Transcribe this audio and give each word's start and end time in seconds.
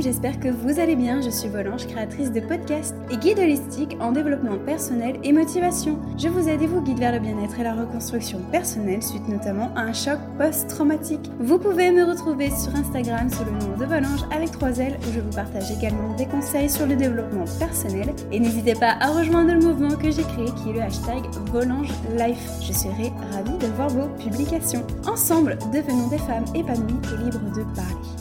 J'espère 0.00 0.40
que 0.40 0.48
vous 0.48 0.80
allez 0.80 0.96
bien. 0.96 1.20
Je 1.20 1.28
suis 1.28 1.48
Volange, 1.48 1.86
créatrice 1.86 2.32
de 2.32 2.40
podcasts 2.40 2.94
et 3.10 3.18
guide 3.18 3.38
holistique 3.38 3.98
en 4.00 4.12
développement 4.12 4.56
personnel 4.56 5.16
et 5.22 5.32
motivation. 5.32 5.98
Je 6.16 6.28
vous 6.28 6.48
aide 6.48 6.62
et 6.62 6.66
vous 6.66 6.80
guide 6.80 6.98
vers 6.98 7.12
le 7.12 7.18
bien-être 7.18 7.60
et 7.60 7.64
la 7.64 7.74
reconstruction 7.74 8.40
personnelle 8.50 9.02
suite 9.02 9.28
notamment 9.28 9.70
à 9.76 9.80
un 9.80 9.92
choc 9.92 10.18
post-traumatique. 10.38 11.30
Vous 11.38 11.58
pouvez 11.58 11.90
me 11.90 12.04
retrouver 12.04 12.48
sur 12.50 12.74
Instagram 12.74 13.28
sous 13.28 13.44
le 13.44 13.50
nom 13.50 13.76
de 13.76 13.84
Volange 13.84 14.24
avec 14.34 14.52
trois 14.52 14.78
L 14.78 14.98
où 15.02 15.12
je 15.12 15.20
vous 15.20 15.36
partage 15.36 15.70
également 15.70 16.14
des 16.14 16.26
conseils 16.26 16.70
sur 16.70 16.86
le 16.86 16.96
développement 16.96 17.44
personnel. 17.58 18.14
Et 18.32 18.40
n'hésitez 18.40 18.74
pas 18.74 18.96
à 19.00 19.08
rejoindre 19.08 19.52
le 19.52 19.60
mouvement 19.60 19.96
que 19.96 20.10
j'ai 20.10 20.22
créé 20.22 20.46
qui 20.62 20.70
est 20.70 20.74
le 20.74 20.80
hashtag 20.80 21.24
Volange 21.52 21.92
Life. 22.16 22.48
Je 22.62 22.72
serai 22.72 23.12
ravie 23.32 23.58
de 23.58 23.66
voir 23.76 23.90
vos 23.90 24.08
publications. 24.16 24.86
Ensemble, 25.06 25.58
devenons 25.74 26.08
des 26.08 26.18
femmes 26.18 26.46
épanouies 26.54 27.00
et 27.12 27.24
libres 27.24 27.54
de 27.54 27.64
parler. 27.74 28.19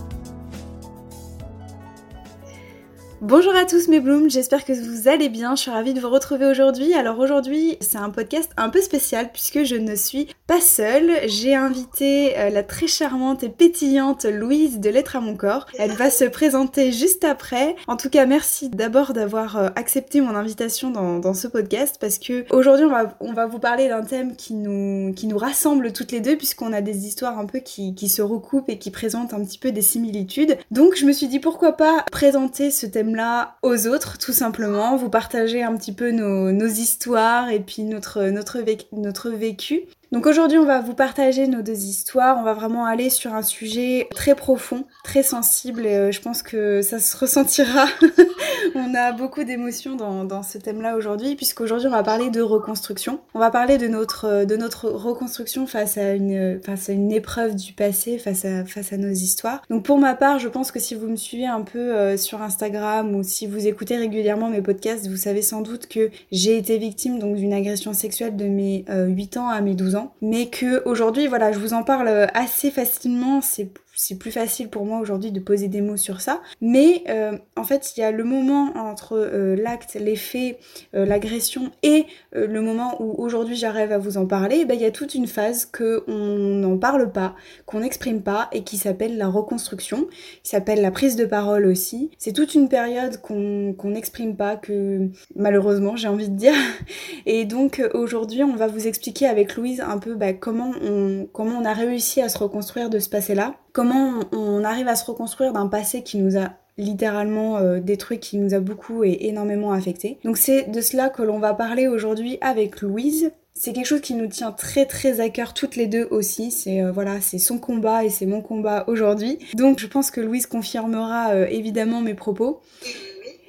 Bonjour 3.22 3.54
à 3.54 3.66
tous 3.66 3.90
mes 3.90 4.00
blooms, 4.00 4.30
j'espère 4.30 4.64
que 4.64 4.72
vous 4.72 5.10
allez 5.10 5.28
bien, 5.28 5.54
je 5.58 5.64
suis 5.64 5.72
ravie 5.72 5.94
de 5.94 6.00
vous 6.00 6.10
retrouver 6.10 6.46
aujourd'hui. 6.46 6.94
Alors 6.94 7.20
aujourd'hui 7.20 7.78
c'est 7.82 7.98
un 7.98 8.12
podcast 8.12 8.50
un 8.56 8.70
peu 8.70 8.80
spécial 8.80 9.30
puisque 9.34 9.66
je 9.66 9.76
ne 9.76 9.94
suis 9.94 10.30
pas 10.48 10.62
seule, 10.62 11.12
j'ai 11.28 11.54
invité 11.54 12.40
euh, 12.40 12.50
la 12.50 12.64
très 12.64 12.88
charmante 12.88 13.44
et 13.44 13.50
pétillante 13.50 14.24
Louise 14.24 14.80
de 14.80 14.90
Lettre 14.90 15.18
à 15.18 15.20
mon 15.20 15.36
corps. 15.36 15.66
Elle 15.78 15.92
va 15.92 16.10
se 16.10 16.24
présenter 16.24 16.94
juste 16.94 17.26
après. 17.26 17.76
En 17.88 17.98
tout 17.98 18.10
cas 18.10 18.26
merci 18.26 18.70
d'abord 18.70 19.12
d'avoir 19.12 19.58
euh, 19.58 19.68
accepté 19.76 20.22
mon 20.22 20.34
invitation 20.34 20.90
dans, 20.90 21.34
ce 21.34 21.50
podcast 21.50 21.98
parce 22.00 22.20
que 22.20 22.46
aujourd'hui 22.52 22.86
on 23.20 23.34
va, 23.34 23.48
vous 23.48 23.60
parler 23.60 23.90
d'un 23.90 24.04
thème 24.04 24.38
qui 24.38 24.54
nous, 24.54 25.14
qui 25.14 25.28
nous 25.28 25.38
rassemble 25.38 25.92
toutes 25.92 26.14
les 26.14 26.22
deux 26.22 26.38
puisqu'on 26.38 26.72
a 26.72 26.80
des 26.80 27.06
histoires 27.06 27.38
un 27.38 27.46
peu 27.46 27.60
qui, 27.60 27.94
qui 27.96 28.08
se 28.08 28.22
recoupent 28.22 28.70
et 28.70 28.80
qui 28.80 28.92
présentent 28.92 29.34
un 29.34 29.44
petit 29.44 29.60
peu 29.60 29.74
des 29.74 29.82
similitudes. 29.82 30.58
Donc 30.72 30.96
je 30.96 31.04
me 31.04 31.12
suis 31.12 31.28
dit 31.28 31.42
pourquoi 31.42 31.74
pas 31.74 32.06
présenter 32.10 32.72
ce 32.72 32.86
thème 32.86 33.09
là 33.16 33.58
aux 33.62 33.88
autres, 33.88 34.18
tout 34.18 34.34
simplement, 34.34 34.96
vous 34.96 35.10
partager 35.10 35.64
un 35.64 35.76
petit 35.76 35.94
peu 35.94 36.12
nos, 36.12 36.68
histoires 36.68 37.50
et 37.50 37.60
puis 37.60 37.84
notre 37.84 39.30
vécu. 39.30 39.84
Donc 40.12 40.26
aujourd'hui, 40.26 40.58
on 40.58 40.66
va 40.66 40.80
vous 40.80 40.96
partager 40.96 41.46
nos 41.46 41.62
deux 41.62 41.86
histoires. 41.86 42.38
On 42.40 42.44
va 42.44 42.54
vraiment 42.54 42.86
aller 42.86 43.12
sur 43.12 43.36
un 43.36 43.44
sujet 43.44 44.08
très 44.16 44.34
profond, 44.34 44.86
très 45.04 45.22
sensible 45.22 45.86
et 45.86 45.96
euh, 45.96 46.12
je 46.12 46.20
pense 46.20 46.42
que 46.42 46.82
ça 46.82 46.98
se 46.98 47.16
ressentira. 47.16 47.86
on 48.76 48.96
a 48.96 49.12
beaucoup 49.12 49.44
d'émotions 49.44 49.96
dans, 49.96 50.24
dans, 50.24 50.42
ce 50.42 50.58
thème-là 50.58 50.96
aujourd'hui 50.96 51.36
puisqu'aujourd'hui, 51.36 51.88
on 51.88 51.92
va 51.92 52.02
parler 52.02 52.32
de 52.32 52.42
reconstruction. 52.42 53.20
On 53.36 53.40
va 53.40 53.52
parler 53.52 53.78
de 53.78 53.88
notre, 53.88 54.26
euh, 54.26 54.46
de 54.46 54.56
notre 54.56 54.90
reconstruction 54.90 55.68
face 55.68 56.00
à, 56.00 56.14
une, 56.14 56.60
face 56.64 56.90
à 56.90 56.94
une 56.94 57.12
épreuve 57.12 57.56
du 57.56 57.74
passé, 57.74 58.18
face 58.18 58.46
à, 58.46 58.66
face 58.66 58.92
à 58.92 58.98
nos 58.98 59.12
histoires. 59.12 59.62
Donc 59.70 59.84
pour 59.84 60.00
ma 60.00 60.16
part, 60.16 60.40
je 60.40 60.48
pense 60.48 60.72
que 60.72 60.80
si 60.80 60.96
vous 60.96 61.08
me 61.08 61.18
suivez 61.18 61.46
un 61.46 61.62
peu 61.62 61.96
euh, 61.96 62.18
sur 62.18 62.42
Instagram 62.42 63.14
ou 63.14 63.22
si 63.22 63.46
vous 63.46 63.68
écoutez 63.68 63.96
régulièrement 63.96 64.50
mes 64.50 64.64
podcasts, 64.64 65.08
vous 65.08 65.18
savez 65.18 65.44
sans 65.44 65.62
doute 65.62 65.88
que 65.88 66.10
j'ai 66.32 66.58
été 66.58 66.80
victime 66.80 67.20
d'une 67.20 67.54
agression 67.54 67.94
sexuelle 67.94 68.36
de 68.36 68.46
mes 68.46 68.86
8 68.90 69.38
ans 69.38 69.50
à 69.50 69.62
mes 69.62 69.76
12 69.76 69.96
ans 69.96 69.99
mais 70.22 70.48
que 70.48 70.84
aujourd'hui, 70.88 71.28
voilà, 71.28 71.52
je 71.52 71.60
vous 71.60 71.74
en 71.74 71.84
parle 71.84 72.28
assez 72.34 72.72
facilement. 72.72 73.42
C'est 73.42 73.72
c'est 74.02 74.18
plus 74.18 74.32
facile 74.32 74.70
pour 74.70 74.86
moi 74.86 75.00
aujourd'hui 75.02 75.34
de 75.34 75.42
poser 75.42 75.68
des 75.68 75.82
mots 75.82 75.98
sur 75.98 76.22
ça. 76.22 76.42
Mais 76.62 77.04
euh, 77.10 77.38
en 77.58 77.66
fait, 77.66 77.92
il 77.98 78.00
y 78.00 78.04
a 78.04 78.12
le 78.12 78.24
moment 78.24 78.72
entre 78.78 79.18
euh, 79.18 79.58
l'acte, 79.58 79.98
les 80.00 80.16
faits, 80.16 80.58
euh, 80.96 81.06
l'agression 81.06 81.70
et 81.84 82.06
le 82.32 82.62
moment 82.62 82.96
où 83.02 83.22
aujourd'hui 83.22 83.58
j'arrive 83.58 83.92
à 83.92 83.98
vous 83.98 84.18
en 84.18 84.26
parler. 84.26 84.64
Ben, 84.64 84.76
il 84.76 84.80
y 84.80 84.86
a 84.86 84.92
toute 84.92 85.16
une 85.16 85.28
phase 85.28 85.66
que 85.66 86.06
on 86.08 86.14
n'en 86.16 86.78
parle 86.78 87.12
pas, 87.12 87.36
qu'on 87.66 87.82
n'exprime 87.82 88.22
pas 88.22 88.48
et 88.54 88.64
qui 88.64 88.78
s'appelle 88.78 89.18
la 89.18 89.28
reconstruction, 89.28 90.08
qui 90.44 90.50
s'appelle 90.50 90.82
la 90.82 90.92
prise 90.92 91.18
de 91.18 91.26
parole 91.26 91.66
aussi. 91.66 92.10
C'est 92.18 92.32
toute 92.32 92.56
une 92.56 92.70
période 92.70 93.20
qu'on 93.20 93.76
n'exprime 93.84 94.38
pas, 94.38 94.56
que 94.56 95.10
malheureusement 95.36 95.98
j'ai 95.98 96.08
envie 96.08 96.30
de 96.30 96.38
dire. 96.38 96.54
Et 97.26 97.44
donc 97.44 97.82
aujourd'hui, 97.94 98.44
on 98.44 98.56
va 98.56 98.68
vous 98.68 98.88
expliquer 98.88 99.26
avec 99.26 99.58
Louise 99.58 99.82
un 99.82 99.98
peu 99.98 100.16
ben, 100.16 100.40
comment 100.40 100.72
on 100.82 101.28
comment 101.34 101.60
on 101.60 101.66
a 101.66 101.74
réussi 101.74 102.22
à 102.22 102.30
se 102.30 102.38
reconstruire 102.38 102.90
de 102.90 103.00
ce 103.00 103.10
passé-là 103.10 103.56
comment 103.74 104.14
on 104.32 104.64
arrive 104.64 104.88
à 104.88 104.96
se 104.96 105.06
reconstruire 105.06 105.54
d'un 105.54 105.68
passé 105.68 106.04
qui 106.04 106.18
nous 106.18 106.38
a 106.38 106.52
littéralement 106.80 107.58
euh, 107.58 107.80
détruit, 107.80 108.20
qui 108.20 108.38
nous 108.38 108.54
a 108.54 108.60
beaucoup 108.60 109.04
et 109.04 109.18
énormément 109.22 109.72
affecté. 109.72 110.18
Donc 110.24 110.38
c'est 110.38 110.72
de 110.72 110.82
cela 110.82 111.10
que 111.10 111.22
l'on 111.22 111.40
va 111.40 111.54
parler 111.54 111.88
aujourd'hui 111.88 112.38
avec 112.42 112.82
Louise. 112.82 113.32
C'est 113.54 113.74
quelque 113.74 113.88
chose 113.88 114.02
qui 114.02 114.14
nous 114.14 114.28
tient 114.28 114.54
très 114.54 114.86
très 114.86 115.20
à 115.20 115.28
cœur 115.28 115.54
toutes 115.54 115.76
les 115.76 115.88
deux 115.88 116.08
aussi. 116.12 116.50
C'est 116.50 116.82
euh, 116.82 116.92
voilà, 116.92 117.20
c'est 117.20 117.40
son 117.40 117.58
combat 117.58 118.06
et 118.06 118.10
c'est 118.10 118.26
mon 118.26 118.42
combat 118.42 118.86
aujourd'hui. 118.88 119.40
Donc 119.56 119.80
je 119.80 119.88
pense 119.88 120.12
que 120.12 120.22
Louise 120.22 120.48
confirmera 120.48 121.32
euh, 121.32 121.46
évidemment 121.50 122.00
mes 122.00 122.14
propos. 122.14 122.62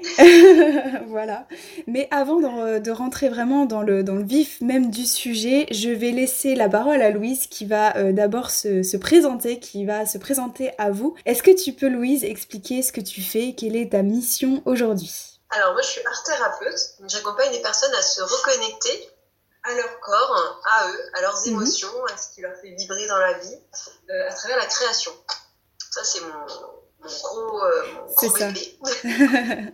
voilà. 1.09 1.47
Mais 1.87 2.09
avant 2.11 2.41
de, 2.41 2.91
rentrer 2.91 3.29
vraiment 3.29 3.67
dans 3.67 3.83
le, 3.83 4.03
dans 4.03 4.15
le 4.15 4.25
vif 4.25 4.61
même 4.61 4.91
du 4.91 5.07
sujet, 5.07 5.67
je 5.71 5.91
vais 5.91 6.11
laisser 6.11 6.55
la 6.55 6.69
parole 6.69 7.03
à 7.03 7.11
Louise 7.11 7.47
qui 7.47 7.67
va 7.67 7.97
euh, 7.97 8.13
d'abord 8.13 8.51
se, 8.51 8.97
présenter, 8.97 9.61
qui 9.61 9.85
va 9.85 10.07
se 10.07 10.19
présenter 10.19 10.73
à 10.79 10.91
vous. 10.91 11.15
Est-ce 11.27 11.43
que 11.43 11.51
tu 11.51 11.73
peux, 11.73 11.89
Louise, 11.89 12.25
expliquer 12.25 12.83
ce 12.83 12.93
que 12.93 13.01
tu 13.01 13.23
fais? 13.23 13.55
Quelle 13.57 13.77
est 13.77 13.93
ta 13.93 14.03
mission 14.03 14.63
aujourd'hui? 14.65 15.41
Alors, 15.51 15.73
moi, 15.73 15.83
je 15.83 15.89
suis 15.89 16.01
art 16.07 16.23
thérapeute. 16.25 16.81
J'accompagne 17.09 17.53
les 17.53 17.63
personnes 17.63 17.95
à 17.95 18.03
se 18.03 18.23
reconnecter 18.23 19.11
à 19.63 19.75
leur 19.75 20.01
corps, 20.01 20.61
à 20.65 20.89
eux, 20.89 21.11
à 21.15 21.21
leurs 21.21 21.41
mhm. 21.47 21.53
émotions, 21.53 22.05
à 22.13 22.17
ce 22.17 22.35
qui 22.35 22.41
leur 22.41 22.57
fait 22.57 22.71
vibrer 22.71 23.07
dans 23.07 23.19
la 23.19 23.35
vie, 23.35 23.59
euh, 24.11 24.29
à 24.29 24.33
travers 24.33 24.57
la 24.59 24.67
création. 24.67 25.13
Ça, 25.91 26.05
c'est 26.05 26.21
mon, 26.21 26.47
gros, 27.03 27.65
euh, 27.65 27.83
gros 28.17 28.31
bébé. 28.31 28.79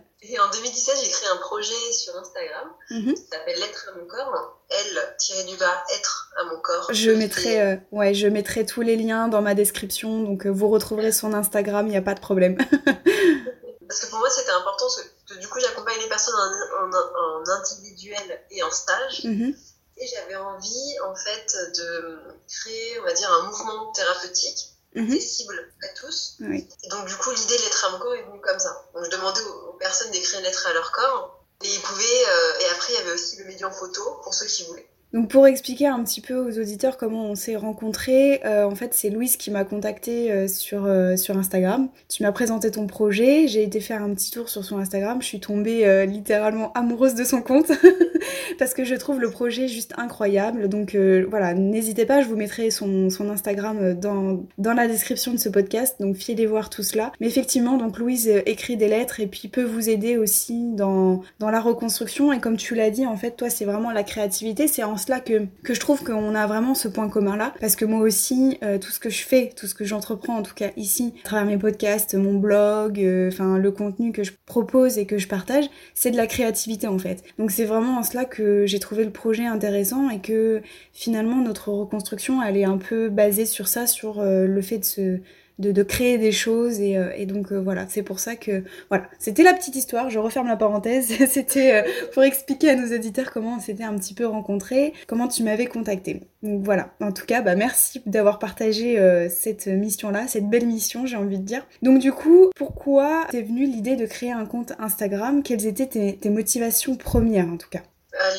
Et 0.23 0.39
en 0.39 0.49
2017, 0.49 0.95
j'ai 1.03 1.11
créé 1.11 1.29
un 1.29 1.37
projet 1.37 1.91
sur 1.91 2.15
Instagram 2.17 2.67
mhm. 2.89 3.13
qui 3.13 3.21
s'appelle 3.21 3.59
L'être 3.59 3.89
à 3.93 3.97
mon 3.97 4.07
corps. 4.07 4.59
Elle, 4.69 5.45
du 5.45 5.55
bas, 5.57 5.83
être 5.95 6.31
à 6.37 6.43
mon 6.45 6.59
corps. 6.59 6.87
Je 6.91 7.11
mettrai, 7.11 7.61
euh, 7.61 7.75
ouais, 7.91 8.15
je 8.15 8.27
mettrai 8.27 8.65
tous 8.65 8.81
les 8.81 8.95
liens 8.95 9.27
dans 9.27 9.43
ma 9.43 9.53
description, 9.53 10.23
donc 10.23 10.47
euh, 10.47 10.49
vous 10.49 10.69
retrouverez 10.69 11.11
son 11.11 11.33
Instagram, 11.33 11.85
il 11.87 11.91
n'y 11.91 11.97
a 11.97 12.01
pas 12.01 12.15
de 12.15 12.19
problème. 12.19 12.57
Parce 13.87 14.01
que 14.01 14.09
pour 14.09 14.19
moi, 14.19 14.29
c'était 14.29 14.51
important, 14.51 14.85
parce 14.85 15.01
que 15.29 15.39
du 15.39 15.47
coup, 15.47 15.61
j'accompagne 15.61 15.97
les 16.01 16.09
personnes 16.09 16.35
en, 16.35 16.89
en, 16.91 17.49
individuel 17.49 18.43
et 18.51 18.61
en 18.61 18.69
stage. 18.69 19.23
Mhm. 19.23 19.55
Et 19.95 20.07
j'avais 20.07 20.35
envie, 20.35 20.99
en 21.05 21.15
fait, 21.15 21.55
de 21.77 22.19
créer, 22.49 22.99
on 22.99 23.03
va 23.03 23.13
dire, 23.13 23.31
un 23.31 23.43
mouvement 23.49 23.93
thérapeutique 23.93 24.77
Mhm. 24.97 25.13
accessible 25.13 25.73
à 25.83 25.87
tous. 25.99 26.37
Et 26.41 26.89
donc, 26.89 27.07
du 27.07 27.15
coup, 27.17 27.31
l'idée 27.31 27.57
de 27.57 27.63
lettre 27.63 27.85
à 27.85 27.91
mon 27.91 27.99
corps 27.99 28.15
est 28.15 28.23
venue 28.23 28.41
comme 28.41 28.59
ça. 28.59 28.85
Donc, 28.93 29.05
je 29.05 29.11
demandais 29.11 29.41
aux, 29.41 29.66
personnes 29.77 30.11
d'écrire 30.11 30.39
une 30.39 30.45
lettre 30.45 30.67
à 30.67 30.73
leur 30.73 30.91
corps. 30.91 31.43
Et 31.63 31.73
ils 31.73 31.81
pouvaient. 31.81 32.25
Euh, 32.27 32.59
et 32.59 32.65
après, 32.69 32.93
il 32.93 32.95
y 32.95 32.99
avait 32.99 33.13
aussi 33.13 33.37
le 33.37 33.45
médium 33.45 33.71
photo 33.71 34.19
pour 34.23 34.33
ceux 34.33 34.45
qui 34.45 34.65
voulaient. 34.65 34.87
Donc 35.13 35.29
pour 35.29 35.47
expliquer 35.47 35.87
un 35.87 36.03
petit 36.03 36.19
peu 36.19 36.35
aux 36.35 36.59
auditeurs 36.59 36.97
comment 36.97 37.27
on 37.27 37.35
s'est 37.35 37.55
rencontrés, 37.55 38.41
euh, 38.45 38.65
en 38.65 38.75
fait 38.75 38.93
c'est 38.93 39.09
Louise 39.09 39.37
qui 39.37 39.51
m'a 39.51 39.63
contacté 39.63 40.31
euh, 40.31 40.47
sur, 40.49 40.85
euh, 40.85 41.15
sur 41.15 41.37
Instagram. 41.37 41.87
Tu 42.09 42.23
m'as 42.23 42.33
présenté 42.33 42.71
ton 42.71 42.87
projet, 42.87 43.47
j'ai 43.47 43.63
été 43.63 43.79
faire 43.79 44.03
un 44.03 44.13
petit 44.13 44.31
tour 44.31 44.49
sur 44.49 44.65
son 44.65 44.79
Instagram, 44.79 45.21
je 45.21 45.27
suis 45.27 45.39
tombée 45.39 46.05
littéralement 46.05 46.73
amoureuse 46.73 47.15
de 47.15 47.23
son 47.23 47.41
compte. 47.41 47.71
Parce 48.59 48.73
que 48.73 48.83
je 48.83 48.95
trouve 48.95 49.21
le 49.21 49.29
projet 49.29 49.67
juste 49.67 49.93
incroyable. 49.97 50.67
Donc 50.67 50.95
voilà, 51.29 51.53
n'hésitez 51.53 52.05
pas, 52.05 52.21
je 52.21 52.27
vous 52.27 52.35
mettrai 52.35 52.71
son, 52.71 53.09
son 53.09 53.29
Instagram 53.29 53.93
dans, 53.93 54.43
dans 54.57 54.73
la 54.73 54.87
description 54.87 55.33
de 55.33 55.37
ce 55.37 55.49
podcast, 55.49 55.97
donc 55.99 56.15
fiez 56.15 56.35
les 56.35 56.45
voir 56.45 56.69
tout 56.69 56.83
cela. 56.83 57.11
Mais 57.21 57.27
effectivement, 57.27 57.77
donc 57.77 57.97
Louise 57.97 58.27
écrit 58.45 58.77
des 58.77 58.87
lettres 58.87 59.19
et 59.19 59.27
puis 59.27 59.47
peut 59.47 59.63
vous 59.63 59.89
aider 59.89 60.17
aussi 60.17 60.71
dans, 60.71 61.21
dans 61.39 61.49
la 61.49 61.61
reconstruction. 61.61 62.33
Et 62.33 62.39
comme 62.39 62.57
tu 62.57 62.75
l'as 62.75 62.89
dit, 62.89 63.05
en 63.05 63.15
fait 63.15 63.31
toi 63.31 63.49
c'est 63.49 63.65
vraiment 63.65 63.91
la 63.91 64.03
créativité, 64.03 64.67
c'est 64.67 64.83
en 64.83 64.96
cela 64.97 65.19
que, 65.19 65.47
que 65.63 65.73
je 65.73 65.79
trouve 65.79 66.03
qu'on 66.03 66.35
a 66.35 66.47
vraiment 66.47 66.75
ce 66.75 66.87
point 66.87 67.09
commun 67.09 67.37
là. 67.37 67.53
Parce 67.59 67.75
que 67.75 67.85
moi 67.85 68.01
aussi, 68.01 68.57
euh, 68.63 68.77
tout 68.77 68.91
ce 68.91 68.99
que 68.99 69.09
je 69.09 69.23
fais, 69.23 69.51
tout 69.55 69.67
ce 69.67 69.75
que 69.75 69.85
j'entreprends, 69.85 70.37
en 70.37 70.43
tout 70.43 70.53
cas 70.53 70.69
ici, 70.77 71.13
à 71.23 71.25
travers 71.25 71.45
mes 71.45 71.57
podcasts, 71.57 72.15
mon 72.15 72.35
blog, 72.35 72.99
euh, 72.99 73.29
enfin 73.31 73.57
le 73.57 73.71
contenu 73.71 74.11
que 74.11 74.23
je 74.23 74.31
propose 74.45 74.97
et 74.97 75.05
que 75.05 75.17
je 75.17 75.27
partage, 75.27 75.65
c'est 75.93 76.11
de 76.11 76.17
la 76.17 76.27
créativité 76.27 76.87
en 76.87 76.99
fait. 76.99 77.23
Donc 77.37 77.51
c'est 77.51 77.65
vraiment 77.65 77.97
en 77.97 78.03
cela 78.03 78.25
que 78.25 78.65
j'ai 78.65 78.79
trouvé 78.79 79.03
le 79.03 79.11
projet 79.11 79.45
intéressant 79.45 80.09
et 80.09 80.19
que 80.19 80.61
finalement 80.93 81.41
notre 81.41 81.69
reconstruction, 81.69 82.41
elle 82.41 82.57
est 82.57 82.65
un 82.65 82.77
peu 82.77 83.09
basée 83.09 83.45
sur 83.45 83.67
ça, 83.67 83.87
sur 83.87 84.19
euh, 84.19 84.45
le 84.45 84.61
fait 84.61 84.79
de 84.79 84.85
se 84.85 85.19
de, 85.59 85.83
créer 85.83 86.17
des 86.17 86.31
choses 86.31 86.79
et, 86.79 86.97
euh, 86.97 87.25
donc 87.25 87.51
euh, 87.51 87.59
voilà 87.59 87.85
c'est 87.89 88.03
pour 88.03 88.19
ça 88.19 88.35
que 88.35 88.63
voilà 88.89 89.05
c'était 89.19 89.43
la 89.43 89.53
petite 89.53 89.75
histoire 89.75 90.09
je 90.09 90.19
referme 90.19 90.47
la 90.47 90.55
parenthèse 90.55 91.07
c'était 91.29 91.75
euh, 91.75 91.81
pour 92.13 92.23
expliquer 92.23 92.71
à 92.71 92.75
nos 92.75 92.93
auditeurs 92.95 93.31
comment 93.31 93.55
on 93.57 93.59
s'était 93.59 93.83
un 93.83 93.95
petit 93.95 94.13
peu 94.13 94.25
rencontrés 94.25 94.93
comment 95.07 95.27
tu 95.27 95.43
m'avais 95.43 95.65
contacté 95.65 96.21
donc 96.43 96.63
voilà 96.63 96.93
en 97.01 97.11
tout 97.11 97.25
cas 97.25 97.41
bah 97.41 97.55
merci 97.55 98.01
d'avoir 98.05 98.39
partagé 98.39 98.97
cette 99.29 99.67
mission 99.67 100.11
là 100.11 100.27
cette 100.27 100.49
belle 100.49 100.67
mission 100.67 101.05
j'ai 101.05 101.17
envie 101.17 101.39
de 101.39 101.43
dire. 101.43 101.65
Donc 101.81 101.99
du 101.99 102.11
coup 102.11 102.49
pourquoi 102.55 103.25
t'es 103.29 103.41
venue 103.41 103.65
l'idée 103.65 103.95
de 103.95 104.05
créer 104.05 104.31
un 104.31 104.45
compte 104.45 104.73
Instagram? 104.79 105.43
Quelles 105.43 105.65
étaient 105.65 106.17
tes 106.19 106.29
motivations 106.29 106.95
premières 106.95 107.47
en 107.47 107.57
tout 107.57 107.69
cas? 107.69 107.81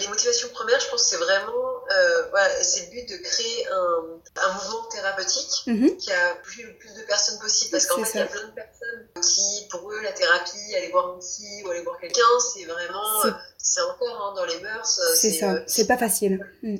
Les 0.00 0.09
motivations 0.09 0.49
premières, 0.49 0.81
je 0.81 0.88
pense 0.88 1.03
c'est 1.03 1.17
vraiment, 1.17 1.82
euh, 1.91 2.29
voilà, 2.31 2.62
c'est 2.62 2.87
le 2.87 2.91
but 2.91 3.09
de 3.09 3.17
créer 3.19 3.67
un, 3.69 4.20
un 4.43 4.53
mouvement 4.55 4.85
thérapeutique 4.85 5.67
mhm. 5.67 5.97
qui 5.97 6.11
a 6.11 6.35
plus 6.37 6.65
le 6.65 6.76
plus 6.79 6.94
de 6.94 7.03
personnes 7.03 7.38
possible, 7.38 7.73
parce 7.73 7.87
qu'en 7.87 8.03
fait, 8.03 8.12
il 8.15 8.20
y 8.20 8.23
a 8.23 8.26
plein 8.26 8.49
de 8.49 8.55
personnes 8.55 9.09
qui 9.23 9.69
pour 9.70 9.91
eux, 9.93 10.00
la 10.03 10.12
thérapie, 10.12 10.75
aller 10.75 10.91
voir 10.91 11.15
une 11.15 11.20
psy 11.20 11.62
ou 11.65 11.70
aller 11.70 11.82
voir 11.82 11.99
quelqu'un, 11.99 12.23
c'est 12.53 12.65
vraiment, 12.65 13.23
c'est 13.59 13.82
encore 13.82 14.23
hein, 14.23 14.35
dans 14.35 14.44
les 14.44 14.61
mœurs. 14.61 15.00
C'est 15.15 15.32
ça, 15.32 15.61
c'est 15.67 15.87
pas 15.87 15.99
facile. 15.99 16.44
Mm. 16.62 16.76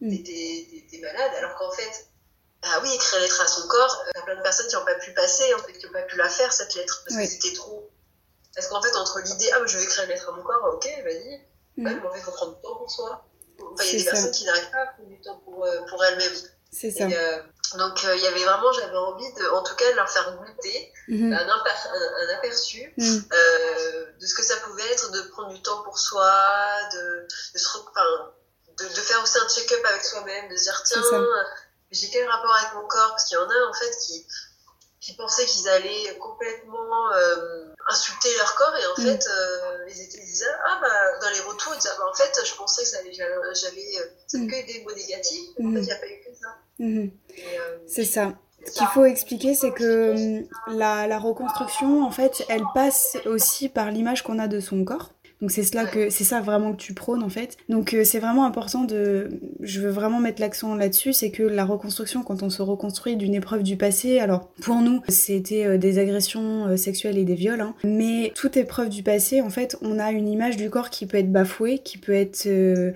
Mm. 0.00 0.22
T'es 0.22 0.98
malade, 1.00 1.32
alors 1.38 1.54
qu'en 1.56 1.70
fait, 1.72 2.06
ah 2.62 2.80
oui, 2.82 2.90
écrire 2.94 3.20
lettre 3.20 3.40
à 3.42 3.46
son 3.46 3.66
corps, 3.68 4.04
il 4.14 4.18
y 4.18 4.20
a 4.20 4.24
plein 4.24 4.36
de 4.36 4.42
personnes 4.42 4.66
qui 4.66 4.74
n'ont 4.76 4.84
pas 4.84 4.94
pu 4.94 5.12
passer, 5.12 5.52
en 5.54 5.58
fait, 5.58 5.72
qui 5.72 5.86
n'ont 5.86 5.92
pas 5.92 6.02
pu 6.02 6.16
la 6.16 6.28
faire, 6.28 6.52
cette 6.52 6.74
lettre, 6.74 7.04
parce 7.06 7.20
que 7.20 7.26
c'était 7.26 7.54
trop. 7.54 7.90
Parce 8.54 8.68
qu'en 8.68 8.80
fait, 8.80 8.94
entre 8.96 9.20
l'idée, 9.20 9.50
ah, 9.52 9.60
je 9.66 9.76
vais 9.76 9.84
écrire 9.84 10.04
une 10.04 10.10
lettre 10.10 10.28
à 10.30 10.32
mon 10.32 10.42
corps, 10.42 10.74
ok, 10.74 10.88
vas-y, 11.04 11.40
mm. 11.76 11.82
mais 11.84 12.06
en 12.06 12.12
fait, 12.12 12.18
il 12.18 12.22
faut 12.22 12.32
prendre 12.32 12.56
du 12.56 12.62
temps 12.62 12.76
pour 12.76 12.90
soi. 12.90 13.26
Enfin, 13.72 13.84
il 13.84 13.92
y 13.92 13.96
a 13.96 13.98
des 13.98 14.10
personnes 14.10 14.32
qui 14.32 14.44
n'arrivent 14.44 14.70
pas 14.70 14.82
à 14.82 14.86
prendre 14.86 15.08
du 15.08 15.20
temps 15.20 15.40
pour, 15.44 15.64
euh, 15.64 15.80
pour 15.88 16.04
elles-mêmes. 16.04 16.32
C'est 16.70 16.90
ça. 16.90 17.04
Euh, 17.04 17.42
donc, 17.78 18.04
euh, 18.04 18.16
il 18.16 18.22
y 18.22 18.26
avait 18.26 18.44
vraiment, 18.44 18.72
j'avais 18.72 18.96
envie, 18.96 19.32
de, 19.34 19.48
en 19.50 19.62
tout 19.62 19.74
cas, 19.76 19.90
de 19.90 19.96
leur 19.96 20.10
faire 20.10 20.36
goûter 20.36 20.92
mm-hmm. 21.08 21.34
un, 21.34 22.36
aperçu 22.38 22.92
mm. 22.96 23.18
de 24.20 24.26
ce 24.26 24.34
que 24.34 24.42
ça 24.42 24.56
pouvait 24.56 24.90
être 24.92 25.10
de 25.12 25.20
prendre 25.30 25.52
du 25.52 25.62
temps 25.62 25.82
pour 25.82 25.98
soi, 25.98 26.32
de, 26.92 27.26
de, 27.54 27.58
se, 27.58 27.78
de, 27.78 28.84
de 28.84 29.00
faire 29.00 29.22
aussi 29.22 29.38
un 29.38 29.48
check-up 29.48 29.84
avec 29.84 30.04
soi-même, 30.04 30.50
de 30.50 30.56
se 30.56 30.64
dire, 30.64 30.82
tiens, 30.84 31.02
j'ai 31.94 32.10
quel 32.10 32.28
rapport 32.28 32.54
avec 32.54 32.74
mon 32.74 32.86
corps? 32.86 33.10
Parce 33.10 33.24
qu'il 33.24 33.38
y 33.38 33.40
en 33.40 33.48
a 33.48 33.68
en 33.68 33.72
fait 33.72 33.96
qui, 34.04 34.26
qui 35.00 35.14
pensaient 35.16 35.46
qu'ils 35.46 35.68
allaient 35.68 36.16
complètement 36.18 37.12
euh, 37.12 37.73
insulter 37.88 38.28
leur 38.36 38.54
corps 38.54 38.74
et 38.76 38.86
en 38.86 39.02
mm. 39.02 39.06
fait 39.06 39.26
euh, 39.28 39.88
ils 39.88 40.00
étaient 40.00 40.20
disaient 40.20 40.46
ah 40.66 40.78
bah 40.80 41.18
dans 41.20 41.30
les 41.30 41.40
retours 41.40 41.74
ils 41.74 41.78
disaient 41.78 41.94
bah, 41.98 42.04
en 42.10 42.14
fait 42.14 42.32
je 42.44 42.54
pensais 42.54 42.82
que 42.82 43.12
j'avais 43.12 43.12
j'avais 43.54 44.44
mm. 44.44 44.46
que 44.46 44.66
des 44.66 44.84
mots 44.84 44.94
négatifs 44.94 45.50
mais 45.58 45.66
en 45.66 45.72
fait 45.72 45.78
mm. 45.78 45.82
il 45.82 45.86
n'y 45.86 45.92
a 45.92 45.96
pas 45.96 46.06
eu 46.06 46.20
que 46.24 46.34
ça 46.40 46.56
euh, 46.80 47.78
c'est 47.86 48.04
ça 48.04 48.32
ce 48.66 48.78
qu'il 48.78 48.86
faut 48.86 49.04
expliquer, 49.04 49.54
c'est 49.54 49.72
que 49.72 50.44
la, 50.68 51.06
la, 51.06 51.18
reconstruction, 51.18 52.02
en 52.02 52.10
fait, 52.10 52.44
elle 52.48 52.64
passe 52.72 53.18
aussi 53.26 53.68
par 53.68 53.90
l'image 53.90 54.22
qu'on 54.22 54.38
a 54.38 54.48
de 54.48 54.58
son 54.58 54.84
corps. 54.84 55.13
Donc 55.44 55.50
c'est 55.50 55.62
cela 55.62 55.84
que 55.84 56.08
c'est 56.08 56.24
ça 56.24 56.40
vraiment 56.40 56.72
que 56.72 56.78
tu 56.78 56.94
prônes 56.94 57.22
en 57.22 57.28
fait. 57.28 57.58
Donc 57.68 57.92
euh, 57.92 58.02
c'est 58.02 58.18
vraiment 58.18 58.46
important 58.46 58.84
de 58.84 59.28
je 59.60 59.78
veux 59.78 59.90
vraiment 59.90 60.18
mettre 60.18 60.40
l'accent 60.40 60.74
là-dessus, 60.74 61.12
c'est 61.12 61.30
que 61.30 61.42
la 61.42 61.66
reconstruction 61.66 62.22
quand 62.22 62.42
on 62.42 62.48
se 62.48 62.62
reconstruit 62.62 63.16
d'une 63.16 63.34
épreuve 63.34 63.62
du 63.62 63.76
passé, 63.76 64.20
alors 64.20 64.48
pour 64.62 64.76
nous 64.76 65.02
c'était 65.08 65.66
euh, 65.66 65.76
des 65.76 65.98
agressions 65.98 66.68
euh, 66.68 66.76
sexuelles 66.78 67.18
et 67.18 67.24
des 67.24 67.34
viols, 67.34 67.60
hein, 67.60 67.74
mais 67.84 68.32
toute 68.34 68.56
épreuve 68.56 68.88
du 68.88 69.02
passé 69.02 69.42
en 69.42 69.50
fait 69.50 69.76
on 69.82 69.98
a 69.98 70.12
une 70.12 70.30
image 70.30 70.56
du 70.56 70.70
corps 70.70 70.88
qui 70.88 71.04
peut 71.04 71.18
être 71.18 71.30
bafouée, 71.30 71.80
qui 71.80 71.98
peut 71.98 72.14
être 72.14 72.46
euh, 72.46 72.92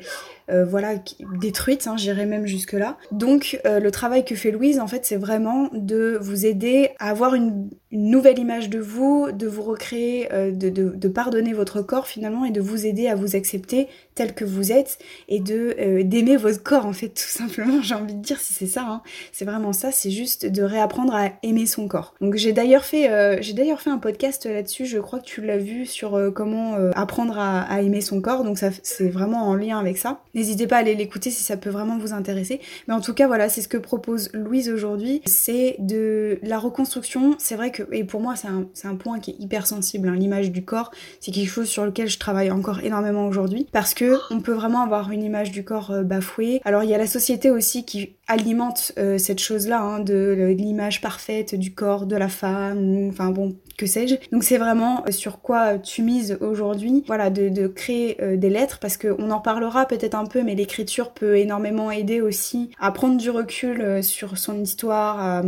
voilà, 0.48 0.94
détruite, 1.40 1.86
hein, 1.86 1.96
j'irai 1.96 2.26
même 2.26 2.46
jusque-là. 2.46 2.96
Donc 3.12 3.60
euh, 3.66 3.80
le 3.80 3.90
travail 3.90 4.24
que 4.24 4.34
fait 4.34 4.50
Louise, 4.50 4.80
en 4.80 4.86
fait, 4.86 5.04
c'est 5.04 5.16
vraiment 5.16 5.68
de 5.72 6.18
vous 6.20 6.46
aider 6.46 6.90
à 6.98 7.10
avoir 7.10 7.34
une, 7.34 7.68
nouvelle 7.90 8.38
image 8.38 8.68
de 8.68 8.78
vous, 8.78 9.32
de 9.32 9.46
vous 9.46 9.62
recréer, 9.62 10.28
euh, 10.32 10.50
de, 10.52 11.08
pardonner 11.08 11.54
votre 11.54 11.80
corps 11.80 12.06
finalement 12.06 12.44
et 12.44 12.50
de 12.50 12.60
vous 12.60 12.86
aider 12.86 13.08
à 13.08 13.14
vous 13.14 13.34
accepter 13.34 13.88
tel 14.18 14.34
que 14.34 14.44
vous 14.44 14.72
êtes 14.72 14.98
et 15.28 15.40
de 15.40 16.02
d'aimer 16.02 16.36
votre 16.36 16.62
corps 16.62 16.86
en 16.86 16.92
fait 16.92 17.08
tout 17.14 17.22
simplement 17.22 17.80
j'ai 17.82 17.94
envie 17.94 18.14
de 18.14 18.22
dire 18.22 18.38
si 18.38 18.52
c'est 18.52 18.66
ça 18.66 18.84
hein. 18.86 19.02
c'est 19.32 19.44
vraiment 19.44 19.72
ça 19.72 19.90
c'est 19.92 20.10
juste 20.10 20.46
de 20.46 20.62
réapprendre 20.62 21.14
à 21.14 21.30
aimer 21.42 21.66
son 21.66 21.88
corps 21.88 22.14
donc 22.20 22.34
j'ai 22.36 22.52
d'ailleurs 22.52 22.84
fait 22.84 23.38
j'ai 23.42 23.52
d'ailleurs 23.52 23.80
fait 23.80 23.90
un 23.90 23.98
podcast 23.98 24.46
là-dessus 24.46 24.86
je 24.86 24.98
crois 24.98 25.20
que 25.20 25.24
tu 25.24 25.40
l'as 25.40 25.58
vu 25.58 25.86
sur 25.86 26.20
comment 26.34 26.74
apprendre 26.94 27.38
à, 27.38 27.62
à, 27.62 27.80
aimer 27.80 28.00
son 28.00 28.20
corps 28.20 28.44
donc 28.44 28.58
ça 28.58 28.70
c'est 28.82 29.08
vraiment 29.08 29.48
en 29.48 29.54
lien 29.54 29.78
avec 29.78 29.98
ça 29.98 30.20
N'hésitez 30.34 30.66
pas 30.66 30.76
à 30.76 30.78
aller 30.80 30.94
l'écouter 30.94 31.30
si 31.30 31.42
ça 31.42 31.56
peut 31.56 31.70
vraiment 31.70 31.98
vous 31.98 32.12
intéresser. 32.12 32.60
Mais 32.86 32.94
en 32.94 33.00
tout 33.00 33.14
cas, 33.14 33.26
voilà, 33.26 33.48
c'est 33.48 33.60
ce 33.60 33.68
que 33.68 33.76
propose 33.76 34.30
Louise 34.34 34.70
aujourd'hui. 34.70 35.20
C'est 35.26 35.76
de 35.78 36.38
la 36.42 36.58
reconstruction. 36.58 37.34
C'est 37.38 37.56
vrai 37.56 37.70
que, 37.70 37.82
et 37.92 38.04
pour 38.04 38.20
moi, 38.20 38.36
c'est 38.36 38.48
un, 38.48 38.66
un, 38.84 38.94
point 38.94 39.18
qui 39.18 39.32
est 39.32 39.36
hyper 39.40 39.66
sensible. 39.66 40.08
Hein. 40.08 40.14
L'image 40.16 40.50
du 40.50 40.64
corps, 40.64 40.90
c'est 41.20 41.32
quelque 41.32 41.50
chose 41.50 41.68
sur 41.68 41.84
lequel 41.84 42.08
je 42.08 42.18
travaille 42.18 42.50
encore 42.50 42.80
énormément 42.80 43.26
aujourd'hui. 43.26 43.66
Parce 43.72 43.94
que 43.94 44.07
on 44.30 44.40
peut 44.40 44.52
vraiment 44.52 44.82
avoir 44.82 45.10
une 45.10 45.22
image 45.22 45.50
du 45.50 45.64
corps 45.64 45.90
euh, 45.90 46.02
bafouée. 46.02 46.60
Alors, 46.64 46.82
il 46.82 46.90
y 46.90 46.94
a 46.94 46.98
la 46.98 47.06
société 47.06 47.50
aussi 47.50 47.84
qui 47.84 48.17
alimente 48.28 48.92
euh, 48.98 49.18
cette 49.18 49.40
chose-là, 49.40 49.80
hein, 49.80 50.00
de, 50.00 50.54
l'image 50.56 51.00
parfaite 51.00 51.54
du 51.54 51.74
corps 51.74 52.06
de 52.06 52.16
la 52.16 52.28
femme. 52.28 53.08
Enfin 53.08 53.30
bon, 53.30 53.56
que 53.76 53.86
sais-je. 53.86 54.16
Donc 54.32 54.44
c'est 54.44 54.58
vraiment 54.58 55.04
euh, 55.06 55.10
sur 55.10 55.40
quoi 55.40 55.78
tu 55.78 56.02
mises 56.02 56.38
aujourd'hui, 56.40 57.04
voilà, 57.06 57.30
de, 57.30 57.48
de 57.48 57.66
créer 57.66 58.16
des 58.36 58.50
lettres 58.50 58.78
parce 58.80 58.96
qu'on 58.96 59.30
en 59.30 59.40
parlera 59.40 59.86
peut-être 59.86 60.14
un 60.14 60.26
peu, 60.26 60.42
mais 60.42 60.54
l'écriture 60.54 61.10
peut 61.10 61.36
énormément 61.38 61.90
aider 61.90 62.20
aussi 62.20 62.70
à 62.78 62.92
prendre 62.92 63.16
du 63.16 63.30
recul 63.30 63.80
euh, 63.80 64.02
sur 64.02 64.38
son 64.38 64.60
histoire, 64.60 65.44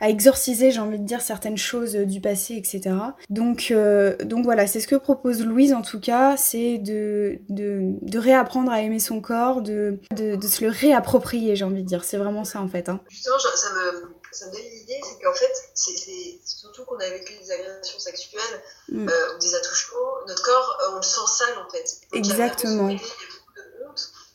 à, 0.00 0.08
exorciser, 0.08 0.70
j'ai 0.70 0.80
envie 0.80 0.98
de 0.98 1.04
dire, 1.04 1.20
certaines 1.20 1.58
choses 1.58 1.94
du 1.94 2.22
passé, 2.22 2.54
etc. 2.54 2.94
Donc, 3.28 3.68
euh, 3.70 4.16
donc 4.24 4.44
voilà, 4.44 4.66
c'est 4.66 4.80
ce 4.80 4.88
que 4.88 4.96
propose 4.96 5.44
Louise 5.44 5.74
en 5.74 5.82
tout 5.82 6.00
cas, 6.00 6.38
c'est 6.38 6.78
de, 6.78 7.40
de, 7.50 8.18
réapprendre 8.18 8.72
à 8.72 8.80
aimer 8.80 8.98
son 8.98 9.20
corps, 9.20 9.60
de, 9.60 10.00
de, 10.16 10.40
se 10.46 10.64
le 10.64 10.70
réapproprier, 10.70 11.54
j'ai 11.54 11.64
envie 11.64 11.82
de 11.82 11.86
dire. 11.86 12.04
Vraiment 12.20 12.44
ça 12.44 12.60
en 12.60 12.68
fait. 12.68 12.88
Hein. 12.88 13.00
Justement, 13.08 13.38
ça 13.38 13.72
me, 13.72 14.14
ça 14.32 14.46
me 14.46 14.52
donne 14.52 14.62
l'idée, 14.62 15.00
c'est 15.02 15.22
qu'en 15.22 15.34
fait, 15.34 15.52
c'est 15.74 16.40
surtout 16.44 16.84
qu'on 16.84 16.98
a 16.98 17.08
vécu 17.10 17.34
des 17.38 17.50
agressions 17.50 17.98
sexuelles 17.98 18.62
mm. 18.88 19.08
euh, 19.08 19.34
ou 19.34 19.38
des 19.38 19.54
attouchements, 19.54 20.26
notre 20.26 20.42
corps, 20.42 20.78
on 20.92 20.96
le 20.96 21.02
sent 21.02 21.26
sale 21.26 21.58
en 21.58 21.70
fait. 21.70 22.00
Exactement 22.12 22.96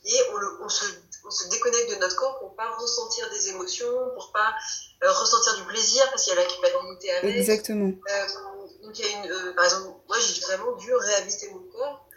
et 0.05 0.21
on, 0.63 0.69
se, 0.69 1.49
déconnecte 1.49 1.89
de 1.89 1.95
notre 1.95 2.15
corps 2.15 2.39
pour 2.39 2.55
pas 2.55 2.69
ressentir 2.77 3.29
des 3.31 3.49
émotions, 3.49 4.11
pour 4.13 4.31
pas 4.31 4.53
euh, 5.03 5.11
ressentir 5.11 5.55
du 5.57 5.63
plaisir 5.63 6.03
parce 6.11 6.23
qu'il 6.23 6.33
y 6.33 6.37
a 6.37 6.41
la 6.41 6.47
culpabilité 6.47 7.11
avec. 7.11 7.35
Exactement. 7.35 7.87
Euh, 7.87 8.83
donc 8.83 8.99
il 8.99 9.05
y 9.05 9.13
a 9.13 9.23
une, 9.23 9.31
euh, 9.31 9.53
par 9.55 9.65
exemple, 9.65 9.97
moi 10.07 10.17
j'ai 10.19 10.41
vraiment 10.41 10.73
dû 10.73 10.93
réhabiter 10.93 11.49
mon 11.49 11.63
corps, 11.71 12.07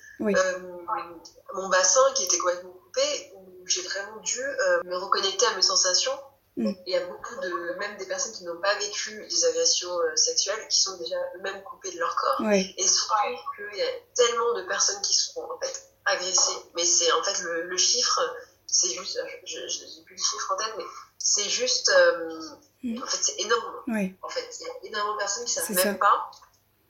mon 1.55 1.69
bassin 1.69 2.01
qui 2.15 2.25
était 2.25 2.39
complètement 2.39 2.73
coupé, 2.73 3.33
j'ai 3.69 3.83
vraiment 3.83 4.17
dû 4.19 4.41
me 4.85 4.97
reconnecter 4.97 5.47
à 5.47 5.57
mes 5.57 5.63
sensations. 5.63 6.13
Mm. 6.57 6.73
Il 6.87 6.93
y 6.93 6.97
a 6.97 7.07
beaucoup 7.07 7.37
de, 7.41 7.79
même 7.79 7.97
des 7.99 8.07
personnes 8.07 8.33
qui 8.33 8.45
n'ont 8.45 8.61
pas 8.61 8.75
vécu 8.79 9.27
des 9.29 9.45
agressions 9.45 9.97
sexuelles, 10.17 10.67
qui 10.69 10.81
sont 10.81 10.97
déjà 10.99 11.17
eux-mêmes 11.37 11.63
coupées 11.63 11.93
de 11.93 11.99
leur 11.99 12.15
corps. 12.17 12.51
Et 12.51 12.87
surtout 12.87 13.15
qu'il 13.57 13.79
y 13.79 13.83
a 13.83 13.91
tellement 14.15 14.55
de 14.55 14.63
personnes 14.63 15.01
qui 15.03 15.15
sont 15.15 15.41
en 15.41 15.59
fait 15.61 15.89
agressé. 16.09 16.53
Mais 16.75 16.85
c'est 16.85 17.13
en 17.13 17.23
fait 17.23 17.41
le, 17.43 17.77
chiffre, 17.77 18.21
c'est 18.67 18.91
juste, 18.91 19.21
je 19.45 19.59
n'ai 19.59 20.05
plus 20.05 20.17
le 20.17 20.23
chiffre 20.23 20.53
en 20.53 20.57
tête, 20.57 20.75
mais 20.77 20.85
c'est 21.19 21.49
juste, 21.49 21.91
euh, 21.91 22.41
mm. 22.83 23.03
en 23.03 23.07
fait, 23.07 23.19
c'est 23.21 23.41
énorme. 23.41 23.83
En 24.23 24.29
fait, 24.29 24.49
il 24.61 24.67
y 24.67 24.71
a 24.71 24.73
énormément 24.89 25.15
de 25.15 25.19
personnes 25.19 25.45
qui 25.45 25.59
ne 25.59 25.65
savent 25.65 25.87
même 25.87 25.99
pas, 25.99 26.31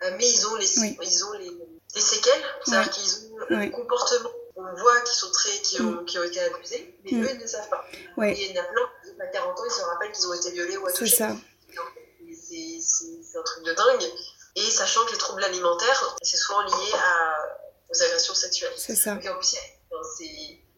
euh, 0.04 0.10
mais 0.16 0.28
ils 0.28 0.46
ont 0.46 0.56
les, 0.56 0.78
ils 0.78 1.24
ont 1.24 1.32
les, 1.32 1.50
les 1.94 2.00
séquelles, 2.00 2.44
c'est-à-dire 2.64 2.92
qu'ils 2.92 3.32
ont 3.32 3.38
le 3.48 3.70
comportement. 3.70 4.30
On 4.58 4.74
voit 4.74 5.00
qu'ils 5.02 5.14
sont 5.14 5.30
très, 5.30 5.50
qui 5.62 5.80
ont, 5.80 6.02
mm. 6.02 6.04
qui 6.04 6.18
ont 6.18 6.24
été 6.24 6.40
abusés, 6.40 6.98
mais 7.04 7.12
mm. 7.12 7.24
eux, 7.24 7.30
ils 7.32 7.38
ne 7.38 7.46
savent 7.46 7.68
pas. 7.68 7.84
Et 7.92 8.44
il 8.44 8.56
y 8.56 8.58
en 8.58 8.62
a 8.62 8.66
plein, 8.66 8.82
à 9.20 9.26
40 9.28 9.58
ans, 9.58 9.64
ils 9.64 9.70
se 9.70 9.82
rappellent 9.82 10.12
qu'ils 10.12 10.26
ont 10.26 10.34
été 10.34 10.50
violés 10.50 10.76
ou 10.76 10.86
attouchés. 10.86 11.10
C'est 11.10 11.16
ça. 11.16 11.36
C'est 12.50 13.38
un 13.38 13.42
truc 13.42 13.64
de 13.64 13.72
dingue. 13.72 14.10
Et 14.56 14.70
sachant 14.70 15.04
que 15.06 15.12
les 15.12 15.18
troubles 15.18 15.44
alimentaires, 15.44 16.16
c'est 16.22 16.36
souvent 16.36 16.62
lié 16.62 16.92
à 16.94 17.36
aux 17.90 18.02
agressions 18.02 18.34
sexuelles. 18.34 18.72
C'est 18.76 18.96
ça. 18.96 19.18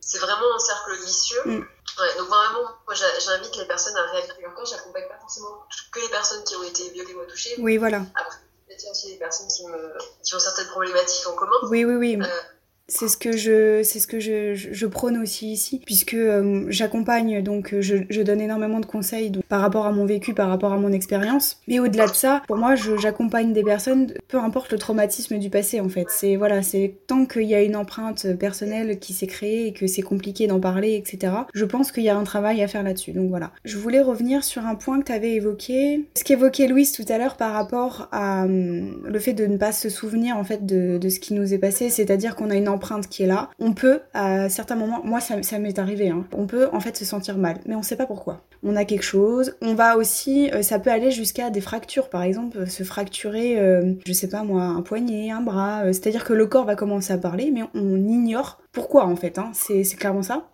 c'est 0.00 0.18
vraiment 0.18 0.54
un 0.54 0.58
cercle 0.58 0.96
vicieux. 0.96 1.42
Mm. 1.44 1.66
Ouais, 1.98 2.16
donc 2.18 2.28
vraiment, 2.28 2.62
moi 2.86 2.94
j'invite 2.94 3.56
les 3.56 3.66
personnes 3.66 3.96
à 3.96 4.10
réhabiter 4.12 4.42
leur 4.42 4.54
corps. 4.54 4.66
J'accompagne 4.66 5.08
pas 5.08 5.18
forcément 5.18 5.64
que 5.92 6.00
les 6.00 6.08
personnes 6.08 6.42
qui 6.44 6.56
ont 6.56 6.62
été 6.62 6.88
violées 6.90 7.14
ou 7.14 7.24
touchées. 7.26 7.56
Oui, 7.58 7.76
voilà. 7.78 8.02
Après, 8.14 8.38
il 8.68 8.82
y 8.82 8.86
a 8.86 8.90
aussi 8.90 9.12
des 9.12 9.18
personnes 9.18 9.48
qui, 9.48 9.66
me, 9.66 9.98
qui, 10.22 10.34
ont 10.34 10.38
certaines 10.38 10.68
problématiques 10.68 11.26
en 11.26 11.34
commun. 11.34 11.56
Oui, 11.64 11.84
oui, 11.84 11.94
oui. 11.94 12.18
Euh, 12.22 12.40
c'est 12.90 13.08
ce 13.08 13.16
que 13.16 13.36
je, 13.36 13.82
c'est 13.84 14.00
ce 14.00 14.06
que 14.06 14.18
je, 14.20 14.86
prône 14.86 15.18
aussi 15.18 15.52
ici, 15.52 15.80
puisque 15.86 16.14
euh, 16.14 16.64
j'accompagne, 16.68 17.42
donc 17.42 17.74
je, 17.78 17.98
je, 18.10 18.22
donne 18.22 18.40
énormément 18.40 18.80
de 18.80 18.86
conseils 18.86 19.30
donc, 19.30 19.44
par 19.44 19.60
rapport 19.60 19.86
à 19.86 19.92
mon 19.92 20.04
vécu, 20.04 20.34
par 20.34 20.48
rapport 20.48 20.72
à 20.72 20.78
mon 20.78 20.90
expérience. 20.90 21.60
Mais 21.68 21.78
au-delà 21.78 22.08
de 22.08 22.14
ça, 22.14 22.42
pour 22.48 22.56
moi, 22.56 22.74
j'accompagne 22.74 23.52
des 23.52 23.62
personnes, 23.62 24.12
peu 24.26 24.38
importe 24.38 24.72
le 24.72 24.78
traumatisme 24.78 25.38
du 25.38 25.48
passé 25.48 25.80
en 25.80 25.88
fait. 25.88 26.06
C'est 26.10 26.34
voilà, 26.34 26.62
c'est 26.62 26.96
tant 27.06 27.24
qu'il 27.24 27.44
y 27.44 27.54
a 27.54 27.62
une 27.62 27.76
empreinte 27.76 28.34
personnelle 28.36 28.98
qui 28.98 29.12
s'est 29.12 29.28
créée 29.28 29.68
et 29.68 29.72
que 29.72 29.86
c'est 29.86 30.02
compliqué 30.02 30.48
d'en 30.48 30.58
parler, 30.58 30.96
etc. 30.96 31.32
Je 31.54 31.64
pense 31.64 31.92
qu'il 31.92 32.02
y 32.02 32.08
a 32.08 32.16
un 32.16 32.24
travail 32.24 32.62
à 32.62 32.68
faire 32.68 32.82
là-dessus. 32.82 33.12
Donc 33.12 33.28
voilà. 33.28 33.52
Je 33.64 33.78
voulais 33.78 34.00
revenir 34.00 34.42
sur 34.42 34.66
un 34.66 34.74
point 34.74 34.98
que 35.00 35.06
tu 35.06 35.12
avais 35.12 35.34
évoqué, 35.34 36.08
ce 36.16 36.24
qu'évoquait 36.24 36.66
Louise 36.66 36.90
tout 36.90 37.04
à 37.08 37.18
l'heure 37.18 37.36
par 37.36 37.52
rapport 37.52 38.08
à 38.10 38.44
hum, 38.44 39.06
le 39.06 39.18
fait 39.20 39.34
de 39.34 39.46
ne 39.46 39.56
pas 39.56 39.70
se 39.70 39.88
souvenir 39.88 40.36
en 40.36 40.44
fait 40.44 40.66
de, 40.66 40.98
de 40.98 41.08
ce 41.08 41.20
qui 41.20 41.34
nous 41.34 41.54
est 41.54 41.58
passé, 41.58 41.90
c'est-à-dire 41.90 42.34
qu'on 42.34 42.50
a 42.50 42.56
une 42.56 42.68
empreinte 42.68 42.79
qui 43.08 43.22
est 43.22 43.26
là, 43.26 43.50
on 43.58 43.72
peut 43.72 44.00
à 44.14 44.48
certains 44.48 44.76
moments, 44.76 45.00
moi 45.04 45.20
ça, 45.20 45.58
m'est 45.58 45.78
arrivé, 45.78 46.08
hein, 46.08 46.24
on 46.32 46.46
peut 46.46 46.68
en 46.72 46.80
fait 46.80 46.96
se 46.96 47.04
sentir 47.04 47.38
mal, 47.38 47.58
mais 47.66 47.74
on 47.74 47.82
sait 47.82 47.96
pas 47.96 48.06
pourquoi. 48.06 48.42
On 48.62 48.76
a 48.76 48.84
quelque 48.84 49.04
chose, 49.04 49.56
on 49.62 49.74
va 49.74 49.96
aussi, 49.96 50.50
euh, 50.52 50.62
ça 50.62 50.78
peut 50.78 50.90
aller 50.90 51.10
jusqu'à 51.10 51.50
des 51.50 51.60
fractures, 51.60 52.08
par 52.10 52.22
exemple, 52.22 52.58
euh, 52.58 52.66
se 52.66 52.82
fracturer, 52.82 53.58
euh, 53.58 53.94
je 54.04 54.12
sais 54.12 54.28
pas 54.28 54.42
moi, 54.42 54.62
un 54.62 54.82
poignet, 54.82 55.30
un 55.30 55.40
bras, 55.40 55.84
c'est-à-dire 55.86 56.24
que 56.24 56.32
le 56.32 56.46
corps 56.46 56.66
va 56.66 56.76
commencer 56.76 57.12
à 57.12 57.18
parler, 57.18 57.50
mais 57.52 57.62
on 57.74 57.96
ignore 57.96 58.60
pourquoi 58.72 59.06
en 59.06 59.16
fait, 59.16 59.38
hein, 59.38 59.50
c'est 59.54 59.84
clairement 59.96 60.22
ça. 60.22 60.50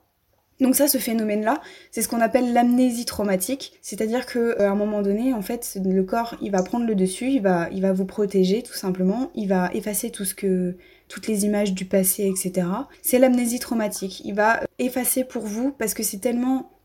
Donc 0.61 0.75
ça, 0.75 0.88
ce 0.88 0.99
phénomène-là, 0.99 1.61
c'est 1.90 2.00
ce 2.00 2.09
qu'on 2.09 2.21
appelle 2.21 2.54
l'amnésie 2.54 3.04
traumatique, 3.04 3.75
c'est-à-dire 3.83 4.25
que 4.25 4.38
euh, 4.38 4.68
à 4.68 4.71
un 4.71 4.75
moment 4.75 5.02
donné, 5.02 5.35
en 5.35 5.42
fait, 5.42 5.78
le 5.85 6.02
corps, 6.02 6.35
il 6.40 6.50
va 6.50 6.62
prendre 6.62 6.87
le 6.87 6.95
dessus, 6.95 7.28
il 7.28 7.42
va, 7.42 7.68
il 7.73 7.83
va 7.83 7.92
vous 7.92 8.06
protéger 8.06 8.62
tout 8.62 8.73
simplement, 8.73 9.30
il 9.35 9.49
va 9.49 9.71
effacer 9.75 10.11
tout 10.11 10.25
ce 10.25 10.35
que, 10.35 10.76
toutes 11.08 11.26
les 11.26 11.44
images 11.44 11.72
du 11.72 11.84
passé, 11.84 12.25
etc. 12.25 12.66
C'est 13.02 13.18
l'amnésie 13.18 13.58
traumatique. 13.58 14.22
Il 14.25 14.34
va 14.34 14.60
effacer 14.78 15.25
pour 15.25 15.42
vous 15.42 15.72
parce 15.72 15.94
que 15.94 16.02
c'est 16.02 16.18
tellement 16.18 16.75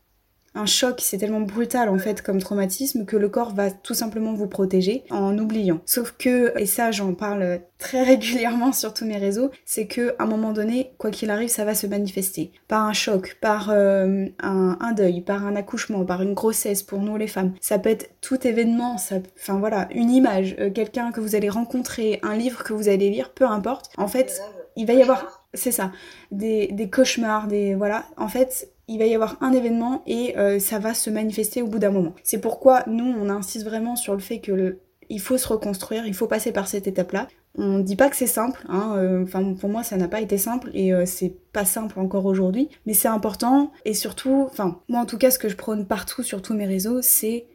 un 0.54 0.66
choc, 0.66 1.00
c'est 1.00 1.18
tellement 1.18 1.40
brutal 1.40 1.88
en 1.88 1.98
fait 1.98 2.22
comme 2.22 2.38
traumatisme 2.38 3.04
que 3.04 3.16
le 3.16 3.28
corps 3.28 3.54
va 3.54 3.70
tout 3.70 3.94
simplement 3.94 4.34
vous 4.34 4.48
protéger 4.48 5.04
en 5.10 5.36
oubliant. 5.38 5.80
Sauf 5.86 6.14
que, 6.18 6.58
et 6.58 6.66
ça 6.66 6.90
j'en 6.90 7.14
parle 7.14 7.60
très 7.78 8.02
régulièrement 8.12 8.72
sur 8.72 8.92
tous 8.92 9.04
mes 9.04 9.16
réseaux, 9.16 9.50
c'est 9.64 9.86
que 9.86 10.14
à 10.18 10.24
un 10.24 10.26
moment 10.26 10.52
donné, 10.52 10.92
quoi 10.98 11.10
qu'il 11.10 11.30
arrive, 11.30 11.48
ça 11.48 11.64
va 11.64 11.74
se 11.74 11.86
manifester 11.86 12.52
par 12.68 12.84
un 12.84 12.92
choc, 12.92 13.38
par 13.40 13.70
euh, 13.70 14.26
un, 14.40 14.92
deuil, 14.92 15.22
par 15.22 15.46
un 15.46 15.56
accouchement, 15.56 16.04
par 16.04 16.22
une 16.22 16.34
grossesse 16.34 16.82
pour 16.82 17.00
nous 17.00 17.16
les 17.16 17.26
femmes. 17.26 17.54
Ça 17.60 17.78
peut 17.78 17.90
être 17.90 18.10
tout 18.20 18.46
événement, 18.46 18.96
enfin 18.96 19.58
voilà, 19.58 19.88
une 19.92 20.10
image, 20.10 20.56
euh, 20.58 20.70
quelqu'un 20.70 21.12
que 21.12 21.20
vous 21.20 21.34
allez 21.34 21.48
rencontrer, 21.48 22.20
un 22.22 22.36
livre 22.36 22.62
que 22.62 22.72
vous 22.72 22.88
allez 22.88 23.10
lire, 23.10 23.30
peu 23.30 23.46
importe. 23.46 23.90
En 23.96 24.08
fait, 24.08 24.42
il 24.76 24.86
va 24.86 24.92
y 24.92 25.02
avoir, 25.02 25.44
c'est 25.54 25.72
ça, 25.72 25.92
des, 26.30 26.68
des 26.68 26.88
cauchemars, 26.88 27.46
des 27.46 27.74
voilà. 27.74 28.04
En 28.16 28.28
fait, 28.28 28.71
il 28.88 28.98
va 28.98 29.06
y 29.06 29.14
avoir 29.14 29.36
un 29.40 29.52
événement 29.52 30.02
et 30.06 30.36
euh, 30.38 30.58
ça 30.58 30.78
va 30.78 30.94
se 30.94 31.10
manifester 31.10 31.62
au 31.62 31.66
bout 31.66 31.78
d'un 31.78 31.90
moment. 31.90 32.14
C'est 32.22 32.40
pourquoi 32.40 32.82
nous, 32.86 33.04
on 33.04 33.28
insiste 33.28 33.64
vraiment 33.64 33.96
sur 33.96 34.14
le 34.14 34.20
fait 34.20 34.40
que 34.40 34.78
il 35.08 35.20
faut 35.20 35.36
se 35.36 35.48
reconstruire, 35.48 36.06
il 36.06 36.14
faut 36.14 36.26
passer 36.26 36.52
par 36.52 36.68
cette 36.68 36.86
étape-là. 36.86 37.28
On 37.54 37.80
dit 37.80 37.96
pas 37.96 38.08
que 38.08 38.16
c'est 38.16 38.26
simple, 38.26 38.64
hein, 38.68 38.94
euh, 38.96 39.54
pour 39.60 39.68
moi 39.68 39.82
ça 39.82 39.98
n'a 39.98 40.08
pas 40.08 40.22
été 40.22 40.38
simple 40.38 40.70
et 40.72 40.94
euh, 40.94 41.04
c'est 41.04 41.34
pas 41.52 41.66
simple 41.66 42.00
encore 42.00 42.24
aujourd'hui, 42.24 42.70
mais 42.86 42.94
c'est 42.94 43.08
important 43.08 43.72
et 43.84 43.92
surtout, 43.92 44.46
enfin 44.50 44.80
moi 44.88 45.00
en 45.00 45.06
tout 45.06 45.18
cas 45.18 45.30
ce 45.30 45.38
que 45.38 45.50
je 45.50 45.56
prône 45.56 45.86
partout 45.86 46.22
sur 46.22 46.40
tous 46.40 46.54
mes 46.54 46.64
réseaux, 46.64 47.02
c'est 47.02 47.46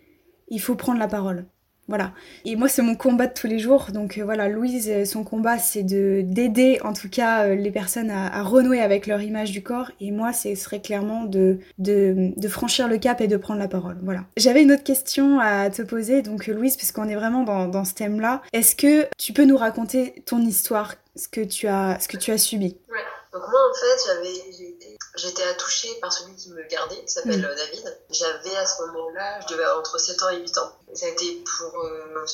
il 0.50 0.62
faut 0.62 0.76
prendre 0.76 1.00
la 1.00 1.08
parole. 1.08 1.48
Voilà. 1.88 2.12
Et 2.44 2.56
moi, 2.56 2.68
c'est 2.68 2.82
mon 2.82 2.96
combat 2.96 3.28
de 3.28 3.34
tous 3.34 3.48
les 3.48 3.60
jours. 3.60 3.88
Donc 3.94 4.18
euh, 4.18 4.24
voilà, 4.24 4.50
Louise, 4.50 4.90
euh, 4.90 5.06
son 5.06 5.24
combat, 5.24 5.58
c'est 5.58 5.84
de 5.84 6.22
d'aider 6.22 6.80
en 6.84 6.94
tout 6.94 7.10
cas 7.10 7.46
euh, 7.46 7.56
les 7.56 7.72
personnes 7.72 8.12
à, 8.12 8.44
renouer 8.44 8.82
avec 8.82 9.08
leur 9.08 9.22
image 9.22 9.52
du 9.52 9.64
corps. 9.64 9.92
Et 10.02 10.12
moi, 10.12 10.34
ce 10.34 10.54
serait 10.56 10.82
clairement 10.82 11.24
de, 11.24 11.60
de, 11.78 12.48
franchir 12.50 12.88
le 12.88 12.98
cap 12.98 13.22
et 13.22 13.28
de 13.28 13.38
prendre 13.38 13.60
la 13.60 13.68
parole. 13.68 13.98
Voilà. 14.04 14.22
J'avais 14.36 14.64
une 14.64 14.72
autre 14.72 14.84
question 14.84 15.40
à 15.40 15.70
te 15.70 15.82
poser. 15.82 16.22
Donc 16.22 16.48
Louise, 16.48 16.76
puisqu'on 16.76 17.08
est 17.08 17.16
vraiment 17.16 17.44
dans, 17.44 17.68
dans 17.68 17.86
ce 17.86 17.94
thème-là, 17.94 18.42
est-ce 18.52 18.76
que 18.76 19.08
tu 19.18 19.32
peux 19.32 19.46
nous 19.46 19.58
raconter 19.58 20.24
ton 20.26 20.40
histoire, 20.40 20.96
ce 21.16 21.28
que 21.28 21.42
tu 21.42 21.68
as, 21.68 22.00
ce 22.02 22.08
que 22.08 22.18
tu 22.18 22.32
as 22.32 22.38
subi? 22.38 22.78
Ouais. 22.90 22.98
Donc 23.34 23.44
moi, 23.52 23.60
en 23.70 23.74
fait, 23.74 23.98
j'avais, 24.08 24.77
J'étais 25.18 25.58
touchée 25.58 25.94
par 26.00 26.14
celui 26.14 26.36
qui 26.36 26.52
me 26.52 26.62
gardait, 26.68 27.04
qui 27.04 27.12
s'appelle 27.12 27.42
mm. 27.42 27.46
euh, 27.46 27.56
David. 27.56 28.00
J'avais 28.12 28.56
à 28.56 28.66
ce 28.66 28.82
moment-là, 28.84 29.40
je 29.42 29.48
devais 29.48 29.64
avoir 29.64 29.80
entre 29.80 29.98
7 29.98 30.22
ans 30.24 30.30
et 30.30 30.38
8 30.38 30.58
ans. 30.60 30.72
ça 30.94 31.06
a 31.08 31.10
été 31.10 31.44
pour. 31.44 31.82
Euh, 31.84 32.26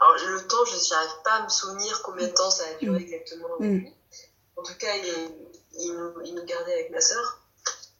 alors, 0.00 0.16
le 0.26 0.46
temps, 0.48 0.64
je 0.64 0.94
n'arrive 0.94 1.22
pas 1.24 1.34
à 1.34 1.42
me 1.44 1.48
souvenir 1.48 2.02
combien 2.02 2.26
de 2.26 2.32
temps 2.32 2.50
ça 2.50 2.64
a 2.64 2.74
duré 2.74 2.98
mm. 2.98 3.02
exactement 3.02 3.54
avec 3.54 3.70
mm. 3.70 3.74
lui. 3.74 3.94
En 4.56 4.62
tout 4.62 4.74
cas, 4.78 4.94
il, 4.96 5.30
il, 5.78 6.34
nous, 6.34 6.44
gardait 6.44 6.74
avec 6.74 6.90
ma 6.90 7.00
soeur. 7.00 7.38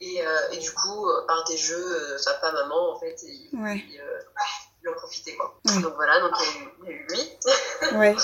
Et, 0.00 0.26
euh, 0.26 0.50
et, 0.50 0.56
du 0.56 0.72
coup, 0.72 1.08
par 1.28 1.44
des 1.44 1.56
jeux, 1.56 2.18
sa 2.18 2.34
papa, 2.34 2.52
maman, 2.52 2.96
en 2.96 2.98
fait, 2.98 3.16
il, 3.22 3.50
il, 3.52 4.88
en 4.88 4.92
profitait. 4.94 5.36
Quoi. 5.36 5.54
Donc 5.80 5.94
voilà, 5.94 6.20
donc 6.20 6.32
il 6.40 6.86
y 6.86 6.88
a 6.88 6.90
eu, 6.90 7.06
lui. 7.06 7.96
Ouais. 7.96 8.16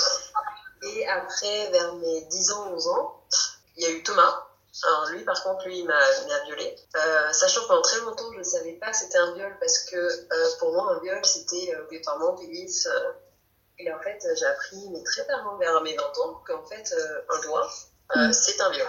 et 0.83 1.07
après, 1.07 1.71
vers 1.71 1.95
mes 1.95 2.21
10 2.25 2.51
ans, 2.51 2.73
11 2.73 2.87
ans, 2.89 3.23
il 3.77 3.83
y 3.83 3.87
a 3.87 3.91
eu 3.91 4.03
Thomas. 4.03 4.48
Alors 4.87 5.09
lui, 5.09 5.23
par 5.23 5.41
contre, 5.43 5.65
lui, 5.67 5.79
il 5.79 5.85
m'a 5.85 5.99
violé. 6.45 6.75
Euh, 6.95 7.31
sachant 7.33 7.61
que 7.61 7.67
pendant 7.67 7.81
très 7.81 7.99
longtemps, 7.99 8.31
je 8.33 8.39
ne 8.39 8.43
savais 8.43 8.73
pas 8.73 8.91
que 8.91 8.97
c'était 8.97 9.17
un 9.17 9.33
viol 9.33 9.55
parce 9.59 9.79
que 9.79 9.95
euh, 9.95 10.49
pour 10.59 10.73
moi, 10.73 10.93
un 10.95 10.99
viol, 10.99 11.19
c'était 11.25 11.73
euh, 11.75 11.83
obligatoirement 11.83 12.33
pénis. 12.35 12.85
Euh. 12.85 13.11
et 13.79 13.91
en 13.91 13.99
fait, 13.99 14.25
j'ai 14.37 14.45
appris, 14.45 14.89
mais 14.91 15.03
très 15.03 15.25
tard, 15.25 15.57
vers 15.59 15.81
mes 15.81 15.95
20 15.95 16.03
ans, 16.03 16.41
qu'en 16.47 16.65
fait, 16.65 16.95
un 17.29 17.41
doigt, 17.41 17.69
mm. 18.15 18.31
c'est 18.31 18.61
un 18.61 18.69
viol. 18.71 18.87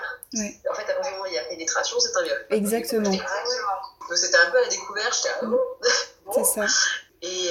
En 0.71 0.75
fait, 0.75 0.91
à 0.91 0.95
partir 0.95 1.03
du 1.03 1.11
moment 1.11 1.23
où 1.25 1.27
il 1.27 1.35
y 1.35 1.39
a 1.39 1.45
pénétration, 1.45 1.99
c'est 1.99 2.17
un 2.17 2.23
viol. 2.23 2.47
Exactement. 2.51 3.11
Donc 3.11 4.19
c'était 4.19 4.39
un 4.39 4.51
peu 4.51 4.59
à 4.59 4.63
la 4.63 4.69
découverte, 4.69 5.15
j'étais 5.15 5.35
ah, 5.41 5.47
bon? 5.47 5.61
C'est 6.33 6.45
ça. 6.45 6.67
Et, 7.23 7.51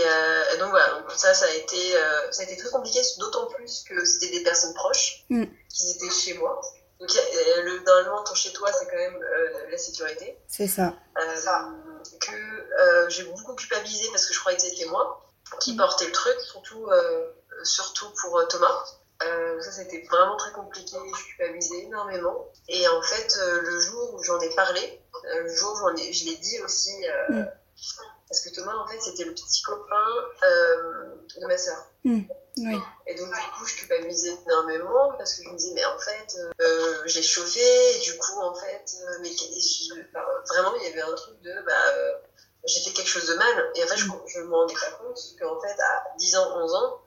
donc 0.60 0.70
voilà, 0.70 1.00
donc 1.00 1.12
ça, 1.12 1.34
ça 1.34 1.46
a 1.46 1.54
été, 1.54 1.94
ça 2.32 2.42
a 2.42 2.46
été 2.46 2.58
très 2.58 2.70
compliqué, 2.70 3.02
d'autant 3.18 3.48
plus 3.48 3.84
que 3.84 4.06
c'était 4.06 4.32
des 4.32 4.44
personnes 4.44 4.74
proches 4.74 5.26
mm. 5.30 5.46
qui 5.70 5.92
étaient 5.92 6.10
chez 6.10 6.34
moi. 6.36 6.62
Donc, 7.00 7.10
le, 7.64 7.80
normalement, 7.86 8.24
ton 8.24 8.34
chez 8.34 8.52
toi, 8.52 8.70
c'est 8.74 8.86
quand 8.88 8.98
même 8.98 9.16
euh, 9.16 9.72
la 9.72 9.78
sécurité. 9.78 10.38
C'est 10.48 10.68
ça. 10.68 10.96
Euh, 11.18 11.36
que 12.20 12.32
euh, 12.32 13.10
j'ai 13.10 13.24
beaucoup 13.24 13.56
culpabilisé 13.56 14.10
parce 14.12 14.26
que 14.26 14.34
je 14.34 14.40
croyais 14.40 14.58
que 14.58 14.64
c'était 14.64 14.90
moi 14.90 15.26
qui 15.62 15.76
portais 15.76 16.06
le 16.06 16.12
truc, 16.12 16.40
surtout, 16.42 16.90
surtout 17.64 18.06
pour 18.22 18.48
Thomas. 18.50 18.86
ça, 19.20 19.72
c'était 19.72 20.06
vraiment 20.12 20.36
très 20.36 20.52
compliqué. 20.52 20.96
Je 20.96 21.26
culpabilisais 21.26 21.86
énormément. 21.86 22.52
Et 22.68 22.88
en 22.88 23.02
fait, 23.02 23.36
le 23.40 23.80
jour 23.80 24.14
où 24.14 24.24
j'en 24.24 24.40
ai 24.40 24.50
parlé, 24.52 25.02
le 25.24 25.56
jour 25.56 25.76
où 25.84 25.98
ai, 25.98 26.14
je 26.14 26.26
l'ai 26.26 26.36
dit 26.36 26.60
aussi, 26.60 26.94
mm. 27.30 27.46
Parce 28.30 28.42
que 28.42 28.54
Thomas, 28.54 28.76
en 28.76 28.88
fait, 28.88 29.00
c'était 29.02 29.26
le 29.26 29.34
petit 29.34 29.62
copain 29.64 30.06
de 30.42 31.48
ma 31.48 31.58
soeur. 31.58 31.86
Mm. 32.04 32.22
Et 33.08 33.16
donc, 33.16 33.30
du 33.30 33.52
coup, 33.58 33.66
je 33.66 33.76
culpabilisais 33.76 34.36
énormément 34.46 35.14
parce 35.18 35.36
que 35.36 35.44
je 35.44 35.50
me 35.50 35.56
disais, 35.56 35.74
mais 35.74 35.86
en 35.86 35.98
fait, 36.00 36.36
euh, 36.62 37.02
j'ai 37.06 37.22
chauffé, 37.22 37.62
et 37.96 38.00
du 38.00 38.18
coup, 38.18 38.40
en 38.42 38.54
fait, 38.54 38.84
euh, 39.02 39.18
mais 39.22 39.32
bah, 40.14 40.26
vraiment, 40.48 40.76
il 40.76 40.84
y 40.84 40.92
avait 40.92 41.02
un 41.02 41.16
truc 41.16 41.42
de, 41.42 41.54
bah, 41.66 41.74
euh, 41.96 42.14
j'ai 42.66 42.82
fait 42.82 42.92
quelque 42.92 43.08
chose 43.08 43.28
de 43.28 43.36
mal. 43.36 43.72
Et 43.76 43.84
en 43.84 43.88
fait, 43.88 43.98
je, 43.98 44.06
je 44.28 44.40
me 44.42 44.54
rendais 44.54 44.74
pas 44.74 44.92
compte 44.92 45.20
qu'en 45.40 45.60
fait, 45.62 45.80
à 45.80 46.04
10 46.18 46.36
ans, 46.38 46.58
11 46.58 46.74
ans, 46.76 47.02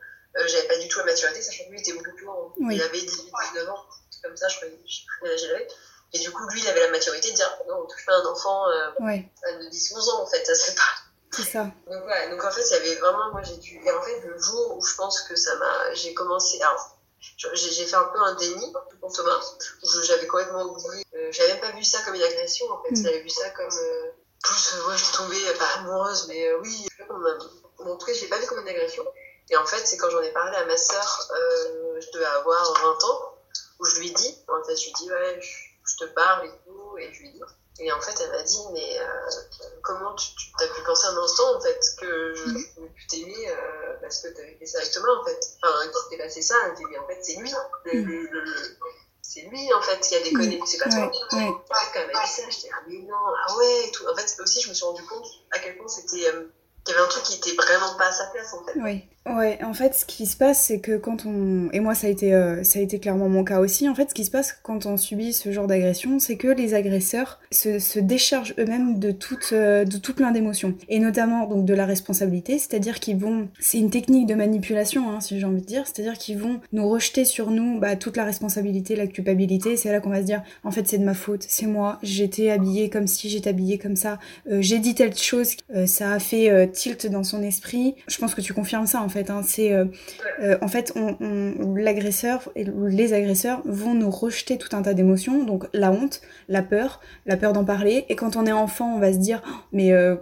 j'avais 0.47 0.67
pas 0.67 0.79
du 0.79 0.89
tout 0.89 0.99
la 1.01 1.05
maturité, 1.05 1.43
sachant 1.43 1.65
que 1.65 1.71
lui 1.71 1.81
était 1.81 1.93
beaucoup 1.93 2.15
plus 2.17 2.25
grand. 2.25 2.55
Il 2.59 2.81
avait 2.81 3.01
18, 3.01 3.31
19 3.55 3.69
ans, 3.69 3.85
comme 4.23 4.37
ça, 4.37 4.49
je 4.49 4.57
croyais, 4.57 4.79
je 4.87 5.49
l'âge 5.53 5.67
Et 6.15 6.19
du 6.19 6.31
coup, 6.31 6.49
lui, 6.49 6.63
il 6.63 6.69
avait 6.69 6.81
la 6.81 6.91
maturité 6.91 7.31
de 7.31 7.37
dire, 7.37 7.59
non, 7.69 7.83
on 7.83 7.87
touche 7.87 8.07
pas 8.07 8.15
un 8.15 8.25
enfant 8.25 8.67
de 8.69 9.69
10, 9.69 9.93
11 9.97 10.09
ans, 10.09 10.23
en 10.23 10.27
fait, 10.27 10.45
ça 10.47 10.55
se 10.55 10.71
fait 10.71 10.77
pas. 10.77 11.12
C'est 11.33 11.43
ça. 11.45 11.65
Donc, 11.87 12.07
ouais, 12.07 12.31
donc 12.31 12.45
en 12.45 12.51
fait, 12.51 12.63
il 12.63 12.73
y 12.73 12.77
avait 12.77 13.01
vraiment, 13.01 13.33
moi 13.33 13.43
j'ai 13.43 13.57
dû. 13.57 13.81
Et 13.85 13.91
en 13.91 14.03
fait, 14.03 14.21
le 14.21 14.39
jour 14.39 14.77
où 14.77 14.85
je 14.85 14.95
pense 14.97 15.23
que 15.23 15.35
ça 15.35 15.57
m'a. 15.57 15.95
J'ai 15.95 16.13
commencé. 16.13 16.61
Alors, 16.61 16.99
j'ai 17.55 17.87
fait 17.87 17.97
un 17.97 18.05
peu 18.05 18.21
un 18.21 18.35
déni 18.35 18.73
pour 19.01 19.13
Thomas, 19.13 19.41
où 19.83 20.03
j'avais 20.03 20.27
complètement 20.27 20.65
oublié. 20.65 21.05
Euh, 21.15 21.29
j'avais 21.33 21.55
même 21.55 21.61
pas 21.61 21.71
vu 21.71 21.85
ça 21.85 22.03
comme 22.05 22.15
une 22.15 22.23
agression, 22.23 22.71
en 22.71 22.83
fait. 22.83 22.91
Mm. 22.91 23.03
J'avais 23.03 23.21
vu 23.23 23.31
ça 23.31 23.49
comme. 23.51 23.67
Euh, 23.67 24.11
plus, 24.43 24.75
euh, 24.75 24.89
ouais, 24.89 24.97
je 24.97 25.05
suis 25.05 25.17
tombée, 25.17 25.39
pas 25.59 25.81
amoureuse, 25.81 26.27
mais 26.29 26.53
oui, 26.55 26.89
tout 28.03 28.07
cas, 28.07 28.13
je 28.13 28.23
l'ai 28.23 28.29
pas 28.29 28.39
vu 28.39 28.47
comme 28.47 28.61
une 28.61 28.69
agression. 28.69 29.05
Et 29.51 29.57
en 29.57 29.65
fait, 29.65 29.87
c'est 29.87 29.97
quand 29.97 30.11
j'en 30.11 30.21
ai 30.21 30.33
parlé 30.33 30.57
à 30.57 30.67
ma 30.67 30.77
sœur, 30.77 31.29
je 32.01 32.11
devais 32.13 32.25
avoir 32.25 32.73
20 32.83 33.05
ans, 33.05 33.39
où 33.79 33.85
je 33.85 34.01
lui 34.01 34.09
ai 34.09 34.11
dit, 34.11 34.37
en 34.49 34.65
fait, 34.65 34.77
je 34.77 34.85
lui 34.85 34.91
ai 34.91 34.95
dit, 34.95 35.11
ouais, 35.11 35.41
je, 35.41 35.93
je 35.93 36.05
te 36.05 36.05
parle 36.13 36.47
et 36.47 36.51
tout, 36.67 36.99
et 36.99 37.13
je 37.13 37.21
lui 37.21 37.33
dit. 37.33 37.41
Et 37.81 37.91
en 37.91 38.01
fait, 38.01 38.15
elle 38.23 38.31
m'a 38.31 38.43
dit, 38.43 38.59
mais 38.73 39.01
euh, 39.01 39.07
comment 39.83 40.15
tu, 40.15 40.29
tu 40.37 40.65
as 40.65 40.69
pu 40.69 40.83
penser 40.83 41.07
un 41.07 41.17
instant, 41.17 41.57
en 41.57 41.61
fait, 41.61 41.81
que 42.01 42.35
je, 42.35 42.85
pu 42.95 43.07
t'aimer 43.07 43.49
euh, 43.49 43.95
parce 44.01 44.21
que 44.21 44.29
tu 44.29 44.41
avais 44.41 44.57
fait 44.57 44.67
ça 44.67 44.79
avec 44.79 44.93
Thomas, 44.93 45.15
en 45.21 45.25
fait. 45.25 45.41
Enfin, 45.63 45.91
quand 45.93 46.01
t'es 46.11 46.19
passé 46.19 46.43
ça, 46.43 46.55
elle 46.67 46.75
dit, 46.75 46.85
mais 46.91 46.99
en 46.99 47.07
fait, 47.07 47.19
c'est 47.23 47.37
lui. 47.37 47.51
Le, 47.85 48.03
le, 48.03 48.45
c'est 49.23 49.43
lui, 49.43 49.73
en 49.73 49.81
fait, 49.81 49.99
qui 50.01 50.15
a 50.15 50.21
déconné, 50.21 50.61
c'est 50.67 50.79
pas 50.79 50.91
toi. 50.91 51.11
Ouais. 51.33 51.51
Quand 51.69 51.77
elle 51.95 52.13
m'a 52.13 52.25
dit 52.25 52.31
ça, 52.31 52.43
j'étais, 52.51 52.69
ah, 52.75 52.83
mais 52.87 52.99
non, 52.99 53.17
ah 53.17 53.57
ouais, 53.57 53.91
tout. 53.93 54.07
En 54.07 54.15
fait, 54.15 54.43
aussi, 54.43 54.61
je 54.61 54.69
me 54.69 54.75
suis 54.75 54.85
rendu 54.85 55.03
compte 55.07 55.27
à 55.53 55.59
quel 55.59 55.77
point 55.79 55.89
c'était. 55.89 56.29
Euh, 56.29 56.53
qu'il 56.85 56.95
y 56.95 56.99
avait 56.99 57.07
un 57.07 57.09
truc 57.09 57.23
qui 57.23 57.37
était 57.37 57.55
vraiment 57.55 57.95
pas 57.95 58.09
à 58.09 58.13
sa 58.13 58.27
place, 58.27 58.53
en 58.55 58.65
fait. 58.65 58.73
Oui. 58.77 59.09
Ouais, 59.25 59.63
en 59.63 59.73
fait, 59.73 59.95
ce 59.95 60.05
qui 60.05 60.27
se 60.27 60.37
passe, 60.37 60.65
c'est 60.65 60.81
que 60.81 60.97
quand 60.97 61.27
on... 61.27 61.71
Et 61.73 61.79
moi, 61.79 61.95
ça 61.95 62.09
a, 62.09 62.11
été, 62.11 62.35
euh, 62.35 62.65
ça 62.65 62.81
a 62.81 62.83
été 62.83 62.99
clairement 62.99 63.29
mon 63.29 63.45
cas 63.45 63.61
aussi. 63.61 63.89
En 63.89 63.95
fait, 63.95 64.11
ce 64.11 64.15
qui 64.15 64.25
se 64.25 64.33
passe 64.33 64.59
quand 64.65 64.85
on 64.85 64.97
subit 64.97 65.33
ce 65.33 65.53
genre 65.53 65.69
d'agression, 65.69 66.19
c'est 66.19 66.37
que 66.37 66.49
les 66.49 66.75
agresseurs 66.75 67.39
se, 67.53 68.01
déchargent 68.01 68.55
eux-mêmes 68.59 68.99
de, 68.99 69.13
toute, 69.13 69.51
euh, 69.53 69.85
de 69.85 69.97
tout 69.97 70.15
plein 70.15 70.33
d'émotions. 70.33 70.75
Et 70.89 70.99
notamment, 70.99 71.47
donc, 71.47 71.65
de 71.65 71.73
la 71.73 71.87
responsabilité, 71.87 72.59
c'est-à-dire 72.59 72.99
qu'ils 72.99 73.17
vont... 73.17 73.49
C'est 73.61 73.79
une 73.79 73.91
technique 73.91 74.27
de 74.27 74.35
manipulation, 74.35 75.09
hein, 75.09 75.21
si 75.21 75.39
j'ai 75.39 75.47
envie 75.47 75.61
de 75.61 75.67
dire. 75.67 75.85
C'est-à-dire 75.87 76.15
qu'ils 76.15 76.39
vont 76.39 76.61
nous 76.73 76.89
rejeter 76.89 77.25
sur 77.25 77.53
nous 77.53 77.79
bah, 77.79 77.95
toute 77.95 78.17
la 78.17 78.25
responsabilité, 78.25 78.97
la 78.97 79.07
culpabilité. 79.07 79.77
C'est 79.77 79.93
là 79.93 80.01
qu'on 80.01 80.11
va 80.11 80.23
se 80.23 80.27
dire, 80.27 80.43
en 80.65 80.73
fait, 80.73 80.89
c'est 80.89 80.99
de 80.99 81.05
ma 81.05 81.15
faute, 81.15 81.45
c'est 81.49 81.67
moi, 81.67 82.01
j'étais 82.03 82.51
habillée 82.51 82.91
comme 82.91 83.07
si, 83.07 83.31
j'étais 83.31 83.51
habillée 83.51 83.79
comme 83.79 83.97
ça, 83.97 84.19
euh, 84.51 84.59
j'ai 84.61 84.81
dit 84.81 84.97
telle 84.97 85.17
chose, 85.17 85.55
ça 85.87 86.13
a 86.13 86.19
fait 86.19 86.71
tilt 86.73 87.07
dans 87.07 87.23
son 87.23 87.43
esprit. 87.43 87.95
Je 88.09 88.19
pense 88.19 88.35
que 88.35 88.41
tu 88.41 88.53
confirmes 88.53 88.87
ça, 88.87 89.01
en 89.01 89.09
fait. 89.13 89.31
Hein. 89.31 89.43
C'est 89.47 89.73
euh, 89.73 89.85
euh, 90.41 90.59
en 90.61 90.69
fait, 90.69 90.93
on, 90.97 91.75
l'agresseur 91.75 92.51
et 92.57 92.65
les 92.65 93.13
agresseurs 93.13 93.63
vont 93.65 93.95
nous 93.95 94.11
rejeter 94.11 94.59
tout 94.59 94.75
un 94.75 94.83
tas 94.83 94.95
d'émotions, 94.95 95.45
donc 95.45 95.67
la 95.73 95.93
honte, 95.93 96.21
la 96.49 96.63
peur, 96.63 97.01
la 97.27 97.37
peur 97.37 97.53
d'en 97.53 97.65
parler. 97.65 98.05
Et 98.09 98.17
quand 98.17 98.37
on 98.37 98.47
est 98.47 98.53
enfant, 98.53 98.97
on 98.97 98.99
va 98.99 99.13
se 99.13 99.19
dire, 99.19 99.43
oh, 99.47 99.51
mais 99.73 99.93
euh, 99.93 100.17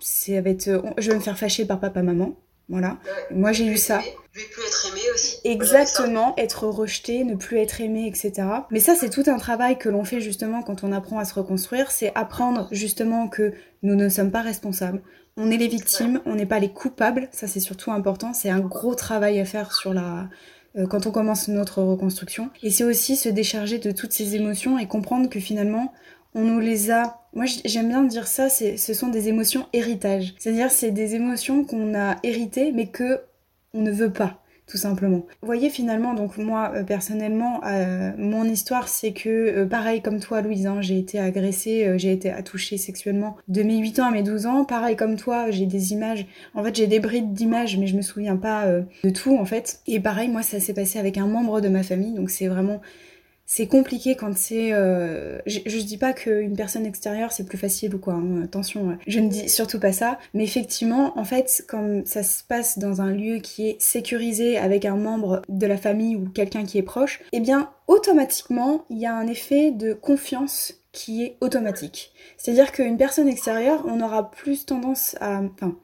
c'est 0.00 0.36
je 0.36 1.10
vais 1.10 1.16
me 1.16 1.20
faire 1.20 1.38
fâcher 1.38 1.66
par 1.66 1.80
papa, 1.80 2.02
maman. 2.02 2.36
Voilà. 2.68 2.98
Moi, 3.30 3.52
j'ai 3.52 3.66
eu 3.66 3.76
ça. 3.76 4.00
Je 4.32 4.40
vais 4.40 4.46
plus 4.48 4.62
être 4.62 4.88
aimé 4.90 5.00
aussi. 5.14 5.38
Exactement, 5.44 6.34
être 6.36 6.66
rejeté, 6.66 7.24
ne 7.24 7.36
plus 7.36 7.58
être 7.58 7.80
aimé, 7.80 8.06
etc. 8.06 8.48
Mais 8.70 8.80
ça, 8.80 8.94
c'est 8.94 9.08
tout 9.08 9.22
un 9.26 9.38
travail 9.38 9.78
que 9.78 9.88
l'on 9.88 10.04
fait 10.04 10.20
justement 10.20 10.62
quand 10.62 10.82
on 10.82 10.92
apprend 10.92 11.18
à 11.18 11.24
se 11.24 11.34
reconstruire. 11.34 11.90
C'est 11.90 12.12
apprendre 12.14 12.68
justement 12.72 13.28
que 13.28 13.54
nous 13.82 13.94
ne 13.94 14.08
sommes 14.08 14.32
pas 14.32 14.42
responsables. 14.42 15.00
On 15.36 15.50
est 15.50 15.58
les 15.58 15.68
victimes, 15.68 16.20
on 16.24 16.34
n'est 16.34 16.46
pas 16.46 16.58
les 16.58 16.70
coupables. 16.70 17.28
Ça, 17.32 17.46
c'est 17.46 17.60
surtout 17.60 17.92
important. 17.92 18.32
C'est 18.32 18.50
un 18.50 18.60
gros 18.60 18.94
travail 18.94 19.38
à 19.38 19.44
faire 19.44 19.74
sur 19.74 19.92
la, 19.92 20.28
euh, 20.76 20.86
quand 20.86 21.06
on 21.06 21.10
commence 21.10 21.48
notre 21.48 21.82
reconstruction. 21.82 22.50
Et 22.62 22.70
c'est 22.70 22.84
aussi 22.84 23.16
se 23.16 23.28
décharger 23.28 23.78
de 23.78 23.90
toutes 23.90 24.12
ces 24.12 24.34
émotions 24.34 24.78
et 24.78 24.86
comprendre 24.86 25.28
que 25.28 25.40
finalement, 25.40 25.92
on 26.34 26.42
nous 26.42 26.60
les 26.60 26.90
a. 26.90 27.20
Moi, 27.34 27.44
j'aime 27.64 27.88
bien 27.88 28.02
dire 28.04 28.26
ça, 28.26 28.48
ce 28.48 28.94
sont 28.94 29.08
des 29.08 29.28
émotions 29.28 29.66
héritage. 29.72 30.34
C'est-à-dire, 30.38 30.70
c'est 30.70 30.90
des 30.90 31.14
émotions 31.14 31.64
qu'on 31.64 31.94
a 31.94 32.16
héritées, 32.22 32.72
mais 32.72 32.86
que 32.86 33.20
on 33.74 33.82
ne 33.82 33.90
veut 33.90 34.12
pas 34.12 34.42
tout 34.66 34.76
simplement. 34.76 35.26
Vous 35.40 35.46
voyez 35.46 35.70
finalement, 35.70 36.14
donc 36.14 36.38
moi 36.38 36.72
euh, 36.74 36.82
personnellement, 36.82 37.60
euh, 37.64 38.10
mon 38.18 38.44
histoire 38.44 38.88
c'est 38.88 39.12
que, 39.12 39.28
euh, 39.28 39.66
pareil 39.66 40.02
comme 40.02 40.18
toi 40.18 40.42
Louise, 40.42 40.66
hein, 40.66 40.78
j'ai 40.80 40.98
été 40.98 41.20
agressée, 41.20 41.92
j'ai 41.98 42.12
été 42.12 42.30
attouchée 42.30 42.76
sexuellement 42.76 43.36
de 43.46 43.62
mes 43.62 43.78
8 43.78 44.00
ans 44.00 44.06
à 44.06 44.10
mes 44.10 44.22
12 44.24 44.46
ans. 44.46 44.64
Pareil 44.64 44.96
comme 44.96 45.16
toi, 45.16 45.50
j'ai 45.50 45.66
des 45.66 45.92
images, 45.92 46.26
en 46.54 46.64
fait 46.64 46.74
j'ai 46.74 46.88
des 46.88 46.98
brides 46.98 47.32
d'images 47.32 47.76
mais 47.78 47.86
je 47.86 47.96
me 47.96 48.02
souviens 48.02 48.36
pas 48.36 48.66
de 49.04 49.10
tout 49.10 49.36
en 49.36 49.44
fait. 49.44 49.80
Et 49.86 50.00
pareil, 50.00 50.28
moi 50.28 50.42
ça 50.42 50.58
s'est 50.58 50.74
passé 50.74 50.98
avec 50.98 51.16
un 51.16 51.26
membre 51.26 51.60
de 51.60 51.68
ma 51.68 51.84
famille, 51.84 52.14
donc 52.14 52.30
c'est 52.30 52.48
vraiment 52.48 52.80
c'est 53.46 53.68
compliqué 53.68 54.16
quand 54.16 54.36
c'est. 54.36 54.72
Euh, 54.72 55.38
je, 55.46 55.60
je, 55.64 55.78
dis 55.78 55.98
pas 55.98 56.12
qu'une 56.12 56.56
personne 56.56 56.84
extérieure 56.84 57.30
c'est 57.30 57.44
plus 57.44 57.56
facile 57.56 57.94
ou 57.94 57.98
quoi, 57.98 58.14
hein, 58.14 58.42
attention, 58.42 58.98
je 59.06 59.20
ne 59.20 59.28
dis 59.28 59.48
surtout 59.48 59.78
pas 59.78 59.92
ça, 59.92 60.18
mais 60.34 60.42
effectivement, 60.42 61.16
en 61.16 61.24
fait, 61.24 61.64
comme 61.68 62.04
ça 62.04 62.24
se 62.24 62.42
passe 62.42 62.78
dans 62.78 63.00
un 63.00 63.12
lieu 63.12 63.38
qui 63.38 63.68
est 63.68 63.80
sécurisé 63.80 64.58
avec 64.58 64.84
un 64.84 64.96
membre 64.96 65.42
de 65.48 65.66
la 65.66 65.76
famille 65.76 66.16
ou 66.16 66.28
quelqu'un 66.28 66.64
qui 66.64 66.78
est 66.78 66.82
proche, 66.82 67.22
eh 67.32 67.40
bien, 67.40 67.70
automatiquement, 67.86 68.84
il 68.90 68.98
y 68.98 69.06
a 69.06 69.14
un 69.14 69.28
effet 69.28 69.70
de 69.70 69.92
confiance 69.92 70.74
qui 70.90 71.22
est 71.22 71.36
automatique. 71.40 72.12
C'est-à-dire 72.38 72.72
qu'une 72.72 72.96
personne 72.96 73.28
extérieure, 73.28 73.84
on 73.86 74.00
aura 74.00 74.30
plus 74.30 74.66
tendance 74.66 75.14
à. 75.20 75.40
Enfin, 75.42 75.76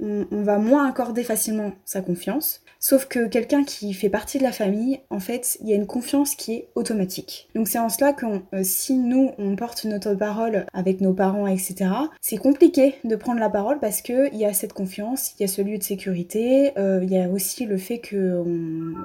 on 0.00 0.42
va 0.42 0.58
moins 0.58 0.88
accorder 0.88 1.22
facilement 1.22 1.72
sa 1.84 2.00
confiance 2.00 2.63
Sauf 2.86 3.06
que 3.06 3.28
quelqu'un 3.28 3.64
qui 3.64 3.94
fait 3.94 4.10
partie 4.10 4.36
de 4.36 4.42
la 4.42 4.52
famille, 4.52 5.00
en 5.08 5.18
fait, 5.18 5.56
il 5.62 5.70
y 5.70 5.72
a 5.72 5.74
une 5.74 5.86
confiance 5.86 6.34
qui 6.34 6.52
est 6.52 6.68
automatique. 6.74 7.48
Donc 7.54 7.66
c'est 7.66 7.78
en 7.78 7.88
cela 7.88 8.12
que 8.12 8.26
euh, 8.26 8.60
si 8.62 8.98
nous, 8.98 9.30
on 9.38 9.56
porte 9.56 9.86
notre 9.86 10.12
parole 10.12 10.66
avec 10.74 11.00
nos 11.00 11.14
parents, 11.14 11.46
etc., 11.46 11.86
c'est 12.20 12.36
compliqué 12.36 12.96
de 13.02 13.16
prendre 13.16 13.40
la 13.40 13.48
parole 13.48 13.80
parce 13.80 14.02
qu'il 14.02 14.34
y 14.34 14.44
a 14.44 14.52
cette 14.52 14.74
confiance, 14.74 15.32
il 15.38 15.44
y 15.44 15.44
a 15.46 15.48
ce 15.48 15.62
lieu 15.62 15.78
de 15.78 15.82
sécurité, 15.82 16.72
euh, 16.76 17.00
il 17.02 17.10
y 17.10 17.16
a 17.16 17.26
aussi 17.30 17.64
le 17.64 17.78
fait 17.78 18.00
que 18.00 18.44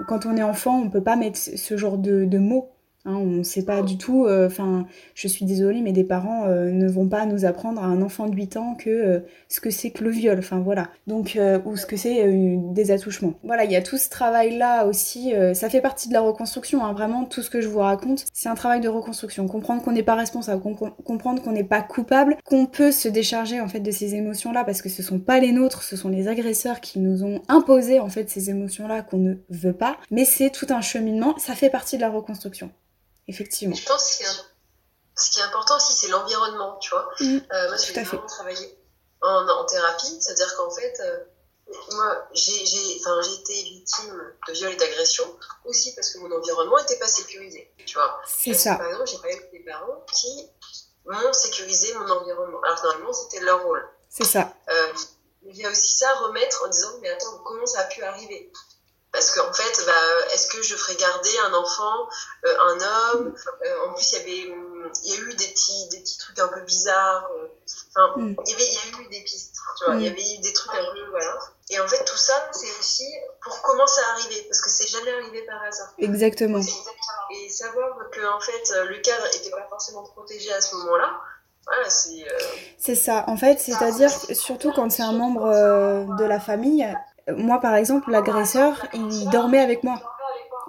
quand 0.10 0.26
on 0.26 0.36
est 0.36 0.44
enfant, 0.44 0.82
on 0.82 0.90
peut 0.90 1.02
pas 1.02 1.16
mettre 1.16 1.40
ce 1.40 1.78
genre 1.78 1.98
de 1.98 2.38
mots 2.38 2.72
Hein, 3.06 3.16
on 3.16 3.26
ne 3.26 3.44
sait 3.44 3.64
pas 3.64 3.82
du 3.82 3.98
tout, 3.98 4.26
euh, 4.26 4.48
enfin, 4.48 4.86
je 5.16 5.30
suis 5.30 5.46
désolée, 5.46 5.80
mais 5.80 5.94
des 5.94 6.04
parents 6.04 6.44
euh, 6.48 6.70
ne 6.70 6.86
vont 6.90 7.08
pas 7.08 7.26
nous 7.26 7.46
apprendre 7.46 7.82
à 7.82 7.86
un 7.86 8.02
enfant 8.02 8.28
de 8.28 8.36
8 8.36 8.58
ans 8.58 8.76
que 8.76 8.90
euh, 8.90 9.20
ce 9.48 9.62
que 9.62 9.70
c'est 9.70 9.92
que 9.92 10.04
le 10.04 10.10
viol, 10.10 10.38
enfin 10.38 10.60
voilà. 10.60 10.90
Donc, 11.08 11.40
ou 11.66 11.78
ce 11.78 11.86
que 11.86 11.96
c'est 11.96 12.30
des 12.74 12.92
attouchements. 12.92 13.36
Voilà, 13.44 13.64
il 13.64 13.72
y 13.72 13.78
a 13.78 13.82
tout 13.82 13.98
ce 13.98 14.10
travail-là 14.10 14.86
aussi, 14.86 15.34
ça 15.54 15.70
fait 15.70 15.82
partie 15.82 16.10
de 16.10 16.14
la 16.14 16.22
reconstruction, 16.22 16.84
hein, 16.84 16.94
vraiment, 16.94 17.26
tout 17.26 17.42
ce 17.42 17.50
que 17.50 17.62
je 17.62 17.68
vous 17.68 17.80
raconte, 17.80 18.26
c'est 18.34 18.50
un 18.50 18.56
travail 18.56 18.82
de 18.82 18.90
reconstruction. 18.90 19.48
Comprendre 19.48 19.82
qu'on 19.82 19.92
n'est 19.92 20.04
pas 20.04 20.16
responsable, 20.16 20.62
comprendre 20.62 21.42
qu'on 21.42 21.52
n'est 21.52 21.64
pas 21.64 21.82
coupable, 21.82 22.38
qu'on 22.44 22.66
peut 22.66 22.92
se 22.92 23.08
décharger 23.08 23.62
en 23.62 23.68
fait 23.68 23.80
de 23.80 23.92
ces 23.92 24.16
émotions-là 24.16 24.64
parce 24.66 24.82
que 24.82 24.90
ce 24.90 25.02
sont 25.02 25.20
pas 25.20 25.40
les 25.40 25.52
nôtres, 25.52 25.84
ce 25.84 25.96
sont 25.96 26.10
les 26.10 26.28
agresseurs 26.28 26.82
qui 26.82 27.00
nous 27.00 27.24
ont 27.24 27.42
imposé 27.48 28.00
en 28.00 28.10
fait 28.10 28.30
ces 28.30 28.50
émotions-là 28.50 29.02
qu'on 29.02 29.18
ne 29.18 29.36
veut 29.50 29.74
pas, 29.74 29.98
mais 30.12 30.26
c'est 30.26 30.50
tout 30.50 30.68
un 30.70 30.82
cheminement, 30.82 31.38
ça 31.38 31.54
fait 31.54 31.70
partie 31.70 31.96
de 31.96 32.02
la 32.02 32.10
reconstruction 32.10 32.70
effectivement. 33.30 33.76
Je 33.76 33.86
pense 33.86 34.18
que 34.18 34.26
ce 35.16 35.32
qui 35.32 35.40
est 35.40 35.44
important 35.44 35.78
aussi, 35.78 35.94
c'est 35.94 36.08
l'environnement, 36.08 36.78
tu 36.80 36.90
vois. 36.90 37.10
Mm. 37.20 37.38
Euh, 37.52 37.68
moi, 37.68 37.78
j'ai 37.78 38.04
vraiment 38.04 38.26
travaillé 38.28 38.78
en, 39.22 39.48
en 39.48 39.66
thérapie, 39.66 40.18
c'est-à-dire 40.22 40.56
qu'en 40.56 40.70
fait, 40.72 41.00
euh, 41.02 41.20
moi, 41.92 42.28
j'ai 42.34 42.62
été 42.64 43.54
victime 43.64 44.34
de 44.48 44.54
viol 44.54 44.72
et 44.72 44.76
d'agression 44.76 45.26
aussi 45.66 45.94
parce 45.94 46.12
que 46.12 46.20
mon 46.20 46.32
environnement 46.32 46.78
n'était 46.78 46.98
pas 46.98 47.08
sécurisé, 47.08 47.72
tu 47.86 47.96
vois. 47.96 48.20
C'est 48.28 48.54
ça. 48.54 48.76
par 48.76 48.88
exemple, 48.88 49.10
j'ai 49.10 49.18
pas 49.20 49.32
eu 49.32 49.50
des 49.52 49.60
parents 49.60 50.06
qui 50.12 50.50
m'ont 51.06 51.34
sécurisé 51.34 51.94
mon 51.94 52.10
environnement. 52.10 52.60
Alors, 52.64 52.84
normalement, 52.84 53.14
c'était 53.14 53.42
leur 53.42 53.64
rôle. 53.64 53.88
C'est 54.10 54.26
ça. 54.26 54.54
Euh, 54.70 54.94
il 55.44 55.58
y 55.58 55.66
a 55.66 55.70
aussi 55.70 55.94
ça 55.94 56.10
à 56.10 56.14
remettre 56.26 56.64
en 56.66 56.68
disant, 56.68 56.90
mais 57.02 57.10
attends, 57.10 57.38
comment 57.46 57.66
ça 57.66 57.82
a 57.82 57.84
pu 57.86 58.02
arriver? 58.04 58.52
Parce 59.12 59.32
qu'en 59.32 59.52
fait, 59.52 59.86
bah, 59.86 60.34
est-ce 60.34 60.48
que 60.48 60.62
je 60.62 60.76
ferais 60.76 60.96
garder 60.96 61.32
un 61.46 61.54
enfant, 61.56 62.08
euh, 62.46 62.56
un 62.60 63.14
homme? 63.14 63.36
Euh, 63.66 63.88
En 63.88 63.94
plus, 63.94 64.12
il 64.12 64.20
y 64.20 64.22
avait, 64.22 64.56
il 65.04 65.12
y 65.12 65.14
a 65.14 65.20
eu 65.20 65.34
des 65.34 65.48
petits, 65.48 65.90
des 65.90 66.00
petits 66.00 66.18
trucs 66.20 66.38
un 66.38 66.48
peu 66.48 66.62
bizarres. 66.62 67.28
Euh, 67.36 67.48
enfin, 67.96 68.14
mm. 68.18 68.36
il, 68.46 68.52
y 68.52 68.54
avait, 68.54 68.66
il 68.66 68.74
y 68.74 68.78
a 68.78 69.02
eu 69.02 69.08
des 69.10 69.22
pistes, 69.22 69.56
tu 69.78 69.86
vois. 69.86 69.96
Il 69.96 70.02
y 70.02 70.10
mm. 70.10 70.14
avait 70.14 70.36
eu 70.36 70.38
des 70.42 70.54
trucs 70.54 70.74
un 70.76 70.94
peu, 70.94 71.10
voilà. 71.10 71.40
Et 71.72 71.80
en 71.80 71.88
fait, 71.88 72.04
tout 72.06 72.18
ça, 72.18 72.50
c'est 72.52 72.80
aussi 72.80 73.08
pour 73.42 73.62
comment 73.64 73.88
ça 73.88 74.02
arrivé, 74.14 74.44
parce 74.48 74.62
que 74.62 74.70
c'est 74.70 74.88
jamais 74.88 75.12
arrivé 75.12 75.42
par 75.44 75.62
hasard. 75.64 75.92
Exactement. 75.98 76.62
Et 77.32 77.50
savoir 77.50 78.10
que 78.12 78.26
en 78.32 78.40
fait, 78.40 78.74
le 78.90 79.00
cadre 79.02 79.26
n'était 79.34 79.52
pas 79.52 79.68
forcément 79.70 80.04
protégé 80.04 80.52
à 80.54 80.62
ce 80.62 80.76
moment-là. 80.76 81.20
Voilà, 81.66 81.90
c'est. 81.90 82.26
C'est 82.80 82.96
ça. 82.96 83.24
En 83.28 83.38
fait, 83.38 83.60
c'est-à-dire 83.60 84.12
surtout 84.34 84.72
quand 84.72 84.92
c'est 84.92 85.04
un 85.04 85.14
membre 85.14 85.46
de 86.18 86.26
la 86.26 86.40
famille, 86.40 86.88
moi, 87.38 87.60
par 87.60 87.76
exemple, 87.76 88.12
l'agresseur, 88.12 88.86
il 88.94 89.30
dormait 89.30 89.60
avec 89.60 89.84
moi. 89.84 90.02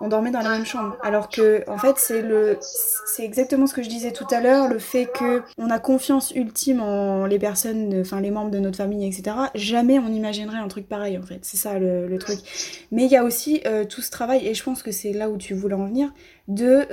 On 0.03 0.09
dormait 0.09 0.31
dans 0.31 0.41
la 0.41 0.49
même 0.51 0.65
chambre. 0.65 0.97
Alors 1.03 1.29
que, 1.29 1.63
en 1.69 1.77
fait, 1.77 1.99
c'est 1.99 2.23
le, 2.23 2.57
c'est 2.61 3.23
exactement 3.23 3.67
ce 3.67 3.75
que 3.75 3.83
je 3.83 3.91
disais 3.91 4.13
tout 4.13 4.27
à 4.31 4.41
l'heure, 4.41 4.67
le 4.67 4.79
fait 4.79 5.07
que 5.07 5.43
on 5.59 5.69
a 5.69 5.79
confiance 5.79 6.31
ultime 6.31 6.81
en 6.81 7.27
les 7.27 7.39
personnes, 7.39 8.01
enfin 8.01 8.21
les 8.23 8.31
membres 8.31 8.51
de 8.51 8.59
notre 8.59 8.79
famille, 8.79 9.07
etc. 9.07 9.37
Jamais 9.55 9.99
on 9.99 10.09
imaginerait 10.09 10.57
un 10.57 10.69
truc 10.69 10.89
pareil, 10.89 11.19
en 11.19 11.23
fait. 11.23 11.41
C'est 11.43 11.59
ça 11.59 11.79
le, 11.79 12.19
truc. 12.19 12.39
Mais 12.93 13.05
il 13.05 13.11
y 13.11 13.17
a 13.17 13.25
aussi 13.25 13.61
euh, 13.67 13.85
tout 13.85 14.01
ce 14.01 14.11
travail, 14.11 14.47
et 14.47 14.55
je 14.55 14.63
pense 14.63 14.83
que 14.83 14.91
c'est 14.91 15.13
là 15.13 15.29
où 15.29 15.37
tu 15.37 15.53
voulais 15.53 15.75
en 15.75 15.85
venir, 15.85 16.13
de, 16.49 16.87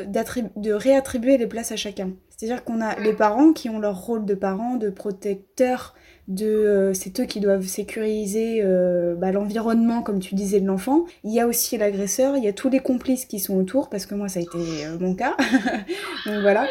de 0.57 0.73
réattribuer 0.73 1.37
les 1.37 1.47
places 1.47 1.71
à 1.71 1.77
chacun. 1.77 2.11
C'est-à-dire 2.37 2.63
qu'on 2.63 2.81
a 2.81 2.99
les 2.99 3.13
parents 3.13 3.51
qui 3.51 3.67
ont 3.67 3.79
leur 3.79 3.99
rôle 3.99 4.23
de 4.23 4.35
parents, 4.35 4.75
de 4.75 4.91
protecteurs, 4.91 5.95
de 6.27 6.45
euh, 6.45 6.93
c'est 6.93 7.19
eux 7.19 7.25
qui 7.25 7.39
doivent 7.39 7.65
sécuriser 7.65 8.61
euh, 8.61 9.15
bah, 9.15 9.31
l'environnement 9.31 10.03
comme 10.03 10.19
tu 10.19 10.35
disais 10.35 10.59
de 10.59 10.67
l'enfant. 10.67 11.05
Il 11.23 11.33
y 11.33 11.39
a 11.39 11.47
aussi 11.47 11.79
l'agresseur 11.79 12.37
il 12.37 12.43
y 12.43 12.47
a 12.47 12.53
tous 12.53 12.69
les 12.69 12.79
complices 12.79 13.25
qui 13.25 13.39
sont 13.39 13.57
autour 13.57 13.89
parce 13.89 14.05
que 14.05 14.13
moi 14.13 14.29
ça 14.29 14.39
a 14.39 14.43
été 14.43 14.57
euh, 14.85 14.99
mon 14.99 15.15
cas. 15.15 15.35
Donc 16.27 16.41
voilà. 16.41 16.67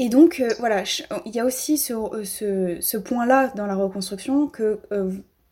Et 0.00 0.08
donc 0.08 0.40
voilà 0.60 0.84
il 1.26 1.34
y 1.34 1.40
a 1.40 1.44
aussi 1.44 1.76
ce, 1.76 1.94
ce, 2.22 2.76
ce 2.80 2.96
point 2.96 3.26
là 3.26 3.52
dans 3.56 3.66
la 3.66 3.74
reconstruction 3.74 4.46
que 4.46 4.78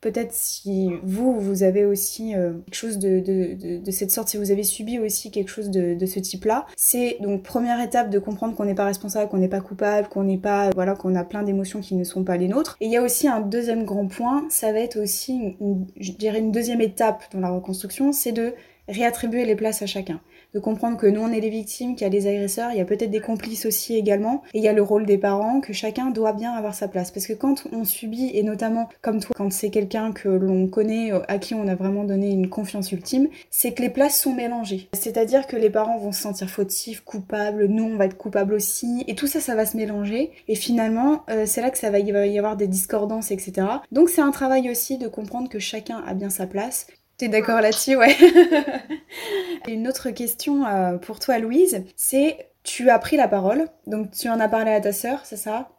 peut-être 0.07 0.33
si 0.33 0.91
vous, 1.03 1.41
vous 1.41 1.65
avez 1.65 1.85
aussi 1.85 2.37
euh, 2.37 2.53
quelque 2.67 2.75
chose 2.77 2.99
de, 2.99 3.91
cette 3.91 4.13
sorte, 4.13 4.29
si 4.29 4.37
vous 4.37 4.53
avez 4.53 4.63
subi 4.63 5.01
aussi 5.01 5.33
quelque 5.33 5.49
chose 5.49 5.69
de, 5.69 6.07
ce 6.07 6.21
type-là, 6.21 6.65
c'est 6.77 7.17
donc 7.21 7.43
première 7.43 7.81
étape 7.81 8.09
de 8.09 8.21
comprendre 8.21 8.55
qu'on 8.55 8.67
n'est 8.67 8.77
pas 8.77 8.85
responsable, 8.85 9.29
qu'on 9.29 9.39
n'est 9.39 9.49
pas 9.49 9.61
coupable, 9.61 10.07
qu'on 10.07 10.23
n'est 10.23 10.39
pas, 10.39 10.71
voilà, 10.71 10.95
qu'on 10.95 11.17
a 11.17 11.25
plein 11.25 11.43
d'émotions 11.43 11.81
qui 11.81 11.97
ne 11.97 12.05
sont 12.05 12.23
pas 12.23 12.37
les 12.37 12.47
nôtres. 12.47 12.77
Et 12.81 12.87
il 12.87 12.93
y 12.93 12.97
a 12.97 13.03
aussi 13.03 13.27
un 13.27 13.41
deuxième 13.41 13.85
grand 13.85 14.07
point, 14.07 14.47
ça 14.49 14.71
va 14.71 14.79
être 14.79 14.97
aussi, 14.97 15.57
je 15.99 16.13
dirais 16.13 16.39
une 16.39 16.53
deuxième 16.53 16.81
étape 16.81 17.25
dans 17.33 17.41
la 17.41 17.51
reconstruction, 17.51 18.13
c'est 18.13 18.31
de 18.31 18.55
réattribuer 18.89 19.45
les 19.45 19.57
places 19.57 19.83
à 19.83 19.87
chacun 19.87 20.21
de 20.57 20.61
comprendre 20.61 20.97
que 20.97 21.07
nous 21.07 21.21
on 21.21 21.31
est 21.33 21.41
les 21.41 21.51
victimes, 21.51 21.95
qu'il 21.95 22.05
y 22.05 22.07
a 22.07 22.11
des 22.11 22.27
agresseurs, 22.27 22.71
il 22.73 22.79
y 22.79 22.81
a 22.81 22.87
peut-être 22.87 23.11
des 23.11 23.21
complices 23.21 23.67
aussi 23.67 23.95
également, 23.95 24.43
et 24.55 24.59
il 24.59 24.65
y 24.65 24.69
a 24.69 24.73
le 24.73 24.83
rôle 24.83 25.05
des 25.05 25.19
parents, 25.19 25.61
que 25.61 25.75
chacun 25.75 26.09
doit 26.09 26.33
bien 26.33 26.53
avoir 26.53 26.75
sa 26.75 26.89
place. 26.89 27.11
Parce 27.11 27.27
que 27.27 27.35
quand 27.35 27.67
on 27.73 27.85
subit, 27.85 28.31
et 28.33 28.43
notamment 28.43 28.89
comme 29.03 29.21
toi, 29.21 29.33
quand 29.37 29.53
c'est 29.53 29.69
quelqu'un 29.69 30.13
que 30.13 30.31
l'on 30.31 30.67
connaît, 30.67 31.13
euh, 31.13 31.21
à 31.29 31.37
qui 31.37 31.53
on 31.53 31.69
a 31.69 31.75
vraiment 31.75 32.05
donné 32.05 32.31
une 32.31 32.49
confiance 32.49 32.91
ultime, 32.91 33.29
c'est 33.51 33.73
que 33.73 33.83
les 33.83 33.91
places 33.91 34.19
sont 34.19 34.33
mélangées. 34.33 34.89
C'est-à-dire 34.95 35.47
que 35.47 35.57
les 35.57 35.69
parents 35.69 35.99
vont 35.99 36.13
se 36.13 36.23
sentir 36.23 36.49
fautifs, 36.49 37.05
coupables, 37.05 37.67
nous 37.67 37.85
on 37.85 37.97
va 37.97 38.07
être 38.07 38.17
coupables 38.17 38.55
aussi, 38.55 39.05
et 39.07 39.15
tout 39.15 39.27
ça, 39.27 39.41
ça 39.41 39.55
va 39.55 39.67
se 39.67 39.77
mélanger, 39.77 40.31
et 40.49 40.55
finalement, 40.55 41.25
euh, 41.29 41.45
c'est 41.45 41.61
là 41.61 41.71
que 41.71 41.77
ça 41.77 41.91
va 41.91 41.99
y 41.99 42.39
avoir 42.39 42.57
des 42.57 42.67
discordances, 42.67 43.31
etc. 43.31 43.67
Donc 43.93 44.09
c'est 44.09 44.23
un 44.23 44.31
travail 44.31 44.71
aussi 44.71 44.97
de 44.97 45.07
comprendre 45.07 45.51
que 45.51 45.59
chacun 45.59 46.03
a 46.07 46.15
bien 46.15 46.31
sa 46.31 46.47
place, 46.47 46.87
T'es 47.19 47.29
d'accord 47.29 47.63
là-dessus, 47.63 47.97
ouais. 47.97 48.15
Une 49.67 49.89
autre 49.89 50.11
question 50.11 50.67
euh, 50.67 50.99
pour 50.99 51.19
toi, 51.19 51.39
Louise, 51.39 51.83
c'est 51.97 52.51
tu 52.63 52.91
as 52.91 52.99
pris 52.99 53.17
la 53.17 53.27
parole, 53.27 53.69
donc 53.87 54.11
tu 54.11 54.29
en 54.29 54.39
as 54.39 54.49
parlé 54.49 54.73
à 54.73 54.81
ta 54.81 54.93
sœur, 54.93 55.21
c'est 55.25 55.39
ça? 55.39 55.71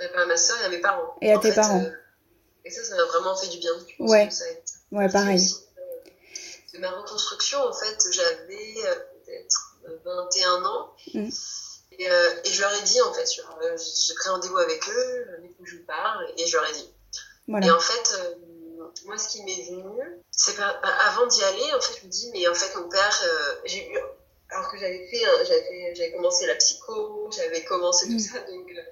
Euh, 0.00 0.08
Pas 0.12 0.22
à 0.22 0.26
ma 0.26 0.36
sœur 0.36 0.56
et 0.62 0.64
à 0.64 0.68
mes 0.70 0.80
parents. 0.80 1.14
Et 1.20 1.32
à 1.32 1.38
tes 1.38 1.52
parents. 1.52 1.80
Euh, 1.80 1.90
et 2.64 2.70
ça, 2.70 2.82
ça 2.82 2.96
m'a 2.96 3.04
vraiment 3.04 3.36
fait 3.36 3.46
du 3.48 3.58
bien. 3.58 3.70
Ouais. 4.00 4.28
ouais, 4.90 5.08
pareil. 5.08 5.40
de 6.74 6.78
ma 6.80 6.90
reconstruction, 6.90 7.60
en 7.60 7.72
fait, 7.72 8.08
j'avais 8.10 8.74
peut-être 9.24 9.76
21 10.04 10.64
ans. 10.64 10.92
Mm. 11.14 11.28
Et, 12.00 12.06
je 12.50 12.60
leur 12.60 12.72
ai 12.74 12.82
dit, 12.82 13.00
en 13.02 13.12
fait, 13.12 13.30
j'ai 13.30 14.14
pris 14.14 14.28
rendez-vous 14.28 14.58
avec 14.58 14.88
eux, 14.88 15.26
où 15.60 15.66
je 15.66 15.76
parle, 15.76 16.26
et 16.36 16.46
je 16.46 16.56
leur 16.56 16.68
ai 16.68 16.72
dit. 16.72 16.90
Voilà. 17.46 17.66
Et 17.66 17.70
en 17.70 17.80
fait 17.80 18.14
moi, 19.06 19.18
ce 19.18 19.28
qui 19.28 19.42
m'est 19.44 19.66
venu, 19.68 20.02
c'est 20.30 20.56
bah, 20.56 20.80
avant 21.08 21.26
d'y 21.26 21.42
aller, 21.42 21.74
en 21.74 21.80
fait, 21.80 22.00
je 22.00 22.06
me 22.06 22.10
dis, 22.10 22.30
mais 22.32 22.48
en 22.48 22.54
fait, 22.54 22.74
mon 22.76 22.88
père, 22.88 23.22
euh, 23.24 23.54
j'ai 23.64 23.90
eu, 23.90 23.98
alors 24.50 24.70
que 24.70 24.78
j'avais 24.78 25.06
fait, 25.08 25.20
j'avais, 25.46 25.94
j'avais 25.94 26.12
commencé 26.12 26.46
la 26.46 26.54
psycho, 26.56 27.30
j'avais 27.34 27.64
commencé 27.64 28.06
tout 28.06 28.14
mm. 28.14 28.18
ça, 28.18 28.38
donc 28.40 28.70
euh, 28.70 28.82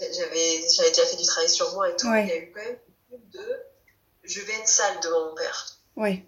j'avais, 0.00 0.62
j'avais 0.74 0.90
déjà 0.90 1.06
fait 1.06 1.16
du 1.16 1.24
travail 1.24 1.48
sur 1.48 1.72
moi 1.74 1.88
et 1.88 1.96
tout. 1.96 2.06
Il 2.06 2.28
y 2.28 2.32
a 2.32 2.36
eu 2.36 2.52
quand 2.52 2.62
même 2.62 2.78
de, 3.32 3.62
je 4.22 4.40
vais 4.40 4.52
être 4.54 4.68
sale 4.68 4.98
devant 5.02 5.30
mon 5.30 5.34
père. 5.34 5.66
Ouais. 5.96 6.24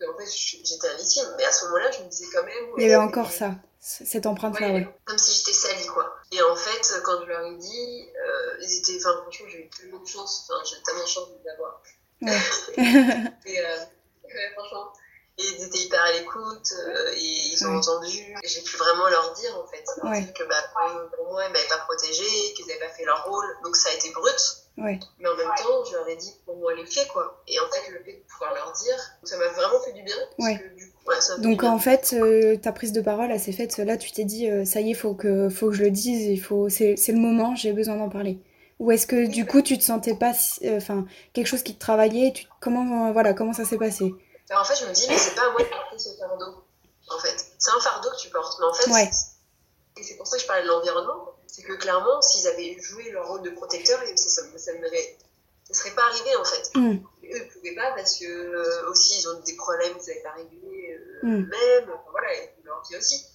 En 0.00 0.16
fait, 0.16 0.30
j'étais 0.30 0.96
victime, 0.96 1.24
mais 1.36 1.44
à 1.44 1.52
ce 1.52 1.64
moment-là, 1.66 1.90
je 1.90 2.04
me 2.04 2.08
disais 2.08 2.26
quand 2.32 2.44
même. 2.44 2.64
Il 2.76 2.82
y 2.82 2.86
avait 2.86 2.96
encore 2.96 3.32
ça, 3.32 3.56
cette 3.80 4.26
empreinte-là, 4.26 4.70
ouais, 4.70 4.88
Comme 5.04 5.18
si 5.18 5.36
j'étais 5.38 5.52
salie, 5.52 5.86
quoi. 5.86 6.14
Et 6.30 6.40
en 6.42 6.54
fait, 6.54 7.00
quand 7.02 7.20
je 7.22 7.26
leur 7.26 7.44
ai 7.44 7.56
dit, 7.56 8.08
euh, 8.14 8.56
ils 8.60 8.78
étaient. 8.78 8.96
Enfin, 8.96 9.20
franchement, 9.22 9.46
j'ai 9.50 9.64
eu 9.64 9.70
tellement 9.70 9.98
de 9.98 10.06
chance, 10.06 10.48
enfin, 10.48 10.62
j'ai 10.64 10.80
tellement 10.82 11.02
de 11.02 11.08
chance 11.08 11.28
de 11.30 11.38
l'avoir. 11.44 11.82
Ouais. 12.22 12.38
et 12.76 13.60
euh, 13.60 13.76
ouais, 14.24 14.50
franchement. 14.56 14.92
Et 15.38 15.42
ils 15.56 15.64
étaient 15.66 15.78
hyper 15.78 16.02
à 16.02 16.12
l'écoute, 16.12 16.72
euh, 16.72 17.12
et 17.14 17.52
ils 17.52 17.66
ont 17.66 17.76
entendu. 17.76 18.34
J'ai 18.44 18.60
pu 18.62 18.76
vraiment 18.76 19.08
leur 19.08 19.32
dire, 19.34 19.56
en 19.56 19.66
fait, 19.68 19.84
dire 19.84 20.32
que 20.32 20.42
bah, 20.48 20.56
pour 21.16 21.30
moi, 21.30 21.44
ils 21.46 21.52
m'avaient 21.52 21.68
pas 21.68 21.78
protégé, 21.78 22.24
qu'ils 22.54 22.66
n'avaient 22.66 22.80
pas 22.80 22.88
fait 22.88 23.04
leur 23.04 23.24
rôle. 23.24 23.46
Donc 23.62 23.76
ça 23.76 23.90
a 23.90 23.94
été 23.94 24.10
brut. 24.10 24.58
Ouais. 24.78 24.98
Mais 25.20 25.28
en 25.28 25.36
même 25.36 25.50
temps, 25.56 25.84
je 25.88 25.94
leur 25.94 26.08
ai 26.08 26.16
dit 26.16 26.34
pour 26.44 26.56
moi 26.56 26.74
les 26.74 26.86
faits, 26.86 27.08
quoi. 27.08 27.42
Et 27.46 27.58
en 27.60 27.68
fait, 27.70 27.90
le 27.90 28.02
fait 28.02 28.12
de 28.12 28.22
pouvoir 28.28 28.54
leur 28.54 28.72
dire, 28.72 28.96
ça 29.24 29.36
m'a 29.36 29.48
vraiment 29.48 29.80
fait 29.84 29.92
du 29.92 30.02
bien. 30.02 30.16
Ouais. 30.38 30.60
Donc 31.38 31.64
en 31.64 31.78
fait, 31.78 32.14
euh, 32.14 32.56
ta 32.56 32.72
prise 32.72 32.92
de 32.92 33.00
parole, 33.00 33.30
elle 33.30 33.40
s'est 33.40 33.52
faite. 33.52 33.76
Là, 33.78 33.96
tu 33.96 34.12
t'es 34.12 34.24
dit, 34.24 34.48
euh, 34.48 34.64
ça 34.64 34.80
y 34.80 34.90
est, 34.90 34.94
faut 34.94 35.14
que, 35.14 35.48
faut 35.48 35.68
que 35.68 35.74
je 35.74 35.84
le 35.84 35.90
dise. 35.90 36.26
Il 36.26 36.40
faut, 36.40 36.68
c'est, 36.68 36.96
le 37.08 37.18
moment. 37.18 37.54
J'ai 37.54 37.72
besoin 37.72 37.96
d'en 37.96 38.08
parler. 38.08 38.38
Ou 38.78 38.92
est-ce 38.92 39.06
que 39.06 39.26
du 39.26 39.44
coup, 39.46 39.62
tu 39.62 39.76
te 39.76 39.82
sentais 39.82 40.14
pas, 40.14 40.32
euh, 40.62 40.76
enfin, 40.76 41.04
quelque 41.32 41.46
chose 41.46 41.62
qui 41.62 41.74
te 41.74 41.80
travaillait 41.80 42.32
tu, 42.32 42.46
Comment, 42.60 43.12
voilà, 43.12 43.34
comment 43.34 43.52
ça 43.52 43.64
s'est 43.64 43.78
passé? 43.78 44.14
Alors, 44.50 44.62
En 44.62 44.64
fait, 44.64 44.76
je 44.76 44.86
me 44.86 44.92
dis, 44.92 45.06
mais 45.08 45.18
c'est 45.18 45.34
pas 45.34 45.48
à 45.48 45.50
moi 45.50 45.62
de 45.62 45.68
porter 45.68 45.98
ce 45.98 46.16
fardeau. 46.16 46.64
En 47.10 47.18
fait, 47.18 47.46
c'est 47.58 47.70
un 47.70 47.80
fardeau 47.80 48.10
que 48.10 48.20
tu 48.20 48.30
portes. 48.30 48.58
Mais 48.60 48.66
en 48.66 48.74
fait, 48.74 48.90
ouais. 48.90 49.10
et 49.96 50.02
c'est 50.02 50.16
pour 50.16 50.26
ça 50.26 50.36
que 50.36 50.42
je 50.42 50.46
parlais 50.46 50.62
de 50.62 50.68
l'environnement 50.68 51.34
c'est 51.58 51.62
que 51.62 51.72
clairement, 51.72 52.22
s'ils 52.22 52.46
avaient 52.46 52.76
joué 52.80 53.10
leur 53.10 53.26
rôle 53.26 53.42
de 53.42 53.50
protecteur, 53.50 53.98
ça, 54.14 54.28
ça, 54.28 54.42
ne 54.42 54.58
serait 55.74 55.94
pas 55.94 56.04
arrivé 56.04 56.36
en 56.36 56.44
fait. 56.44 56.70
Mm. 56.76 56.92
eux, 56.92 57.00
ils 57.22 57.34
ne 57.34 57.52
pouvaient 57.52 57.74
pas 57.74 57.92
parce 57.96 58.16
que 58.18 58.24
euh, 58.24 58.90
aussi 58.90 59.18
ils 59.18 59.28
ont 59.28 59.40
des 59.40 59.56
problèmes 59.56 59.96
qu'ils 59.98 60.08
n'avaient 60.08 60.22
pas 60.22 60.32
réglés 60.32 60.98
euh, 61.24 61.26
mm. 61.26 61.42
eux-mêmes, 61.42 61.90
voilà, 62.10 62.32
et 62.34 62.54
leur 62.64 62.82
vie 62.88 62.96
aussi. 62.96 63.26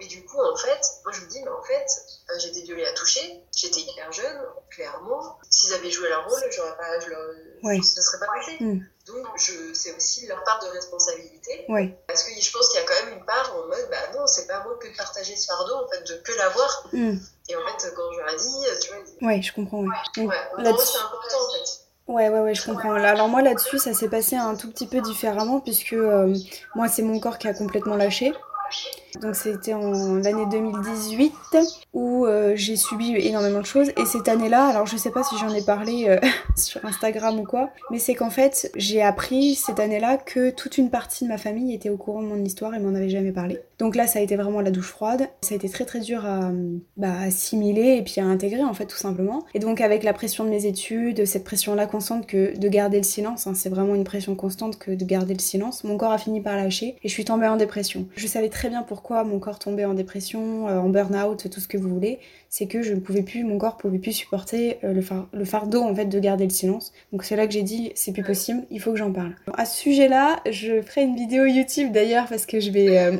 Et 0.00 0.06
du 0.06 0.24
coup, 0.24 0.38
en 0.40 0.56
fait, 0.56 0.80
moi 1.04 1.12
je 1.12 1.20
me 1.20 1.26
dis, 1.28 1.42
mais 1.42 1.50
en 1.50 1.62
fait, 1.62 1.86
euh, 2.30 2.38
j'étais 2.40 2.62
violée 2.62 2.86
à 2.86 2.92
toucher, 2.94 3.42
j'étais 3.54 3.80
hyper 3.80 4.10
jeune, 4.12 4.38
clairement. 4.70 5.38
S'ils 5.50 5.74
avaient 5.74 5.90
joué 5.90 6.08
leur 6.08 6.26
rôle, 6.26 6.40
j'aurais 6.50 6.76
pas, 6.76 6.98
je 7.00 7.10
leur, 7.10 7.28
ouais. 7.64 7.80
ça 7.82 8.00
ne 8.00 8.02
serait 8.02 8.18
pas 8.18 8.32
passé. 8.34 8.56
Mm. 8.60 8.80
Donc, 9.06 9.26
c'est 9.74 9.94
aussi 9.94 10.26
leur 10.26 10.42
part 10.44 10.60
de 10.62 10.68
responsabilité. 10.68 11.66
Ouais. 11.68 11.98
Parce 12.06 12.22
que 12.22 12.30
je 12.40 12.50
pense 12.50 12.68
qu'il 12.70 12.80
y 12.80 12.82
a 12.82 12.86
quand 12.86 13.04
même 13.04 13.18
une 13.18 13.24
part 13.26 13.54
en 13.56 13.66
mode, 13.66 13.88
bah 13.90 14.18
non, 14.18 14.26
c'est 14.26 14.46
pas 14.46 14.62
moi 14.64 14.78
que 14.80 14.88
de 14.88 14.96
partager 14.96 15.36
ce 15.36 15.46
fardeau, 15.46 15.74
en 15.84 15.88
fait, 15.88 16.02
de 16.04 16.14
que 16.22 16.32
l'avoir. 16.32 16.88
Mm. 16.92 17.16
Et 17.48 17.56
en 17.56 17.60
fait, 17.66 17.94
quand 17.94 18.12
je 18.12 18.18
leur 18.18 18.30
ai 18.30 18.36
dit, 18.36 18.80
tu 18.80 18.92
vois. 18.92 19.28
Ouais, 19.28 19.42
je 19.42 19.52
comprends, 19.52 19.80
ouais. 19.80 19.88
Ouais, 20.16 20.24
ouais. 20.24 20.74
c'est 20.78 20.98
important, 20.98 21.46
en 21.46 21.52
fait. 21.52 21.80
Ouais, 22.10 22.28
ouais, 22.28 22.40
ouais, 22.40 22.54
je 22.54 22.64
comprends. 22.64 22.94
Alors 22.94 23.28
moi 23.28 23.40
là-dessus, 23.40 23.78
ça 23.78 23.94
s'est 23.94 24.08
passé 24.08 24.34
un 24.34 24.56
tout 24.56 24.68
petit 24.68 24.88
peu 24.88 25.00
différemment 25.00 25.60
puisque 25.60 25.92
euh, 25.92 26.34
moi 26.74 26.88
c'est 26.88 27.02
mon 27.02 27.20
corps 27.20 27.38
qui 27.38 27.46
a 27.46 27.54
complètement 27.54 27.94
lâché. 27.94 28.32
Donc 29.20 29.34
c'était 29.34 29.74
en 29.74 30.14
l'année 30.16 30.46
2018 30.50 31.32
où 31.92 32.26
euh, 32.26 32.52
j'ai 32.54 32.76
subi 32.76 33.16
énormément 33.16 33.60
de 33.60 33.66
choses. 33.66 33.88
Et 33.96 34.06
cette 34.06 34.28
année-là, 34.28 34.66
alors 34.66 34.86
je 34.86 34.96
sais 34.96 35.10
pas 35.10 35.22
si 35.22 35.36
j'en 35.38 35.52
ai 35.52 35.62
parlé 35.62 36.06
euh, 36.08 36.18
sur 36.56 36.84
Instagram 36.84 37.38
ou 37.40 37.44
quoi, 37.44 37.70
mais 37.90 37.98
c'est 37.98 38.14
qu'en 38.14 38.30
fait 38.30 38.70
j'ai 38.76 39.02
appris 39.02 39.54
cette 39.54 39.80
année-là 39.80 40.16
que 40.16 40.50
toute 40.50 40.78
une 40.78 40.90
partie 40.90 41.24
de 41.24 41.28
ma 41.28 41.38
famille 41.38 41.74
était 41.74 41.90
au 41.90 41.96
courant 41.96 42.22
de 42.22 42.28
mon 42.28 42.42
histoire 42.44 42.74
et 42.74 42.78
m'en 42.78 42.94
avait 42.94 43.08
jamais 43.08 43.32
parlé. 43.32 43.58
Donc 43.78 43.96
là 43.96 44.06
ça 44.06 44.18
a 44.18 44.22
été 44.22 44.36
vraiment 44.36 44.60
la 44.60 44.70
douche 44.70 44.90
froide. 44.90 45.28
Ça 45.42 45.54
a 45.54 45.56
été 45.56 45.68
très 45.68 45.84
très 45.84 46.00
dur 46.00 46.24
à 46.24 46.50
bah, 46.96 47.20
assimiler 47.20 47.96
et 47.96 48.02
puis 48.02 48.20
à 48.20 48.24
intégrer 48.24 48.62
en 48.62 48.74
fait 48.74 48.86
tout 48.86 48.96
simplement. 48.96 49.44
Et 49.54 49.58
donc 49.58 49.80
avec 49.80 50.04
la 50.04 50.12
pression 50.12 50.44
de 50.44 50.50
mes 50.50 50.66
études, 50.66 51.26
cette 51.26 51.44
pression-là 51.44 51.86
constante 51.86 52.26
que 52.26 52.56
de 52.56 52.68
garder 52.68 52.98
le 52.98 53.04
silence, 53.04 53.46
hein, 53.46 53.54
c'est 53.54 53.68
vraiment 53.68 53.94
une 53.94 54.04
pression 54.04 54.34
constante 54.34 54.78
que 54.78 54.92
de 54.92 55.04
garder 55.04 55.34
le 55.34 55.40
silence, 55.40 55.84
mon 55.84 55.96
corps 55.96 56.12
a 56.12 56.18
fini 56.18 56.40
par 56.40 56.56
lâcher 56.56 56.96
et 57.02 57.08
je 57.08 57.12
suis 57.12 57.24
tombée 57.24 57.48
en 57.48 57.56
dépression. 57.56 58.06
Je 58.14 58.26
savais 58.26 58.48
très 58.48 58.68
bien 58.68 58.82
pourquoi 58.82 58.99
pourquoi 59.00 59.24
mon 59.24 59.38
corps 59.38 59.58
tombait 59.58 59.86
en 59.86 59.94
dépression, 59.94 60.68
euh, 60.68 60.76
en 60.76 60.90
burn-out, 60.90 61.48
tout 61.50 61.58
ce 61.58 61.66
que 61.66 61.78
vous 61.78 61.88
voulez, 61.88 62.18
c'est 62.50 62.66
que 62.66 62.82
je 62.82 62.92
ne 62.92 63.00
pouvais 63.00 63.22
plus, 63.22 63.44
mon 63.44 63.56
corps 63.56 63.78
pouvait 63.78 63.98
plus 63.98 64.12
supporter 64.12 64.76
euh, 64.84 64.92
le, 64.92 65.02
le, 65.32 65.44
fardeau 65.46 65.80
en 65.80 65.94
fait 65.94 66.04
de 66.04 66.18
garder 66.20 66.44
le 66.44 66.50
silence. 66.50 66.92
Donc 67.10 67.24
c'est 67.24 67.34
là 67.34 67.46
que 67.46 67.52
j'ai 67.54 67.62
dit 67.62 67.92
c'est 67.94 68.12
plus 68.12 68.22
possible, 68.22 68.64
il 68.70 68.78
faut 68.78 68.90
que 68.90 68.98
j'en 68.98 69.10
parle. 69.10 69.34
À 69.54 69.64
ce 69.64 69.80
sujet-là, 69.80 70.42
je 70.50 70.82
ferai 70.82 71.04
une 71.04 71.16
vidéo 71.16 71.46
YouTube 71.46 71.92
d'ailleurs 71.92 72.26
parce 72.26 72.44
que 72.44 72.60
je 72.60 72.70
vais 72.70 73.10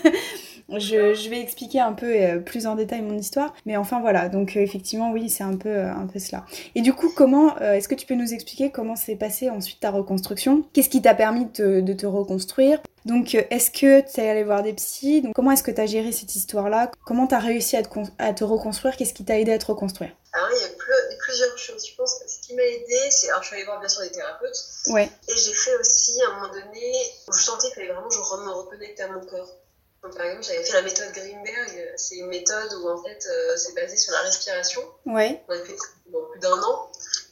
Je, 0.78 1.28
vais 1.28 1.40
expliquer 1.40 1.80
un 1.80 1.92
peu 1.92 2.14
euh, 2.14 2.38
plus 2.38 2.66
en 2.66 2.74
détail 2.74 3.02
mon 3.02 3.16
histoire, 3.16 3.54
mais 3.66 3.76
enfin 3.76 4.00
voilà, 4.00 4.28
donc 4.28 4.56
euh, 4.56 4.60
effectivement 4.60 5.12
oui, 5.12 5.28
c'est 5.28 5.44
un 5.44 5.56
peu, 5.56 5.68
euh, 5.68 5.92
un 5.92 6.06
peu 6.06 6.18
cela. 6.18 6.44
Et 6.74 6.80
du 6.80 6.92
coup, 6.92 7.12
comment, 7.14 7.58
est-ce 7.58 7.88
que 7.88 7.94
tu 7.94 8.06
peux 8.06 8.14
nous 8.14 8.32
expliquer 8.32 8.70
comment 8.70 8.96
s'est 8.96 9.16
passée 9.16 9.50
ensuite 9.50 9.80
ta 9.80 9.90
reconstruction? 9.90 10.64
Qu'est-ce 10.72 10.88
qui 10.88 11.02
t'a 11.02 11.14
permis 11.14 11.46
de, 11.46 11.92
te 11.92 12.06
reconstruire? 12.06 12.80
Donc, 13.04 13.34
est-ce 13.34 13.70
que 13.70 14.00
tu 14.00 14.20
es 14.20 14.28
allé 14.28 14.44
voir 14.44 14.62
des 14.62 14.72
psys? 14.72 15.22
Donc, 15.22 15.34
Comment 15.34 15.50
est-ce 15.50 15.62
que 15.62 15.70
tu 15.70 15.80
as 15.80 15.86
géré 15.86 16.12
cette 16.12 16.34
histoire-là? 16.34 16.90
Comment 17.04 17.26
tu 17.26 17.34
as 17.34 17.40
réussi 17.40 17.76
à 17.76 17.82
te, 17.82 17.88
à 18.18 18.32
te 18.32 18.44
reconstruire? 18.44 18.96
Qu'est-ce 18.96 19.14
qui 19.14 19.24
t'a 19.24 19.38
aidé 19.38 19.52
à 19.52 19.58
te 19.58 19.66
reconstruire? 19.66 20.12
Alors, 20.32 20.48
il 20.52 20.62
y 20.62 20.64
a 20.64 21.16
plusieurs 21.18 21.58
choses. 21.58 21.86
Je 21.86 21.94
pense 21.96 22.18
que 22.20 22.30
ce 22.30 22.40
qui 22.40 22.54
m'a 22.54 22.62
aidé, 22.62 22.96
c'est. 23.10 23.28
Alors, 23.30 23.42
je 23.42 23.48
suis 23.48 23.56
allée 23.56 23.64
voir 23.64 23.80
bien 23.80 23.88
sûr 23.88 24.02
des 24.02 24.12
thérapeutes. 24.12 24.56
Ouais. 24.88 25.10
Et 25.28 25.36
j'ai 25.36 25.52
fait 25.52 25.76
aussi, 25.76 26.22
à 26.22 26.30
un 26.30 26.34
moment 26.40 26.52
donné, 26.52 26.92
où 27.28 27.32
je 27.32 27.42
sentais 27.42 27.66
qu'il 27.66 27.74
fallait 27.74 27.92
vraiment 27.92 28.08
que 28.08 28.14
je 28.14 28.20
me 28.20 28.50
reconnecte 28.50 29.00
à 29.00 29.08
mon 29.08 29.20
corps 29.26 29.61
par 30.10 30.26
exemple, 30.26 30.42
j'avais 30.42 30.64
fait 30.64 30.72
la 30.72 30.82
méthode 30.82 31.12
Greenberg. 31.12 31.92
C'est 31.96 32.16
une 32.16 32.28
méthode 32.28 32.72
où, 32.74 32.88
en 32.88 33.02
fait, 33.02 33.24
euh, 33.30 33.56
c'est 33.56 33.74
basé 33.74 33.96
sur 33.96 34.12
la 34.12 34.20
respiration. 34.20 34.82
Ouais. 35.06 35.42
On 35.48 35.52
a 35.52 35.64
fait 35.64 35.74
plus 35.74 36.40
d'un 36.40 36.60
an. 36.62 36.90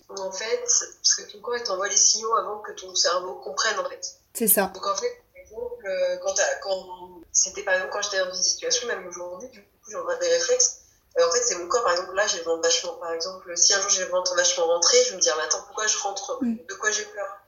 Où, 0.09 0.21
en 0.21 0.33
fait, 0.33 0.61
parce 0.63 1.15
que 1.17 1.33
ton 1.33 1.41
corps, 1.41 1.57
il 1.57 1.63
t'envoie 1.65 1.89
les 1.89 1.97
signaux 1.97 2.35
avant 2.37 2.59
que 2.59 2.73
ton 2.73 2.95
cerveau 2.95 3.35
comprenne, 3.35 3.79
en 3.79 3.89
fait. 3.89 4.15
C'est 4.35 4.49
ça. 4.49 4.71
Donc, 4.75 4.87
en 4.87 4.95
fait, 4.95 5.23
par 5.33 5.43
exemple, 5.43 5.87
euh, 5.87 6.17
quand, 6.23 6.35
quand 6.63 7.21
c'était 7.33 7.63
par 7.63 7.75
exemple 7.75 7.93
quand 7.93 8.03
j'étais 8.03 8.19
dans 8.19 8.35
une 8.35 8.43
situation, 8.43 8.89
même 8.89 9.07
aujourd'hui, 9.07 9.49
du 9.49 9.61
coup, 9.63 9.91
j'en 9.91 10.05
des 10.19 10.29
réflexes. 10.29 10.79
Euh, 11.19 11.27
en 11.27 11.33
fait, 11.33 11.43
c'est 11.43 11.57
mon 11.57 11.67
corps, 11.69 11.83
par 11.83 11.93
exemple, 11.93 12.15
là, 12.15 12.27
j'ai 12.27 12.39
le 12.39 12.45
ventre 12.45 12.63
vachement. 12.63 12.93
Par 12.95 13.13
exemple, 13.13 13.57
si 13.57 13.75
un 13.75 13.81
jour 13.81 13.91
j'ai 13.91 14.05
le 14.05 14.11
ventre 14.11 14.35
vachement 14.37 14.67
rentré, 14.67 14.97
je 15.05 15.17
me 15.17 15.21
dis, 15.21 15.29
ah, 15.29 15.35
mais 15.39 15.45
attends, 15.45 15.63
pourquoi 15.67 15.87
je 15.87 15.99
rentre? 15.99 16.39
Mm. 16.41 16.57
De 16.69 16.75
quoi 16.75 16.91
j'ai 16.91 17.05
peur 17.05 17.40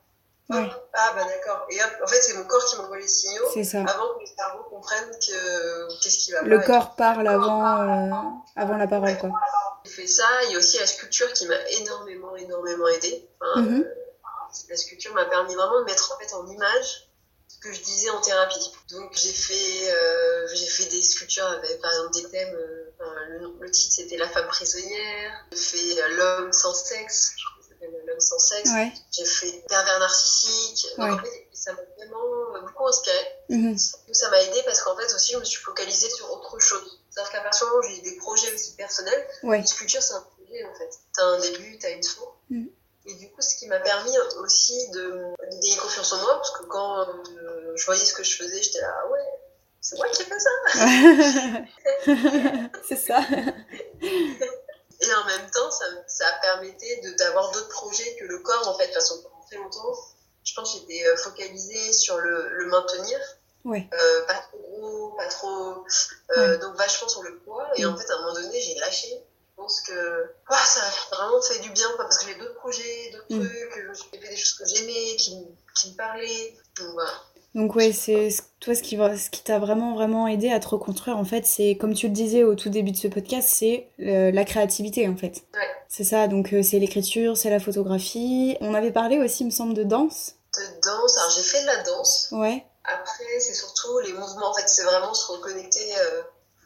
ah 0.50 1.12
bah 1.14 1.24
d'accord. 1.24 1.66
Et 1.70 1.82
hop, 1.82 1.90
en 2.02 2.06
fait, 2.06 2.20
c'est 2.20 2.34
mon 2.34 2.44
corps 2.44 2.64
qui 2.66 2.76
m'envoie 2.76 2.98
les 2.98 3.08
signaux 3.08 3.44
avant 3.46 4.14
que 4.14 4.20
le 4.20 4.26
cerveau 4.26 4.62
comprenne 4.68 5.10
que 5.10 6.02
qu'est-ce 6.02 6.18
qui 6.18 6.32
va 6.32 6.40
pas. 6.40 6.46
Le 6.46 6.60
corps 6.60 6.96
parle 6.96 7.26
avant, 7.28 7.64
euh, 7.64 8.10
avant 8.56 8.76
la 8.76 8.86
parole, 8.86 9.16
quoi. 9.18 9.30
J'ai 9.84 9.90
fait 9.90 10.06
ça. 10.06 10.26
Il 10.46 10.52
y 10.52 10.54
a 10.54 10.58
aussi 10.58 10.78
la 10.78 10.86
sculpture 10.86 11.32
qui 11.32 11.46
m'a 11.46 11.68
énormément, 11.80 12.36
énormément 12.36 12.88
aidé. 12.88 13.28
Mhm. 13.56 13.82
Euh, 13.82 13.94
la 14.68 14.76
sculpture 14.76 15.14
m'a 15.14 15.24
permis 15.24 15.54
vraiment 15.54 15.80
de 15.80 15.84
mettre 15.84 16.12
en 16.14 16.18
fait 16.18 16.34
en 16.34 16.46
image 16.46 17.08
ce 17.48 17.58
que 17.58 17.72
je 17.72 17.80
disais 17.82 18.10
en 18.10 18.20
thérapie. 18.20 18.72
Donc 18.90 19.12
j'ai 19.14 19.32
fait, 19.32 19.92
euh, 19.92 20.46
j'ai 20.54 20.66
fait 20.66 20.90
des 20.90 21.02
sculptures 21.02 21.46
avec 21.46 21.80
par 21.80 21.90
exemple 21.90 22.14
des 22.14 22.30
thèmes. 22.30 22.54
le, 22.54 23.54
le, 23.60 23.70
titre 23.70 23.94
c'était 23.94 24.16
La 24.16 24.28
femme 24.28 24.46
prisonnière. 24.48 25.46
J'ai 25.52 25.94
fait 25.94 26.08
L'homme 26.10 26.52
sans 26.52 26.74
sexe 26.74 27.34
sans 28.18 28.38
sexe. 28.38 28.70
J'ai 29.10 29.24
fait 29.24 29.64
pervers 29.68 29.98
narcissique. 29.98 30.86
Donc, 30.98 31.12
en 31.12 31.18
fait, 31.18 31.48
ça 31.52 31.72
m'a 31.72 31.82
vraiment 31.96 32.60
beaucoup 32.60 32.86
inspiré. 32.86 33.16
Mhm. 33.48 33.76
Ça 33.78 34.30
m'a 34.30 34.42
aidé 34.42 34.62
parce 34.64 34.82
qu'en 34.82 34.96
fait 34.96 35.12
aussi, 35.14 35.32
je 35.32 35.38
me 35.38 35.44
suis 35.44 35.62
focalisée 35.62 36.10
sur 36.10 36.30
autre 36.32 36.58
chose. 36.58 36.98
C'est-à-dire 37.10 37.32
qu'à 37.32 37.40
partir 37.42 37.66
du 37.66 37.72
moment 37.72 37.86
où 37.86 37.90
j'ai 37.90 38.00
des 38.00 38.16
projets 38.16 38.52
aussi 38.54 38.74
personnels, 38.74 39.26
ouais. 39.42 39.64
sculpture, 39.64 40.02
c'est 40.02 40.14
un 40.14 40.24
projet 40.36 40.64
en 40.64 40.74
fait. 40.74 40.90
T'as 41.14 41.24
un 41.24 41.38
début, 41.40 41.78
t'as 41.78 41.90
une 41.90 42.02
fin. 42.02 42.22
Mhm. 42.50 42.68
Et 43.04 43.14
du 43.14 43.28
coup, 43.30 43.42
ce 43.42 43.56
qui 43.56 43.66
m'a 43.66 43.80
permis 43.80 44.16
aussi 44.40 44.88
de 44.90 45.24
gagner 45.50 45.76
confiance 45.76 46.12
en 46.12 46.22
moi, 46.22 46.36
parce 46.36 46.52
que 46.52 46.62
quand 46.64 47.00
euh, 47.00 47.72
je 47.74 47.84
voyais 47.84 48.04
ce 48.04 48.14
que 48.14 48.22
je 48.22 48.36
faisais, 48.36 48.62
j'étais 48.62 48.80
là, 48.80 48.94
ah 48.96 49.08
ouais, 49.10 49.18
c'est 49.80 49.96
moi 49.96 50.06
qui 50.10 50.22
fais 50.22 50.38
ça. 50.38 50.50
c'est 52.88 52.96
ça. 52.96 53.20
Et 55.02 55.14
en 55.14 55.24
même 55.24 55.50
temps, 55.50 55.70
ça, 55.70 55.84
ça 56.06 56.26
permettait 56.42 57.02
d'avoir 57.18 57.50
d'autres 57.50 57.68
projets 57.68 58.16
que 58.16 58.24
le 58.24 58.38
corps, 58.38 58.68
en 58.68 58.78
fait, 58.78 58.88
que 58.88 59.22
pendant 59.22 59.44
très 59.46 59.56
longtemps, 59.56 59.94
je 60.44 60.54
pense 60.54 60.72
que 60.72 60.80
j'étais 60.80 61.06
euh, 61.06 61.16
focalisée 61.16 61.92
sur 61.92 62.18
le, 62.18 62.48
le 62.48 62.66
maintenir. 62.66 63.18
Ouais. 63.64 63.88
Euh, 63.92 64.26
pas 64.26 64.34
trop 64.34 64.58
gros, 64.58 65.10
pas 65.16 65.26
trop. 65.26 65.84
Euh, 66.36 66.56
Donc 66.58 66.76
vachement 66.76 67.08
sur 67.08 67.22
le 67.22 67.38
poids. 67.38 67.68
Et 67.76 67.84
en 67.84 67.96
fait, 67.96 68.10
à 68.10 68.16
un 68.16 68.20
moment 68.20 68.34
donné, 68.34 68.60
j'ai 68.60 68.74
lâché. 68.76 69.08
Je 69.08 69.56
pense 69.56 69.80
que 69.82 70.32
ah, 70.48 70.56
ça 70.56 70.80
a 70.80 71.16
vraiment 71.16 71.42
fait 71.42 71.58
du 71.60 71.70
bien, 71.70 71.88
parce 71.96 72.18
que 72.18 72.26
j'ai 72.26 72.34
d'autres 72.36 72.54
projets, 72.54 73.10
d'autres 73.12 73.26
mm. 73.42 73.48
trucs. 73.48 73.86
J'ai 74.12 74.18
fait 74.18 74.28
des 74.28 74.36
choses 74.36 74.54
que 74.54 74.64
j'aimais, 74.66 75.16
qui, 75.16 75.46
qui 75.76 75.90
me 75.92 75.96
parlaient. 75.96 76.56
Donc 76.76 76.88
voilà. 76.94 77.12
Donc 77.54 77.74
ouais, 77.74 77.92
c'est 77.92 78.30
toi 78.60 78.74
ce 78.74 78.82
qui 78.82 78.96
va, 78.96 79.16
ce 79.16 79.28
qui 79.28 79.42
t'a 79.42 79.58
vraiment 79.58 79.94
vraiment 79.94 80.26
aidé 80.26 80.50
à 80.50 80.58
te 80.58 80.68
reconstruire 80.68 81.18
en 81.18 81.24
fait, 81.24 81.44
c'est 81.44 81.76
comme 81.76 81.92
tu 81.92 82.06
le 82.06 82.12
disais 82.12 82.44
au 82.44 82.54
tout 82.54 82.70
début 82.70 82.92
de 82.92 82.96
ce 82.96 83.08
podcast, 83.08 83.46
c'est 83.50 83.88
la 83.98 84.44
créativité 84.44 85.06
en 85.06 85.16
fait. 85.16 85.42
Ouais. 85.54 85.68
C'est 85.88 86.04
ça, 86.04 86.26
donc 86.26 86.54
c'est 86.62 86.78
l'écriture, 86.78 87.36
c'est 87.36 87.50
la 87.50 87.60
photographie. 87.60 88.56
On 88.62 88.72
avait 88.72 88.92
parlé 88.92 89.18
aussi, 89.18 89.42
il 89.42 89.46
me 89.46 89.50
semble, 89.50 89.74
de 89.74 89.82
danse. 89.82 90.36
De 90.56 90.80
danse, 90.80 91.18
alors 91.18 91.30
j'ai 91.36 91.42
fait 91.42 91.60
de 91.60 91.66
la 91.66 91.82
danse. 91.82 92.28
Ouais. 92.32 92.64
Après, 92.84 93.38
c'est 93.38 93.52
surtout 93.52 93.98
les 93.98 94.14
mouvements, 94.14 94.50
en 94.50 94.54
fait, 94.54 94.66
c'est 94.66 94.84
vraiment 94.84 95.12
se 95.12 95.30
reconnecter. 95.30 95.94
Euh, 95.98 96.22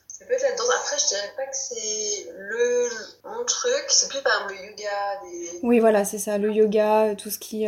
ça 0.06 0.24
peut 0.26 0.32
être 0.32 0.44
la 0.44 0.54
danse. 0.54 0.70
Après, 0.76 0.96
je 0.98 1.06
dirais 1.08 1.32
pas 1.36 1.44
que 1.44 1.56
c'est 1.56 2.32
le 2.38 2.88
mon 3.24 3.44
truc, 3.44 3.84
c'est 3.88 4.08
plus 4.08 4.22
par 4.22 4.46
le 4.48 4.54
yoga. 4.54 5.20
Des... 5.24 5.58
Oui, 5.64 5.80
voilà, 5.80 6.04
c'est 6.04 6.18
ça, 6.18 6.38
le 6.38 6.52
yoga, 6.52 7.16
tout 7.16 7.30
ce 7.30 7.40
qui. 7.40 7.66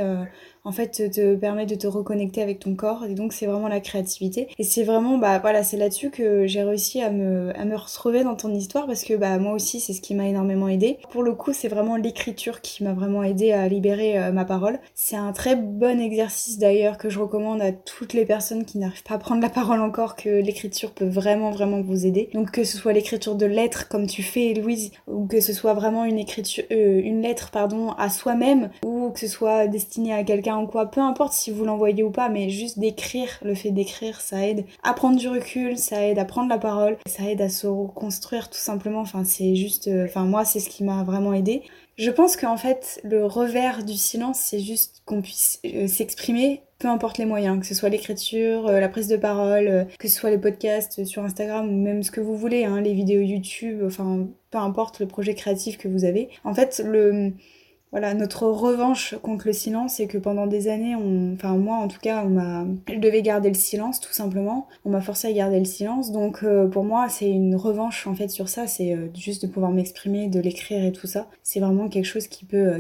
En 0.65 0.73
fait 0.73 1.11
te 1.11 1.35
permet 1.37 1.67
de 1.67 1.75
te 1.75 1.87
reconnecter 1.87 2.43
avec 2.43 2.59
ton 2.59 2.75
corps. 2.75 3.05
Et 3.05 3.15
donc 3.15 3.33
c'est 3.33 3.47
vraiment 3.47 3.69
la 3.69 3.81
créativité. 3.81 4.49
Et 4.59 4.65
c'est 4.65 4.83
vraiment 4.83 5.19
bah 5.19 5.39
voilà 5.39 5.63
c'est 5.63 5.77
là-dessus 5.77 6.11
que 6.11 6.47
j'ai 6.47 6.63
réussi 6.63 7.01
à 7.03 7.11
me, 7.11 7.59
à 7.59 7.65
me 7.65 7.77
retrouver 7.77 8.25
dans 8.25 8.35
ton 8.35 8.53
histoire 8.55 8.87
parce 8.87 9.05
que 9.05 9.15
bah 9.15 9.39
moi 9.39 9.53
aussi 9.53 9.81
c'est 9.81 9.93
ce 9.93 10.01
qui 10.01 10.15
m'a 10.15 10.27
énormément 10.27 10.69
aidé. 10.69 10.99
Pour 11.11 11.23
le 11.23 11.35
coup 11.35 11.53
c'est 11.53 11.69
vraiment 11.69 11.97
l'écriture 11.97 12.61
qui 12.61 12.85
m'a 12.85 12.93
vraiment 12.93 13.23
aidé 13.23 13.53
à 13.53 13.69
libérer 13.69 14.19
euh, 14.19 14.33
ma 14.33 14.45
parole. 14.45 14.79
C'est 14.95 15.17
un 15.17 15.33
très 15.33 15.57
bon 15.57 16.01
exercice 16.01 16.59
d'ailleurs 16.59 16.99
que 16.99 17.09
je 17.09 17.19
recommande 17.19 17.61
à 17.61 17.73
toutes 17.73 18.13
les 18.13 18.27
personnes 18.27 18.65
qui 18.65 18.79
n'arrivent 18.79 19.03
pas 19.03 19.15
à 19.15 19.19
prendre 19.19 19.43
la 19.43 19.51
parole 19.51 19.81
encore 19.81 20.17
que 20.17 20.29
l'écriture 20.29 20.93
peut 20.93 21.09
vraiment 21.09 21.51
vraiment 21.51 21.81
vous 21.81 22.07
aider. 22.07 22.31
Donc 22.35 22.51
que 22.51 22.65
ce 22.65 22.77
soit 22.77 22.93
l'écriture 22.93 23.35
de 23.35 23.47
lettres 23.47 23.89
comme 23.89 24.07
tu 24.07 24.23
fais 24.23 24.55
Louise 24.55 24.91
ou 25.07 25.27
que 25.27 25.41
ce 25.41 25.53
soit 25.53 25.75
vraiment 25.75 26.05
une 26.05 26.19
écriture 26.19 26.65
euh, 26.73 27.01
une 27.03 27.23
lettre 27.23 27.51
pardon 27.51 27.93
à 27.93 28.11
soi-même 28.11 28.71
ou 28.85 29.11
que 29.11 29.21
ce 29.21 29.27
soit 29.29 29.67
destiné 29.67 30.13
à 30.13 30.25
quelqu'un 30.25 30.48
quoi, 30.67 30.87
peu 30.87 31.01
importe 31.01 31.33
si 31.33 31.51
vous 31.51 31.65
l'envoyez 31.65 32.03
ou 32.03 32.11
pas, 32.11 32.29
mais 32.29 32.49
juste 32.49 32.79
d'écrire, 32.79 33.29
le 33.43 33.55
fait 33.55 33.71
d'écrire, 33.71 34.21
ça 34.21 34.47
aide 34.47 34.65
à 34.83 34.93
prendre 34.95 35.17
du 35.17 35.29
recul, 35.29 35.79
ça 35.79 36.05
aide 36.07 36.19
à 36.19 36.25
prendre 36.25 36.49
la 36.49 36.59
parole, 36.59 36.97
ça 37.07 37.25
aide 37.25 37.41
à 37.41 37.49
se 37.49 37.67
reconstruire 37.67 38.49
tout 38.51 38.59
simplement. 38.59 39.01
Enfin, 39.01 39.25
c'est 39.25 39.55
juste, 39.55 39.89
euh, 39.89 40.05
enfin, 40.07 40.25
moi, 40.25 40.45
c'est 40.45 40.61
ce 40.61 40.69
qui 40.69 40.85
m'a 40.85 41.03
vraiment 41.05 41.33
aidé. 41.33 41.63
Je 41.97 42.11
pense 42.11 42.37
qu'en 42.37 42.57
fait, 42.57 43.01
le 43.05 43.25
revers 43.25 43.85
du 43.85 43.95
silence, 43.95 44.39
c'est 44.39 44.61
juste 44.61 45.03
qu'on 45.05 45.21
puisse 45.21 45.61
euh, 45.65 45.89
s'exprimer, 45.89 46.63
peu 46.79 46.89
importe 46.89 47.19
les 47.19 47.25
moyens, 47.25 47.59
que 47.59 47.67
ce 47.67 47.75
soit 47.75 47.89
l'écriture, 47.89 48.69
euh, 48.69 48.79
la 48.79 48.89
prise 48.89 49.09
de 49.09 49.17
parole, 49.17 49.89
que 49.99 50.09
ce 50.09 50.17
soit 50.17 50.31
les 50.31 50.39
podcasts 50.39 51.05
sur 51.05 51.25
Instagram 51.25 51.69
ou 51.69 51.77
même 51.77 52.03
ce 52.03 52.13
que 52.13 52.21
vous 52.21 52.37
voulez, 52.37 52.65
hein, 52.65 52.81
les 52.81 52.95
vidéos 52.95 53.21
YouTube, 53.21 53.83
enfin, 53.85 54.29
peu 54.51 54.59
importe 54.59 55.01
le 55.01 55.07
projet 55.07 55.35
créatif 55.35 55.77
que 55.77 55.89
vous 55.89 56.05
avez. 56.05 56.29
En 56.45 56.55
fait, 56.55 56.81
le 56.85 57.33
voilà, 57.91 58.13
notre 58.15 58.47
revanche 58.47 59.15
contre 59.23 59.47
le 59.47 59.53
silence, 59.53 59.95
c'est 59.95 60.07
que 60.07 60.19
pendant 60.19 60.47
des 60.47 60.69
années, 60.69 60.95
on, 60.95 61.33
enfin 61.35 61.57
moi 61.57 61.77
en 61.77 61.89
tout 61.89 62.01
cas, 62.01 62.23
on 62.25 62.29
m'a, 62.29 62.67
je 62.87 62.99
devais 62.99 63.23
garder 63.23 63.49
le 63.49 63.55
silence 63.55 64.01
tout 64.01 64.13
simplement. 64.13 64.69
On 64.85 64.91
m'a 64.91 65.01
forcé 65.01 65.29
à 65.29 65.33
garder 65.33 65.59
le 65.59 65.65
silence, 65.65 66.13
donc 66.13 66.43
euh, 66.43 66.67
pour 66.69 66.85
moi 66.85 67.09
c'est 67.09 67.31
une 67.31 67.57
revanche 67.57 68.07
en 68.07 68.15
fait 68.15 68.29
sur 68.29 68.49
ça, 68.49 68.67
c'est 68.67 68.93
euh, 68.93 69.09
juste 69.15 69.43
de 69.47 69.51
pouvoir 69.51 69.73
m'exprimer, 69.73 70.29
de 70.29 70.41
l'écrire 70.41 70.85
et 70.85 70.93
tout 70.93 71.07
ça. 71.07 71.29
C'est 71.43 71.61
vraiment 71.61 71.89
quelque 71.89 72.05
chose 72.05 72.27
qui 72.29 72.45
peut, 72.45 72.57
euh, 72.57 72.79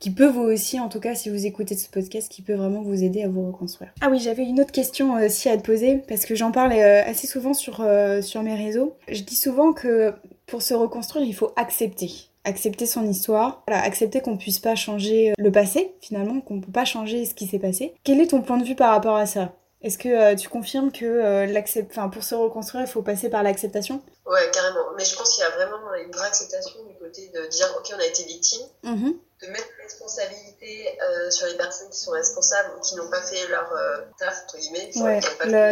qui 0.00 0.10
peut 0.10 0.26
vous 0.26 0.42
aussi, 0.42 0.80
en 0.80 0.88
tout 0.88 1.00
cas 1.00 1.14
si 1.14 1.30
vous 1.30 1.46
écoutez 1.46 1.76
ce 1.76 1.88
podcast, 1.88 2.28
qui 2.28 2.42
peut 2.42 2.54
vraiment 2.54 2.82
vous 2.82 3.04
aider 3.04 3.22
à 3.22 3.28
vous 3.28 3.46
reconstruire. 3.46 3.92
Ah 4.00 4.08
oui, 4.10 4.18
j'avais 4.18 4.44
une 4.44 4.60
autre 4.60 4.72
question 4.72 5.14
aussi 5.14 5.48
à 5.48 5.56
te 5.56 5.62
poser 5.62 6.02
parce 6.08 6.24
que 6.24 6.34
j'en 6.34 6.50
parle 6.50 6.72
assez 6.72 7.28
souvent 7.28 7.54
sur 7.54 7.86
sur 8.22 8.42
mes 8.42 8.54
réseaux. 8.54 8.96
Je 9.08 9.22
dis 9.22 9.36
souvent 9.36 9.72
que 9.72 10.12
pour 10.46 10.62
se 10.62 10.74
reconstruire, 10.74 11.24
il 11.24 11.34
faut 11.34 11.52
accepter 11.56 12.10
accepter 12.48 12.86
son 12.86 13.06
histoire, 13.06 13.62
accepter 13.68 14.20
qu'on 14.20 14.36
puisse 14.36 14.58
pas 14.58 14.74
changer 14.74 15.30
euh, 15.30 15.34
le 15.38 15.52
passé 15.52 15.94
finalement, 16.00 16.40
qu'on 16.40 16.60
peut 16.60 16.72
pas 16.72 16.84
changer 16.84 17.24
ce 17.24 17.34
qui 17.34 17.46
s'est 17.46 17.58
passé. 17.58 17.94
Quel 18.04 18.20
est 18.20 18.28
ton 18.28 18.42
point 18.42 18.56
de 18.56 18.64
vue 18.64 18.74
par 18.74 18.90
rapport 18.90 19.16
à 19.16 19.26
ça? 19.26 19.52
Est-ce 19.80 19.96
que 19.96 20.08
euh, 20.08 20.34
tu 20.34 20.48
confirmes 20.48 20.90
que 20.90 21.04
euh, 21.04 22.08
pour 22.10 22.24
se 22.24 22.34
reconstruire, 22.34 22.84
il 22.84 22.90
faut 22.90 23.02
passer 23.02 23.28
par 23.28 23.44
l'acceptation? 23.44 24.02
Ouais, 24.26 24.50
carrément. 24.52 24.92
Mais 24.96 25.04
je 25.04 25.14
pense 25.14 25.34
qu'il 25.34 25.44
y 25.44 25.46
a 25.46 25.50
vraiment 25.50 25.94
une 26.04 26.10
vraie 26.10 26.26
acceptation 26.26 26.82
du 26.84 26.94
côté 26.96 27.30
de 27.32 27.46
dire 27.46 27.66
ok, 27.78 27.92
on 27.94 28.00
a 28.00 28.06
été 28.06 28.24
victime, 28.24 28.66
mm-hmm. 28.82 29.14
de 29.42 29.46
mettre 29.46 29.68
la 29.78 29.84
responsabilité 29.84 30.98
sur 31.30 31.46
les 31.46 31.56
personnes 31.56 31.90
qui 31.90 31.98
sont 31.98 32.10
responsables 32.10 32.70
ou 32.76 32.80
qui 32.80 32.96
n'ont 32.96 33.08
pas 33.08 33.22
fait 33.22 33.46
leur 33.48 33.72
taf, 34.18 34.42
entre 34.44 34.58
guillemets, 34.58 34.90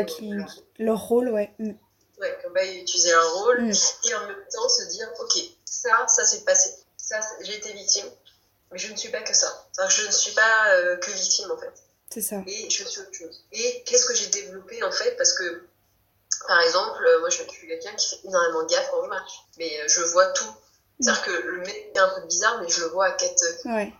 qui 0.06 0.30
leur 0.78 1.08
rôle, 1.08 1.30
ouais. 1.30 1.52
Mm. 1.58 1.72
Ouais, 2.18 2.38
n'ont 2.44 2.52
pas 2.52 2.64
utilisé 2.64 3.11
leur 3.11 3.35
rôle, 3.35 3.62
mm. 3.62 3.72
et 4.05 4.14
en 4.14 4.26
même 4.26 4.44
temps 4.50 4.68
se 4.68 4.85
dire 4.85 5.09
ok, 5.20 5.38
ça, 5.64 6.07
ça 6.09 6.24
s'est 6.24 6.44
passé. 6.44 6.74
Ça, 6.96 7.20
j'ai 7.40 7.57
été 7.57 7.72
victime. 7.72 8.07
Mais 8.72 8.79
je 8.79 8.90
ne 8.90 8.96
suis 8.96 9.11
pas 9.11 9.22
que 9.22 9.35
ça. 9.35 9.68
je 9.88 10.07
ne 10.07 10.11
suis 10.11 10.33
pas 10.33 10.70
euh, 10.74 10.96
que 10.96 11.11
victime, 11.11 11.50
en 11.50 11.57
fait. 11.57 11.72
C'est 12.11 12.20
ça. 12.20 12.42
Et 12.46 12.70
je 12.70 12.85
suis 12.85 13.00
autre 13.00 13.14
chose. 13.14 13.44
Et 13.52 13.83
qu'est-ce 13.85 14.07
que 14.07 14.14
j'ai 14.14 14.26
développé, 14.29 14.83
en 14.83 14.90
fait? 14.90 15.16
Parce 15.16 15.33
que, 15.35 15.66
par 16.48 16.61
exemple, 16.61 17.05
euh, 17.05 17.20
moi, 17.20 17.31
je 17.31 17.42
suis 17.42 17.66
quelqu'un 17.68 17.94
qui 17.94 18.09
fait 18.09 18.20
énormément 18.24 18.64
gaffe 18.64 18.90
quand 18.90 19.05
je 19.05 19.09
marche. 19.09 19.33
Mais 19.59 19.81
euh, 19.81 19.88
je 19.88 20.02
vois 20.02 20.26
tout. 20.33 20.52
C'est-à-dire 20.98 21.22
que 21.24 21.31
le 21.31 21.59
mec 21.59 21.92
est 21.94 21.98
un 21.98 22.09
peu 22.09 22.26
bizarre, 22.26 22.61
mais 22.62 22.68
je 22.68 22.81
le 22.81 22.88
vois 22.88 23.07
à 23.07 23.12
4, 23.12 23.66
ouais. 23.66 23.92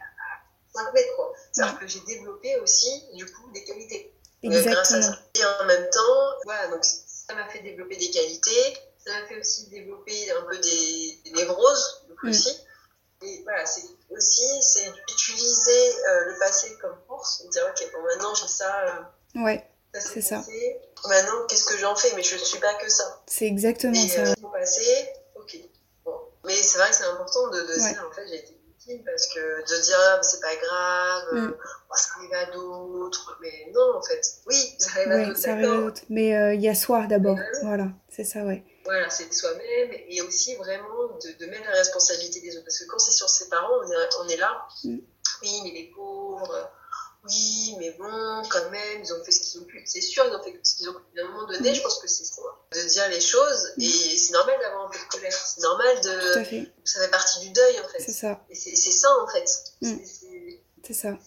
5 0.75 0.93
mètres, 0.95 1.17
quoi. 1.17 1.33
C'est-à-dire 1.53 1.79
que 1.79 1.87
j'ai 1.87 2.01
développé 2.01 2.57
aussi, 2.61 3.05
du 3.15 3.31
coup, 3.31 3.51
des 3.53 3.65
qualités. 3.65 4.13
Exactement. 4.43 4.75
grâce 4.75 4.93
à 4.93 5.03
ça. 5.03 5.19
Et 5.35 5.45
en 5.45 5.65
même 5.67 5.91
temps, 5.91 6.33
voilà, 6.45 6.69
donc 6.69 6.85
ça 7.27 7.35
m'a 7.35 7.49
fait 7.49 7.61
développer 7.61 7.97
des 7.97 8.11
qualités 8.11 8.77
ça 9.07 9.21
m'a 9.21 9.27
fait 9.27 9.39
aussi 9.39 9.69
développer 9.69 10.31
un 10.33 10.43
peu 10.43 10.59
des, 10.59 11.21
névroses, 11.33 12.07
mm. 12.23 12.29
aussi. 12.29 12.59
Et 13.23 13.43
voilà, 13.45 13.65
c'est 13.65 13.85
aussi 14.11 14.47
c'est 14.61 14.87
utiliser 15.11 15.95
euh, 16.07 16.25
le 16.27 16.39
passé 16.39 16.77
comme 16.81 16.97
force, 17.07 17.43
et 17.45 17.49
dire 17.49 17.63
ok, 17.71 17.93
bon 17.93 18.03
maintenant 18.03 18.35
j'ai 18.35 18.49
ça. 18.49 19.09
Euh, 19.37 19.43
ouais, 19.43 19.67
c'est 19.95 20.21
ça. 20.21 20.45
Maintenant, 21.09 21.47
qu'est-ce 21.49 21.65
que 21.65 21.79
j'en 21.79 21.97
fais? 21.97 22.13
Mais 22.15 22.23
je 22.23 22.35
ne 22.35 22.41
suis 22.41 22.59
pas 22.59 22.75
que 22.75 22.91
ça. 22.91 23.23
C'est 23.27 23.47
exactement 23.47 24.07
ça. 24.07 24.21
Euh, 24.21 24.35
passé, 24.53 25.09
ok. 25.35 25.57
Bon. 26.05 26.19
Mais 26.45 26.55
c'est 26.55 26.79
vrai 26.79 26.91
que 26.91 26.97
c'est 26.97 27.05
important 27.05 27.49
de, 27.49 27.61
de 27.61 27.75
dire 27.75 28.07
en 28.11 28.15
fait 28.15 28.27
j'ai 28.29 28.37
été 28.37 28.56
parce 29.05 29.27
que 29.29 29.61
de 29.61 29.83
dire 29.83 29.97
ah, 29.99 30.23
c'est 30.23 30.41
pas 30.41 30.57
grave, 30.57 31.25
mm. 31.33 31.55
oh, 31.59 31.95
ça 31.95 32.09
arrive 32.17 32.35
à 32.35 32.45
d'autres. 32.53 33.39
Mais 33.41 33.71
non, 33.75 33.97
en 33.97 34.03
fait, 34.03 34.21
oui, 34.47 34.75
ça 34.79 34.91
arrive 34.97 35.13
à 35.13 35.25
d'autres. 35.27 35.39
Ça 35.39 35.53
arrive 35.53 35.65
à 35.65 35.77
d'autres. 35.77 36.03
Mais 36.09 36.55
il 36.55 36.61
y 36.61 36.69
a 36.69 36.75
soi 36.75 37.07
d'abord. 37.07 37.39
Voilà, 37.63 37.89
c'est 38.09 38.25
ça, 38.25 38.45
ouais. 38.45 38.65
Voilà, 38.85 39.11
c'est 39.11 39.29
de 39.29 39.35
soi-même 39.35 39.91
et 40.09 40.23
aussi 40.23 40.55
vraiment 40.55 41.19
de, 41.41 41.47
mettre 41.47 41.65
la 41.65 41.79
responsabilité 41.79 42.41
des 42.41 42.57
autres. 42.57 42.65
Parce 42.65 42.79
que 42.79 42.85
quand 42.87 42.99
c'est 42.99 43.13
sur 43.13 43.29
ses 43.29 43.49
parents, 43.49 43.73
on 43.83 43.91
est, 43.91 43.97
on 44.25 44.29
est 44.29 44.37
là. 44.37 44.67
Mm. 44.85 44.99
Oui, 45.43 45.61
mais 45.65 45.71
les 45.71 45.93
pauvres, 45.95 46.71
oui, 47.29 47.75
mais 47.79 47.91
bon, 47.93 48.43
quand 48.49 48.71
même, 48.71 49.03
ils 49.03 49.13
ont 49.13 49.25
fait 49.25 49.33
ce 49.33 49.41
qu'ils 49.41 49.61
ont 49.61 49.65
pu. 49.65 49.83
C'est 49.87 50.01
sûr, 50.01 50.25
ils 50.27 50.35
ont 50.35 50.43
fait 50.43 50.59
ce 50.63 50.77
qu'ils 50.77 50.89
ont 50.89 50.95
pu. 50.95 51.21
À 51.21 51.25
un 51.25 51.29
moment 51.29 51.47
donné, 51.47 51.75
je 51.75 51.83
pense 51.83 51.99
que 51.99 52.09
c'est 52.09 52.25
ça. 52.25 52.43
De 52.73 52.89
dire 52.89 53.09
les 53.09 53.21
choses 53.21 53.73
et 53.79 54.17
c'est 54.17 54.33
normal 54.33 54.57
d'avoir 54.61 54.87
un 54.87 54.91
peu 54.91 54.99
de 54.99 55.05
colère. 55.11 55.33
C'est 55.33 55.61
normal 55.63 56.01
de. 56.01 56.33
Tout 56.33 56.39
à 56.39 56.45
fait. 56.45 56.73
Ça 56.85 57.01
fait 57.01 57.11
partie 57.11 57.41
du 57.41 57.51
deuil 57.51 57.81
en 57.81 57.89
fait. 57.89 58.01
C'est 58.01 58.13
ça. 58.13 58.45
Et 58.51 58.55
c'est 58.55 58.93
ça 58.93 59.09
en 59.23 59.27
fait. 59.29 59.49
Mm. 59.83 59.97
C'est 60.87 60.95
ça. 60.95 61.19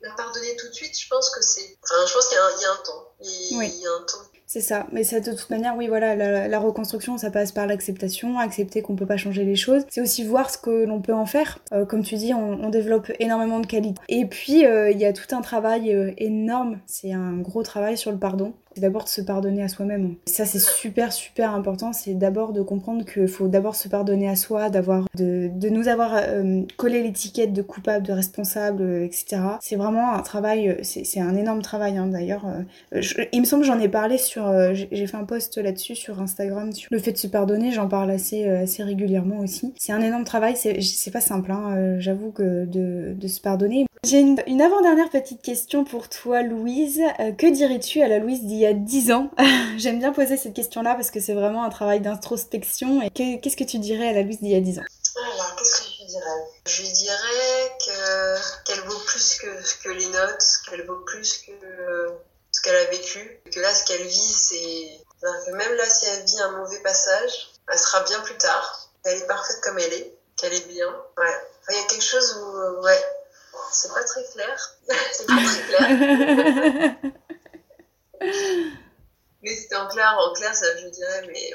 La 0.00 0.14
pardonner 0.14 0.54
tout 0.56 0.68
de 0.68 0.72
suite, 0.72 0.98
je 0.98 1.08
pense 1.08 1.30
que 1.30 1.42
c'est. 1.42 1.76
Enfin, 1.82 2.06
je 2.06 2.12
pense 2.12 2.28
qu'il 2.28 2.36
y, 2.36 2.62
y, 2.62 2.64
a 2.64 2.72
un 2.72 2.76
temps. 2.76 3.14
Il, 3.20 3.56
oui. 3.58 3.72
il 3.74 3.80
y 3.80 3.86
a 3.86 3.92
un 3.92 4.02
temps 4.02 4.24
c'est 4.50 4.62
ça, 4.62 4.86
mais 4.92 5.04
ça 5.04 5.20
de 5.20 5.30
toute 5.32 5.50
manière, 5.50 5.76
oui, 5.76 5.88
voilà, 5.88 6.16
la, 6.48 6.58
reconstruction, 6.58 7.18
ça 7.18 7.30
passe 7.30 7.52
par 7.52 7.66
l'acceptation, 7.66 8.38
accepter 8.38 8.80
qu'on 8.80 8.96
peut 8.96 9.04
pas 9.04 9.18
changer 9.18 9.44
les 9.44 9.56
choses. 9.56 9.84
C'est 9.90 10.00
aussi 10.00 10.24
voir 10.24 10.48
ce 10.48 10.56
que 10.56 10.86
l'on 10.86 11.02
peut 11.02 11.12
en 11.12 11.26
faire. 11.26 11.58
Euh, 11.72 11.84
comme 11.84 12.02
tu 12.02 12.14
dis, 12.14 12.32
on, 12.32 12.70
développe 12.70 13.12
énormément 13.20 13.60
de 13.60 13.66
qualité. 13.66 14.00
Et 14.08 14.24
puis, 14.24 14.64
euh, 14.64 14.90
il 14.90 14.98
y 14.98 15.04
a 15.04 15.12
tout 15.12 15.36
un 15.36 15.42
travail 15.42 15.94
euh, 15.94 16.12
énorme, 16.16 16.78
c'est 16.86 17.12
un 17.12 17.36
gros 17.36 17.62
travail 17.62 17.98
sur 17.98 18.10
le 18.10 18.16
pardon 18.16 18.54
d'abord 18.80 19.04
de 19.04 19.08
se 19.08 19.20
pardonner 19.20 19.62
à 19.62 19.68
soi-même. 19.68 20.14
Ça, 20.26 20.44
c'est 20.44 20.60
super, 20.60 21.12
super 21.12 21.54
important. 21.54 21.92
C'est 21.92 22.14
d'abord 22.14 22.52
de 22.52 22.62
comprendre 22.62 23.04
qu'il 23.04 23.28
faut 23.28 23.48
d'abord 23.48 23.74
se 23.74 23.88
pardonner 23.88 24.28
à 24.28 24.36
soi, 24.36 24.70
d'avoir, 24.70 25.06
de, 25.16 25.50
de 25.52 25.68
nous 25.68 25.88
avoir 25.88 26.12
euh, 26.16 26.62
collé 26.76 27.02
l'étiquette 27.02 27.52
de 27.52 27.62
coupable, 27.62 28.06
de 28.06 28.12
responsable, 28.12 28.82
euh, 28.82 29.04
etc. 29.04 29.42
C'est 29.60 29.76
vraiment 29.76 30.12
un 30.12 30.22
travail, 30.22 30.68
euh, 30.68 30.74
c'est 30.82 31.20
un 31.20 31.36
énorme 31.36 31.62
travail 31.62 31.96
hein, 31.96 32.06
d'ailleurs. 32.06 32.46
il 33.32 33.40
me 33.40 33.44
semble 33.44 33.62
que 33.62 33.68
j'en 33.68 33.80
ai 33.80 33.88
parlé 33.88 34.18
sur, 34.18 34.52
j'ai 34.72 35.06
fait 35.06 35.16
un 35.16 35.24
post 35.24 35.58
là-dessus 35.58 35.94
sur 35.94 36.20
Instagram 36.20 36.72
sur 36.72 36.88
le 36.90 36.98
fait 36.98 37.12
de 37.12 37.18
se 37.18 37.26
pardonner. 37.26 37.72
J'en 37.72 37.88
parle 37.88 38.10
assez, 38.10 38.48
assez 38.48 38.82
régulièrement 38.82 39.38
aussi. 39.38 39.72
C'est 39.76 39.92
un 39.92 40.00
énorme 40.00 40.24
travail. 40.24 40.54
C'est 40.56 41.10
pas 41.10 41.20
simple, 41.20 41.52
hein, 41.52 41.98
j'avoue 41.98 42.30
que 42.30 42.64
de, 42.64 43.14
de 43.14 43.28
se 43.28 43.40
pardonner. 43.40 43.86
J'ai 44.06 44.20
une, 44.20 44.62
avant-dernière 44.62 45.10
petite 45.10 45.42
question 45.42 45.84
pour 45.84 46.08
toi, 46.08 46.42
Louise. 46.42 47.02
Que 47.36 47.50
dirais-tu 47.50 48.00
à 48.00 48.08
la 48.08 48.20
Louise 48.20 48.44
d'il 48.44 48.58
a 48.68 48.72
10 48.72 49.12
ans 49.12 49.30
J'aime 49.76 49.98
bien 49.98 50.12
poser 50.12 50.36
cette 50.36 50.54
question-là 50.54 50.94
parce 50.94 51.10
que 51.10 51.20
c'est 51.20 51.34
vraiment 51.34 51.64
un 51.64 51.70
travail 51.70 52.00
d'introspection. 52.00 53.02
Et 53.02 53.10
qu'est-ce 53.10 53.56
que 53.56 53.64
tu 53.64 53.78
dirais 53.78 54.08
à 54.08 54.12
la 54.12 54.22
Louise 54.22 54.40
d'il 54.40 54.50
y 54.50 54.56
a 54.56 54.60
10 54.60 54.78
ans? 54.78 54.84
Alors, 55.16 55.56
qu'est-ce 55.56 55.76
que 55.76 55.84
je 55.84 55.98
lui 55.98 56.06
dirais? 56.06 56.42
Je 56.66 56.82
lui 56.82 56.92
dirais 56.92 57.78
qu'elle 58.64 58.80
vaut 58.80 58.98
plus 59.06 59.38
que, 59.40 59.82
que 59.82 59.90
les 59.90 60.06
notes, 60.06 60.44
qu'elle 60.68 60.86
vaut 60.86 61.00
plus 61.06 61.38
que 61.38 61.52
ce 62.52 62.62
qu'elle 62.62 62.76
a 62.76 62.84
vécu. 62.90 63.40
Que 63.52 63.60
là, 63.60 63.72
ce 63.72 63.84
qu'elle 63.84 64.06
vit, 64.06 64.16
c'est. 64.16 65.52
Même 65.52 65.74
là, 65.74 65.84
si 65.86 66.06
elle 66.06 66.24
vit 66.24 66.40
un 66.40 66.58
mauvais 66.58 66.80
passage, 66.80 67.50
elle 67.72 67.78
sera 67.78 68.02
bien 68.04 68.20
plus 68.20 68.36
tard. 68.36 68.90
Elle 69.04 69.18
est 69.18 69.26
parfaite 69.26 69.60
comme 69.62 69.78
elle 69.78 69.92
est, 69.92 70.14
qu'elle 70.36 70.54
est 70.54 70.68
bien. 70.68 70.88
Ouais. 71.16 71.34
Il 71.70 71.76
y 71.76 71.78
a 71.78 71.82
quelque 71.88 72.04
chose 72.04 72.36
où. 72.36 72.82
Ouais 72.82 73.04
c'est 73.70 73.92
pas 73.92 74.02
très 74.04 74.24
clair. 74.24 74.76
c'est 75.12 75.26
pas 75.26 75.36
très 75.36 75.62
clair. 75.62 76.96
mais 78.20 79.54
c'était 79.54 79.76
en 79.76 79.88
clair, 79.88 80.16
en 80.18 80.32
clair, 80.34 80.54
ça, 80.54 80.66
je 80.78 80.88
dirais, 80.88 81.26
mais 81.26 81.50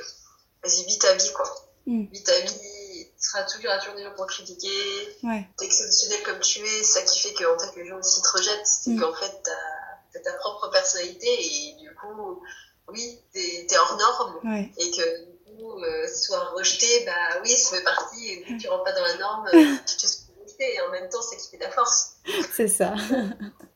vas-y, 0.64 0.86
vis 0.86 1.00
ta 1.00 1.14
vie, 1.14 1.32
quoi. 1.34 1.46
Mm. 1.86 2.06
Vis 2.12 2.24
ta 2.24 2.40
vie, 2.40 2.50
tu 2.50 3.10
seras 3.18 3.44
toujours, 3.44 3.72
il 3.74 3.80
toujours 3.80 3.96
des 3.96 4.04
gens 4.04 4.14
pour 4.16 4.28
critiquer. 4.28 5.18
Ouais. 5.24 5.48
T'es 5.58 5.66
exceptionnel 5.66 6.22
comme 6.24 6.40
tu 6.40 6.60
es, 6.60 6.84
c'est 6.84 7.00
ça 7.00 7.02
qui 7.02 7.20
fait 7.20 7.34
que 7.34 7.46
en 7.46 7.60
fait, 7.60 7.80
les 7.80 7.88
gens 7.88 7.98
aussi 7.98 8.22
te 8.22 8.30
rejettent. 8.30 8.66
C'est 8.66 8.92
mm. 8.92 9.00
qu'en 9.00 9.14
fait, 9.14 9.32
t'as 9.44 10.20
as 10.20 10.24
ta 10.24 10.34
propre 10.34 10.70
personnalité 10.70 11.28
et 11.28 11.76
du 11.82 11.94
coup, 11.96 12.42
oui, 12.88 13.20
t'es 13.34 13.68
es 13.70 13.78
hors 13.78 13.98
norme. 13.98 14.40
Et 14.78 14.92
que 14.92 15.26
du 15.26 15.58
coup, 15.58 15.80
euh, 15.80 16.08
soit 16.08 16.52
rejeté, 16.52 17.04
bah 17.06 17.42
oui, 17.44 17.50
ça 17.50 17.78
fait 17.78 17.84
partie. 17.84 18.30
Et 18.30 18.44
que 18.44 18.62
tu 18.62 18.70
rentres 18.70 18.84
pas 18.84 18.94
dans 18.94 19.02
la 19.02 19.18
norme, 19.18 19.50
tu 19.88 19.98
te 19.98 20.06
et 20.60 20.82
en 20.82 20.92
même 20.92 21.10
temps, 21.10 21.22
c'est 21.22 21.38
qui 21.38 21.50
fait 21.50 21.58
ta 21.58 21.72
force. 21.72 22.18
C'est 22.54 22.68
ça. 22.68 22.94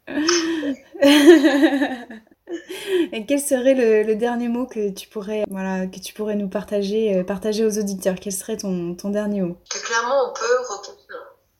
Et 3.11 3.25
quel 3.25 3.39
serait 3.39 3.73
le, 3.73 4.15
dernier 4.15 4.47
mot 4.47 4.65
que 4.65 4.89
tu 4.89 5.07
pourrais, 5.07 5.43
voilà, 5.49 5.87
que 5.87 5.99
tu 5.99 6.13
pourrais 6.13 6.35
nous 6.35 6.49
partager, 6.49 7.17
euh, 7.17 7.23
partager 7.23 7.65
aux 7.65 7.77
auditeurs? 7.77 8.15
Quel 8.21 8.33
serait 8.33 8.57
ton, 8.57 8.95
ton 8.95 9.09
dernier 9.09 9.41
mot? 9.41 9.57
Que 9.69 9.79
clairement, 9.79 10.29
on 10.29 10.33
peut. 10.33 10.57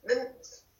Même, 0.06 0.26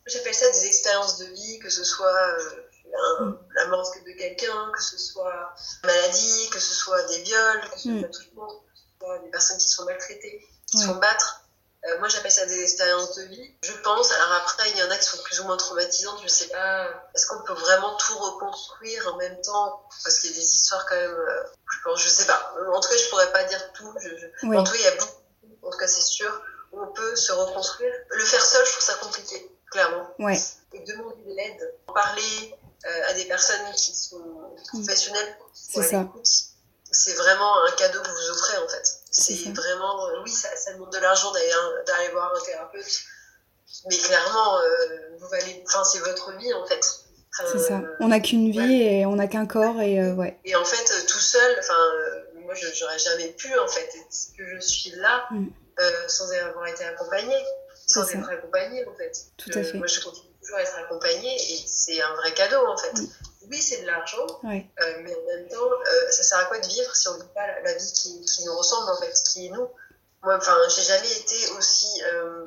j'appelle 0.06 0.34
ça 0.34 0.50
des 0.50 0.66
expériences 0.66 1.18
de 1.18 1.26
vie, 1.26 1.58
que 1.58 1.68
ce 1.68 1.84
soit 1.84 2.06
euh, 2.06 3.24
mm. 3.24 3.38
la 3.54 3.66
mort 3.68 3.82
de 4.06 4.12
quelqu'un, 4.12 4.72
que 4.74 4.82
ce 4.82 4.96
soit 4.98 5.54
maladie, 5.84 6.48
que 6.50 6.58
ce 6.58 6.74
soit 6.74 7.02
des 7.08 7.22
viols, 7.22 7.60
que 7.72 7.78
ce 7.78 7.82
soit 7.82 8.08
mm. 8.08 8.10
tout 8.10 8.22
le 8.30 8.40
monde, 8.40 8.56
que 8.64 8.78
ce 8.78 8.84
soit 8.98 9.18
des 9.18 9.30
personnes 9.30 9.58
qui 9.58 9.68
sont 9.68 9.84
maltraitées, 9.84 10.40
qui 10.66 10.78
sont 10.78 10.94
battre. 10.94 11.47
Euh, 11.86 11.98
moi, 12.00 12.08
j'appelle 12.08 12.32
ça 12.32 12.44
des 12.46 12.60
expériences 12.60 13.14
de 13.14 13.22
vie. 13.24 13.54
Je 13.62 13.72
pense, 13.82 14.10
alors 14.10 14.32
après, 14.32 14.68
il 14.70 14.78
y 14.78 14.82
en 14.82 14.90
a 14.90 14.96
qui 14.96 15.04
sont 15.04 15.22
plus 15.22 15.40
ou 15.40 15.44
moins 15.44 15.56
traumatisantes, 15.56 16.20
je 16.22 16.28
sais 16.28 16.48
pas, 16.48 16.88
est-ce 17.14 17.26
qu'on 17.26 17.40
peut 17.42 17.52
vraiment 17.54 17.96
tout 17.96 18.18
reconstruire 18.18 19.14
en 19.14 19.16
même 19.16 19.40
temps? 19.42 19.84
Parce 20.02 20.18
qu'il 20.18 20.30
y 20.30 20.32
a 20.32 20.36
des 20.36 20.44
histoires 20.44 20.84
quand 20.86 20.96
même, 20.96 21.10
euh, 21.10 21.42
je 21.70 21.78
pense, 21.84 22.02
je 22.02 22.08
sais 22.08 22.26
pas. 22.26 22.52
En 22.72 22.80
tout 22.80 22.88
cas, 22.88 22.96
je 22.96 23.08
pourrais 23.08 23.30
pas 23.30 23.44
dire 23.44 23.72
tout. 23.72 23.86
En 23.86 23.92
tout 23.92 24.72
cas, 24.72 24.78
il 24.78 24.82
y 24.82 24.86
a 24.86 24.96
beaucoup, 24.96 25.22
en 25.62 25.70
tout 25.70 25.78
cas, 25.78 25.86
c'est 25.86 26.02
sûr, 26.02 26.42
où 26.72 26.82
on 26.82 26.88
peut 26.88 27.14
se 27.14 27.32
reconstruire. 27.32 27.94
Le 28.10 28.24
faire 28.24 28.44
seul, 28.44 28.66
je 28.66 28.72
trouve 28.72 28.84
ça 28.84 28.94
compliqué, 28.94 29.56
clairement. 29.70 30.10
Ouais. 30.18 30.38
Et 30.72 30.80
demander 30.80 31.22
de 31.22 31.34
l'aide, 31.34 31.74
parler 31.94 32.58
euh, 32.86 33.08
à 33.08 33.12
des 33.14 33.24
personnes 33.26 33.72
qui 33.76 33.94
sont 33.94 34.52
professionnelles, 34.72 35.38
qui 35.54 35.64
sont 35.64 35.80
à 35.80 36.02
l'écoute 36.02 36.47
c'est 36.90 37.14
vraiment 37.14 37.64
un 37.64 37.70
cadeau 37.72 38.00
que 38.00 38.08
vous 38.08 38.30
offrez 38.30 38.56
en 38.58 38.68
fait. 38.68 39.00
C'est 39.10 39.52
vraiment, 39.54 40.06
euh, 40.08 40.22
oui, 40.22 40.30
ça, 40.30 40.48
ça, 40.56 40.72
demande 40.72 40.92
de 40.92 40.98
l'argent 40.98 41.32
d'aller 41.32 42.08
voir 42.12 42.34
un 42.34 42.44
thérapeute, 42.44 43.00
mais 43.88 43.96
clairement, 43.96 44.58
euh, 44.58 45.16
vous 45.18 45.28
valez, 45.28 45.62
enfin, 45.66 45.84
c'est 45.84 45.98
votre 46.00 46.36
vie 46.36 46.52
en 46.54 46.66
fait. 46.66 46.84
c'est 47.32 47.58
ça. 47.58 47.74
Euh, 47.74 47.96
on 48.00 48.08
n'a 48.08 48.20
qu'une 48.20 48.50
vie 48.50 48.82
et 48.82 49.06
on 49.06 49.16
n'a 49.16 49.26
qu'un 49.26 49.46
corps 49.46 49.80
et 49.80 50.12
ouais. 50.12 50.38
Et 50.44 50.56
en 50.56 50.64
fait, 50.64 51.06
tout 51.06 51.18
seul, 51.18 51.56
enfin, 51.58 51.78
moi, 52.36 52.54
j'aurais 52.54 52.98
jamais 52.98 53.28
pu 53.32 53.56
en 53.58 53.68
fait 53.68 53.88
être 53.94 54.36
que 54.36 54.56
je 54.56 54.60
suis 54.60 54.90
là 54.92 55.26
mm. 55.30 55.48
sans 56.06 56.32
avoir 56.32 56.66
été 56.66 56.84
accompagnée, 56.84 57.44
sans 57.86 58.08
être 58.10 58.28
accompagnée 58.28 58.86
en 58.86 58.94
fait. 58.94 59.12
Tout 59.36 59.50
à 59.54 59.62
fait. 59.62 59.78
Moi, 59.78 59.86
je 59.86 60.00
continue 60.00 60.32
toujours 60.40 60.56
à 60.56 60.62
être 60.62 60.78
accompagnée 60.78 61.34
et 61.34 61.64
c'est 61.66 62.00
un 62.00 62.14
vrai 62.14 62.32
cadeau 62.32 62.66
en 62.66 62.76
fait. 62.76 62.94
Mm 62.94 63.08
oui, 63.50 63.62
c'est 63.62 63.82
de 63.82 63.86
l'argent, 63.86 64.26
euh, 64.44 64.60
mais 65.02 65.14
en 65.14 65.26
même 65.26 65.48
temps, 65.48 65.70
euh, 65.70 66.10
ça 66.10 66.22
sert 66.22 66.38
à 66.38 66.44
quoi 66.44 66.58
de 66.58 66.66
vivre 66.66 66.94
si 66.94 67.08
on 67.08 67.14
ne 67.14 67.22
vit 67.22 67.28
pas 67.34 67.46
la, 67.62 67.74
vie 67.74 67.92
qui, 67.92 68.20
qui, 68.24 68.44
nous 68.44 68.56
ressemble, 68.56 68.90
en 68.90 68.96
fait, 68.96 69.12
qui 69.32 69.46
est 69.46 69.50
nous? 69.50 69.68
Moi, 70.22 70.36
enfin, 70.36 70.56
j'ai 70.74 70.82
jamais 70.82 71.12
été 71.12 71.50
aussi 71.56 72.02
euh, 72.12 72.46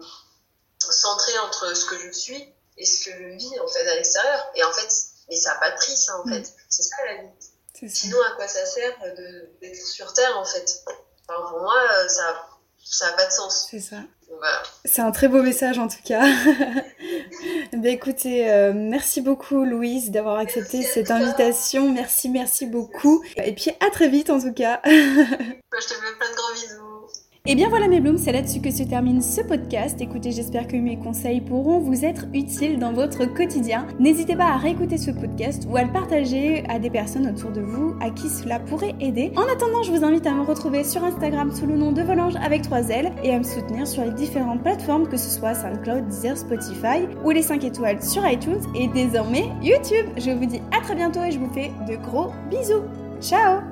centrée 0.80 1.38
entre 1.40 1.76
ce 1.76 1.86
que 1.86 2.00
je 2.00 2.12
suis 2.12 2.54
et 2.78 2.86
ce 2.86 3.06
que 3.06 3.12
je 3.12 3.36
vis, 3.36 3.60
en 3.60 3.68
fait, 3.68 3.88
à 3.88 3.96
l'extérieur. 3.96 4.52
Et 4.56 4.64
en 4.64 4.72
fait, 4.72 4.90
mais 5.30 5.36
ça 5.36 5.54
n'a 5.54 5.60
pas 5.60 5.72
de 5.72 5.76
prix, 5.76 5.96
ça, 5.96 6.20
en 6.20 6.26
mm. 6.26 6.34
fait. 6.34 6.54
C'est 6.70 6.84
ça, 6.84 6.96
la 7.06 7.24
vie. 7.24 7.90
Sinon, 7.90 8.18
à 8.22 8.36
quoi 8.36 8.48
ça 8.48 8.66
sert 8.66 8.96
d'être 9.60 9.76
sur 9.76 10.14
Terre, 10.14 10.38
en 10.38 10.46
fait? 10.46 10.84
Enfin, 11.28 11.42
Pour 11.50 11.62
moi, 11.62 12.08
ça 12.10 13.08
n'a 13.08 13.14
pas 13.14 13.26
de 13.26 13.32
sens. 13.32 13.68
C'est 13.72 13.80
ça. 13.80 13.98
C'est 14.86 15.02
un 15.02 15.12
très 15.12 15.28
beau 15.28 15.42
message 15.42 15.78
en 15.78 15.88
tout 15.88 16.02
cas. 16.06 16.24
ben, 17.82 17.94
écoutez, 17.94 18.50
euh, 18.50 18.74
merci 18.76 19.22
beaucoup 19.22 19.66
Louise 19.66 20.12
d'avoir 20.12 20.38
accepté 20.38 20.84
cette 20.84 21.10
invitation. 21.12 21.92
Merci, 21.92 22.30
merci 22.30 22.66
beaucoup. 22.68 23.24
Et 23.38 23.54
puis 23.54 23.72
à 23.80 23.90
très 23.90 24.08
vite 24.08 24.30
en 24.30 24.40
tout 24.40 24.54
cas. 24.54 24.82
je 24.86 24.92
te 24.92 25.94
fais 25.94 26.16
plein 26.18 26.30
de 26.30 26.36
gros 26.36 26.54
bisous. 26.54 27.31
Et 27.48 27.56
bien 27.56 27.70
voilà 27.70 27.88
mes 27.88 28.00
blooms, 28.00 28.20
c'est 28.20 28.32
là-dessus 28.32 28.62
que 28.62 28.70
se 28.70 28.84
termine 28.84 29.20
ce 29.20 29.42
podcast. 29.42 30.00
Écoutez, 30.00 30.32
j'espère 30.32 30.68
que 30.68 30.76
mes 30.76 31.00
conseils 31.00 31.42
pourront 31.42 31.80
vous 31.80 32.06
être 32.06 32.26
utiles 32.36 32.78
dans 32.78 32.94
votre 32.94 33.26
quotidien. 33.26 33.88
N'hésitez 34.00 34.36
pas 34.36 34.46
à 34.46 34.58
réécouter 34.58 35.00
ce 35.00 35.10
podcast 35.10 35.68
ou 35.68 35.76
à 35.76 35.84
le 35.84 35.92
partager 35.92 36.64
à 36.70 36.78
des 36.78 36.92
personnes 36.92 37.28
autour 37.28 37.50
de 37.50 37.62
vous 37.62 37.96
à 38.00 38.12
qui 38.12 38.30
cela 38.30 38.60
pourrait 38.60 38.94
aider. 39.00 39.32
En 39.36 39.52
attendant, 39.52 39.82
je 39.82 39.92
vous 39.92 40.06
invite 40.06 40.28
à 40.28 40.36
me 40.36 40.44
retrouver 40.44 40.84
sur 40.84 41.04
Instagram 41.04 41.52
sous 41.52 41.66
le 41.66 41.78
nom 41.78 41.92
de 41.92 42.04
Volange 42.04 42.36
avec 42.36 42.62
3 42.62 42.90
L 42.90 43.12
et 43.24 43.34
à 43.34 43.40
me 43.40 43.44
soutenir 43.44 43.88
sur 43.88 44.06
les 44.06 44.12
différentes 44.12 44.62
plateformes 44.62 45.10
que 45.10 45.18
ce 45.18 45.32
soit 45.32 45.56
SoundCloud, 45.56 46.10
Deezer, 46.10 46.38
Spotify 46.38 47.08
ou 47.26 47.32
les 47.32 47.42
5 47.42 47.64
étoiles 47.64 48.04
sur 48.04 48.24
iTunes 48.30 48.62
et 48.76 48.88
désormais 48.88 49.46
YouTube. 49.64 50.06
Je 50.16 50.30
vous 50.30 50.46
dis 50.46 50.62
à 50.78 50.80
très 50.82 50.94
bientôt 50.94 51.24
et 51.24 51.32
je 51.32 51.40
vous 51.40 51.52
fais 51.52 51.72
de 51.90 51.96
gros 51.96 52.28
bisous. 52.52 52.84
Ciao 53.20 53.71